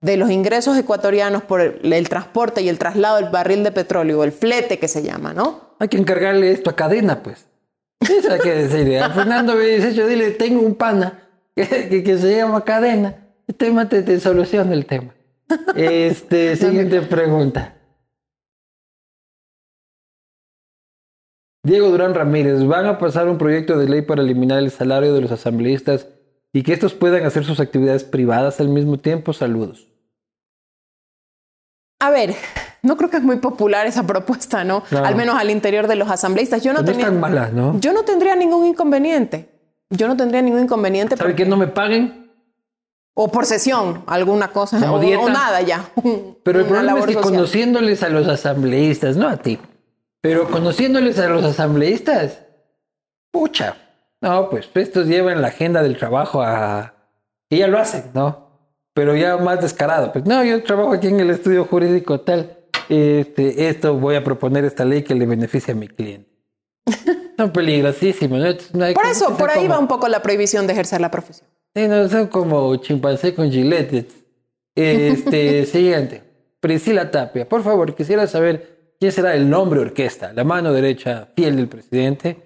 [0.00, 4.22] de los ingresos ecuatorianos por el, el transporte y el traslado del barril de petróleo,
[4.24, 5.74] el flete que se llama, ¿no?
[5.80, 7.46] Hay que encargarle esto a cadena, pues.
[8.08, 9.00] Eso hay que decirle.
[9.00, 13.16] A Fernando B18, dile, tengo un pana que, que- que se llama cadena.
[13.46, 15.14] Este tema te, te soluciona el tema.
[15.76, 17.76] Este, siguiente pregunta.
[21.62, 25.22] Diego Durán Ramírez, ¿van a pasar un proyecto de ley para eliminar el salario de
[25.22, 26.08] los asambleístas
[26.52, 29.32] y que estos puedan hacer sus actividades privadas al mismo tiempo?
[29.32, 29.88] Saludos.
[32.00, 32.34] A ver,
[32.84, 34.82] no creo que es muy popular esa propuesta, ¿no?
[34.84, 35.06] Claro.
[35.06, 36.62] Al menos al interior de los asambleístas.
[36.62, 37.78] Yo no, No es tenía, tan mala, ¿no?
[37.80, 39.48] yo no tendría ningún inconveniente.
[39.90, 41.16] Yo no tendría ningún inconveniente.
[41.16, 42.30] ¿Sabe que no me paguen?
[43.14, 44.92] O por sesión, alguna cosa.
[44.92, 45.22] O, dieta.
[45.22, 45.84] o nada ya.
[46.42, 47.32] Pero el problema es que social.
[47.32, 49.58] conociéndoles a los asambleístas, no a ti,
[50.20, 52.40] pero conociéndoles a los asambleístas,
[53.30, 53.76] pucha,
[54.22, 56.94] no, pues estos llevan la agenda del trabajo a...
[57.50, 58.48] y ya lo hacen, ¿no?
[58.94, 62.58] Pero ya más descarado, pues no, yo trabajo aquí en el estudio jurídico tal,
[62.88, 66.30] este, esto voy a proponer esta ley que le beneficie a mi cliente.
[67.36, 68.86] Son peligrosísimos, ¿no?
[68.86, 71.48] No Por eso, por ahí como- va un poco la prohibición de ejercer la profesión.
[71.74, 74.06] Sí, no, son como chimpancé con gilete.
[74.76, 76.22] Este, siguiente.
[76.60, 81.56] Priscila Tapia, por favor, quisiera saber quién será el nombre orquesta, la mano derecha fiel
[81.56, 82.38] del presidente.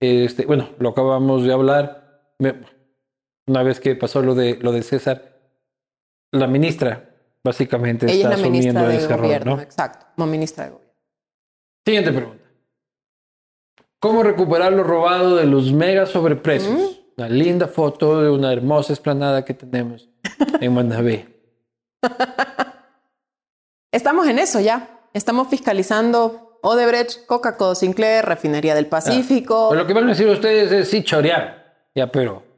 [0.00, 2.32] Este, bueno, lo acabamos de hablar.
[3.46, 5.38] Una vez que pasó lo de lo de César,
[6.32, 7.09] la ministra
[7.44, 9.62] básicamente Ella está es la asumiendo de ese gobierno, rol, ¿no?
[9.62, 10.94] exacto, como ministra de gobierno.
[11.84, 12.44] Siguiente pregunta.
[13.98, 16.72] ¿Cómo recuperar lo robado de los mega sobreprecios?
[16.72, 17.00] Mm.
[17.18, 20.08] Una linda foto de una hermosa esplanada que tenemos
[20.60, 21.28] en Manabé.
[23.92, 25.00] Estamos en eso ya.
[25.12, 29.68] Estamos fiscalizando Odebrecht, Coca-Cola Sinclair, Refinería del Pacífico.
[29.70, 31.88] Pero lo que van a decir ustedes es sí chorear.
[31.94, 32.49] Ya, pero.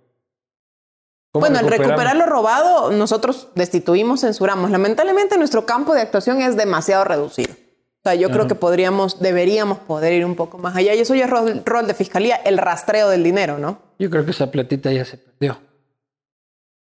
[1.32, 1.88] ¿Cómo Bueno, el recuperamos?
[1.88, 4.70] recuperar lo robado, nosotros destituimos, censuramos.
[4.70, 7.52] Lamentablemente, nuestro campo de actuación es demasiado reducido.
[7.52, 10.92] O sea, yo creo que podríamos, deberíamos poder ir un poco más allá.
[10.94, 13.78] Y eso ya es rol, rol de fiscalía, el rastreo del dinero, ¿no?
[13.98, 15.58] Yo creo que esa platita ya se perdió.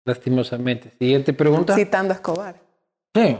[0.05, 0.93] Lastimosamente.
[0.98, 1.74] Siguiente pregunta.
[1.74, 2.56] Citando a Escobar.
[3.14, 3.39] Sí.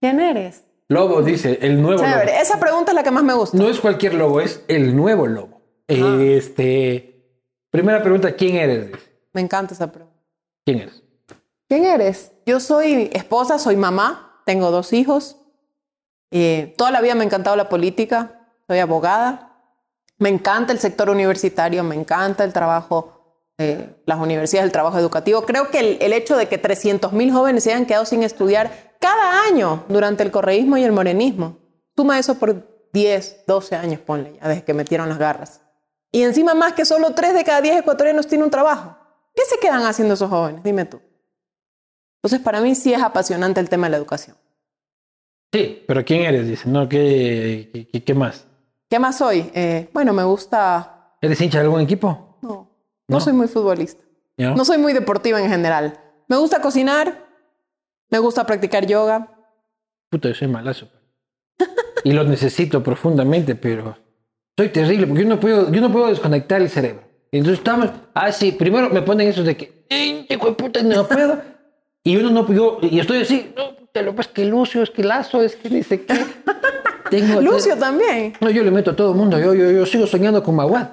[0.00, 0.64] ¿Quién eres?
[0.88, 2.12] Lobo dice, el nuevo lobo.
[2.12, 2.40] Chévere.
[2.40, 3.56] Esa pregunta es la que más me gusta.
[3.56, 5.60] No es cualquier lobo, es el nuevo lobo.
[5.88, 6.18] Ah.
[6.20, 7.09] Este,
[7.70, 8.90] primera pregunta, ¿quién eres?
[9.32, 10.16] Me encanta esa pregunta.
[10.64, 11.02] ¿Quién eres?
[11.68, 12.32] ¿Quién eres?
[12.46, 15.36] Yo soy esposa, soy mamá, tengo dos hijos.
[16.30, 19.56] Eh, toda la vida me ha encantado la política, soy abogada.
[20.18, 25.42] Me encanta el sector universitario, me encanta el trabajo, eh, las universidades, el trabajo educativo.
[25.42, 28.70] Creo que el, el hecho de que 300 mil jóvenes se hayan quedado sin estudiar
[29.00, 31.58] cada año durante el correísmo y el morenismo,
[31.96, 35.60] suma eso por 10, 12 años, ponle ya, desde que metieron las garras.
[36.12, 38.96] Y encima más que solo 3 de cada 10 ecuatorianos tienen un trabajo.
[39.34, 40.62] ¿Qué se quedan haciendo esos jóvenes?
[40.62, 41.00] Dime tú.
[42.22, 44.36] Entonces, para mí sí es apasionante el tema de la educación.
[45.52, 46.46] Sí, pero ¿quién eres?
[46.46, 48.46] Dice, no, ¿qué, qué, qué más?
[48.88, 49.50] ¿Qué más soy?
[49.54, 51.14] Eh, bueno, me gusta...
[51.20, 52.38] ¿Eres hincha de algún equipo?
[52.42, 53.20] No, no, ¿No?
[53.20, 54.02] soy muy futbolista.
[54.36, 56.00] No soy muy deportiva en general.
[56.26, 57.26] Me gusta cocinar,
[58.08, 59.28] me gusta practicar yoga.
[60.08, 60.88] Puta, yo soy malazo.
[62.04, 63.98] y lo necesito profundamente, pero
[64.60, 67.02] soy terrible porque yo no puedo, yo no puedo desconectar el cerebro.
[67.32, 71.08] Entonces estamos, ah, sí, primero me ponen eso de que, "Ay, hijo de puta, no
[71.08, 71.40] puedo.
[72.04, 75.02] Y uno no, yo, y estoy así, no, puta, lo es que Lucio, es que
[75.02, 76.14] Lazo, es que ni sé qué.
[77.08, 78.34] Tengo, Lucio también.
[78.40, 79.38] No, yo le meto a todo el mundo.
[79.38, 80.88] Yo, yo, yo sigo soñando con Maguad.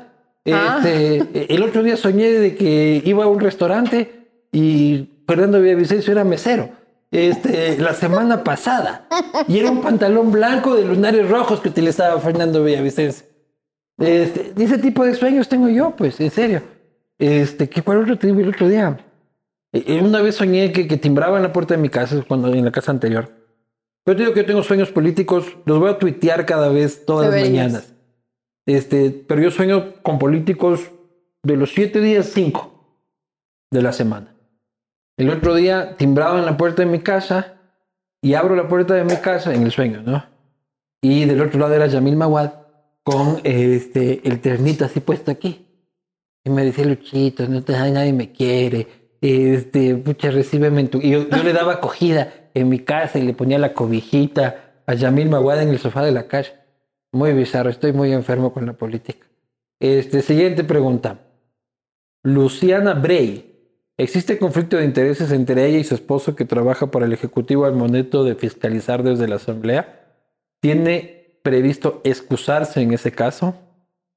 [0.49, 0.79] Ah.
[0.81, 6.23] Este, el otro día soñé de que iba a un restaurante y Fernando Villavicencio era
[6.23, 6.69] mesero.
[7.11, 9.07] Este, la semana pasada.
[9.47, 13.25] Y era un pantalón blanco de lunares rojos que utilizaba Fernando Villavicencio.
[13.97, 16.61] Este, ese tipo de sueños tengo yo, pues, en serio.
[17.17, 18.97] Este, ¿qué cuál otro te el otro día?
[19.73, 22.63] Eh, Una vez soñé que, que timbraba en la puerta de mi casa, cuando en
[22.63, 23.29] la casa anterior.
[24.03, 27.29] Pero te digo que yo tengo sueños políticos, los voy a tuitear cada vez, todas
[27.29, 27.93] las mañanas.
[28.65, 30.91] Este, pero yo sueño con políticos
[31.43, 33.01] de los siete días, cinco
[33.71, 34.33] de la semana.
[35.17, 37.55] El otro día timbraba en la puerta de mi casa
[38.21, 40.23] y abro la puerta de mi casa en el sueño, ¿no?
[41.01, 42.51] Y del otro lado era Yamil Mawad
[43.07, 45.65] con este, el ternito así puesto aquí.
[46.43, 49.15] Y me decía, Luchito, no te, nadie me quiere.
[49.21, 50.97] Este, pucha, recíbeme en tu...
[50.97, 54.93] Y yo, yo le daba acogida en mi casa y le ponía la cobijita a
[54.93, 56.51] Yamil Mawad en el sofá de la casa.
[57.13, 59.25] Muy bizarro, estoy muy enfermo con la política.
[59.79, 61.17] Este, siguiente pregunta.
[62.23, 63.53] Luciana Bray.
[63.95, 67.73] ¿Existe conflicto de intereses entre ella y su esposo que trabaja para el Ejecutivo al
[67.73, 70.13] momento de fiscalizar desde la Asamblea?
[70.59, 71.16] ¿Tiene
[71.47, 73.55] previsto excusarse en ese caso?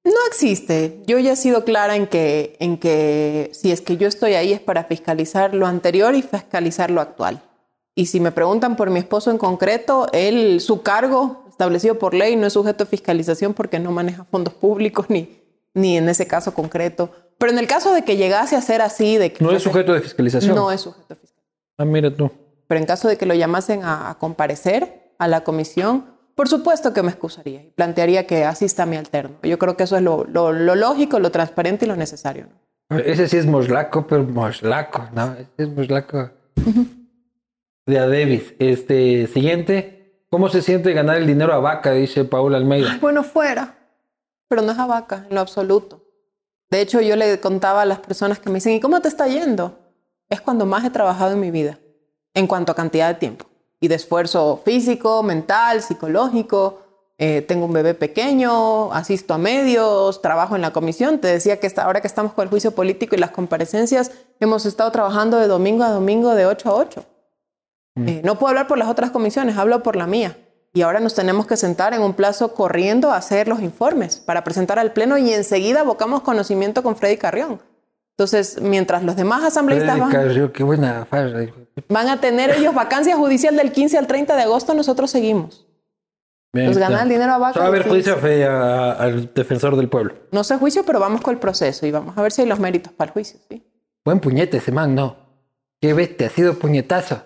[0.02, 1.00] No existe.
[1.06, 4.52] Yo ya he sido clara en que, en que si es que yo estoy ahí
[4.52, 7.40] es para fiscalizar lo anterior y fiscalizar lo actual.
[7.94, 12.34] Y si me preguntan por mi esposo en concreto, él, su cargo establecido por ley
[12.34, 15.38] no es sujeto a fiscalización porque no maneja fondos públicos ni,
[15.74, 17.10] ni en ese caso concreto.
[17.38, 19.92] Pero en el caso de que llegase a ser así, de que No es sujeto
[19.92, 20.56] de fiscalización.
[20.56, 21.76] no es sujeto a fiscalización.
[21.78, 22.30] Ah, mira tú.
[22.66, 26.06] Pero en caso de que lo llamasen a, a comparecer a la comisión,
[26.40, 29.36] por supuesto que me excusaría y plantearía que asista a mi alterno.
[29.42, 32.46] Yo creo que eso es lo, lo- lo lógico, lo transparente y lo necesario.
[32.88, 32.96] ¿no?
[32.96, 35.34] Ese sí es moslaco, pero moslaco, ¿no?
[35.34, 36.30] Ese es moslaco
[37.84, 38.54] de Adebis.
[38.58, 40.24] Este, siguiente.
[40.30, 41.92] ¿Cómo se siente ganar el dinero a vaca?
[41.92, 42.96] Dice Paula Almeida.
[43.02, 43.74] Bueno, fuera,
[44.48, 46.02] pero no es a vaca en lo absoluto.
[46.70, 49.26] De hecho, yo le contaba a las personas que me dicen, ¿y cómo te está
[49.28, 49.78] yendo?
[50.30, 51.78] Es cuando más he trabajado en mi vida,
[52.32, 53.44] en cuanto a cantidad de tiempo
[53.80, 56.80] y de esfuerzo físico, mental, psicológico.
[57.18, 61.18] Eh, tengo un bebé pequeño, asisto a medios, trabajo en la comisión.
[61.18, 64.64] Te decía que esta- ahora que estamos con el juicio político y las comparecencias, hemos
[64.64, 67.04] estado trabajando de domingo a domingo de 8 a 8.
[67.96, 70.38] Eh, no puedo hablar por las otras comisiones, hablo por la mía.
[70.72, 74.44] Y ahora nos tenemos que sentar en un plazo corriendo a hacer los informes para
[74.44, 77.60] presentar al Pleno y enseguida abocamos conocimiento con Freddy Carrión.
[78.20, 81.06] Entonces, mientras los demás asambleístas van, Carrió, qué buena
[81.88, 85.66] van a tener ellos vacancia judicial del 15 al 30 de agosto, nosotros seguimos.
[86.52, 86.80] Bien, está.
[86.80, 87.58] ganar el dinero a vaca.
[87.58, 90.12] Va a haber juicio fe a- al defensor del pueblo.
[90.32, 92.60] No sé juicio, pero vamos con el proceso y vamos a ver si hay los
[92.60, 93.40] méritos para el juicio.
[93.48, 93.62] ¿sí?
[94.04, 95.16] Buen puñete ese man, ¿no?
[95.80, 97.22] Qué bestia, ha sido puñetazo.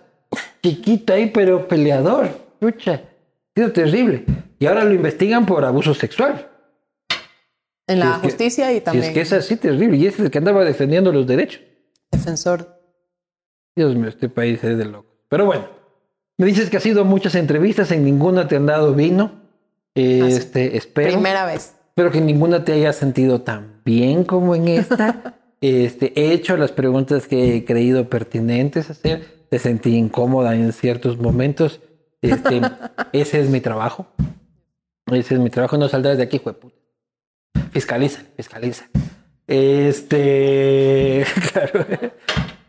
[0.63, 2.29] Chiquito ahí, pero peleador.
[2.61, 3.01] Pucha, ha
[3.57, 4.27] sido terrible.
[4.61, 6.51] Y ahora lo investigan por abuso sexual.
[7.87, 9.97] En Si la que- justicia y Si también es que es así terrible.
[9.97, 11.61] Y es el que andaba defendiendo los derechos.
[12.11, 12.81] defensor.
[13.77, 15.17] Dios mío, este país es de loco.
[15.29, 15.67] Pero bueno,
[16.39, 19.43] me dices que has ido a muchas entrevistas, en ninguna te han dado vino.
[19.95, 21.09] Este, espero.
[21.13, 21.75] Primera vez.
[21.89, 25.35] Espero que ninguna te haya sentido tan bien como en esta.
[25.61, 29.27] este, he hecho las preguntas que he creído pertinentes hacer.
[29.51, 31.81] Te sentí incómoda en ciertos momentos.
[32.23, 32.61] Este,
[33.13, 34.07] ese es mi trabajo.
[35.07, 35.77] Ese es mi trabajo.
[35.79, 36.74] No saldrás de aquí, jueputa.
[37.71, 38.89] Fiscaliza, fiscaliza.
[39.47, 41.87] Este, claro.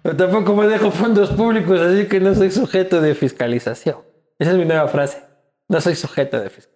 [0.02, 3.98] Pero tampoco manejo fondos públicos, así que no soy sujeto de fiscalización.
[4.38, 5.24] Esa es mi nueva frase.
[5.68, 6.76] no soy sujeta de fiscalización.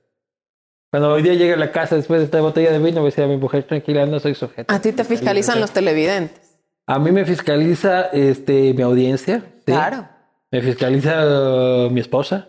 [0.91, 3.11] Cuando hoy día llegue a la casa después de esta botella de vino, voy a
[3.11, 4.73] decir a mi mujer, tranquila, no soy sujeta.
[4.73, 6.57] A ti te fiscalizan los televidentes.
[6.87, 9.43] A mí me fiscaliza este, mi audiencia.
[9.57, 9.71] ¿sí?
[9.71, 10.07] Claro.
[10.51, 12.47] Me fiscaliza uh, mi esposa.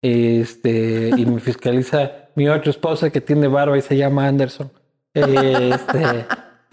[0.00, 4.70] Este, y me fiscaliza mi otra esposa que tiene barba y se llama Anderson.
[5.14, 6.26] Este,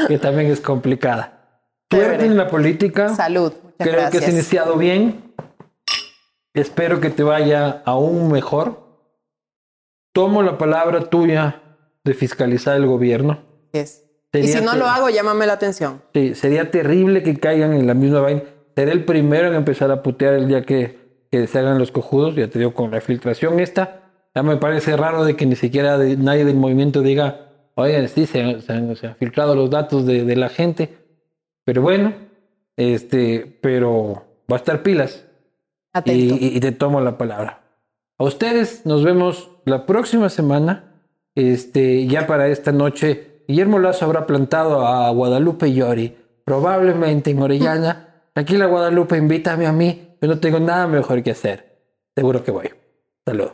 [0.08, 1.64] que también es complicada.
[1.92, 2.26] Chévere.
[2.26, 3.10] en la política.
[3.10, 3.52] Salud.
[3.52, 4.12] Muchas Creo gracias.
[4.12, 5.34] que has iniciado bien.
[6.54, 8.86] Espero que te vaya aún mejor.
[10.14, 11.64] Tomo la palabra tuya
[12.04, 13.40] de fiscalizar el gobierno.
[13.74, 14.04] Yes.
[14.34, 16.04] Y si no lo hago, llámame la atención.
[16.14, 18.44] Sí, sería terrible que caigan en la misma vaina.
[18.76, 22.36] Seré el primero en empezar a putear el día que, que se hagan los cojudos.
[22.36, 24.05] Ya te digo, con la filtración esta,
[24.36, 28.26] ya me parece raro de que ni siquiera de- nadie del movimiento diga, oigan, sí,
[28.26, 30.98] se, se han, se han filtrado los datos de, de la gente.
[31.64, 32.14] Pero bueno,
[32.78, 35.26] este, pero va a estar pilas
[35.94, 36.36] Atento.
[36.36, 37.62] y, y- y te tomo la palabra.
[38.18, 40.91] A ustedes nos vemos la próxima semana.
[41.36, 48.22] Este, ya para esta noche, Guillermo Lazo habrá plantado a Guadalupe Llori, probablemente en Orellana.
[48.36, 51.78] Aquí la Guadalupe, invítame a mí, yo no tengo nada mejor que hacer.
[52.16, 52.70] Seguro que voy.
[53.26, 53.53] Saludos.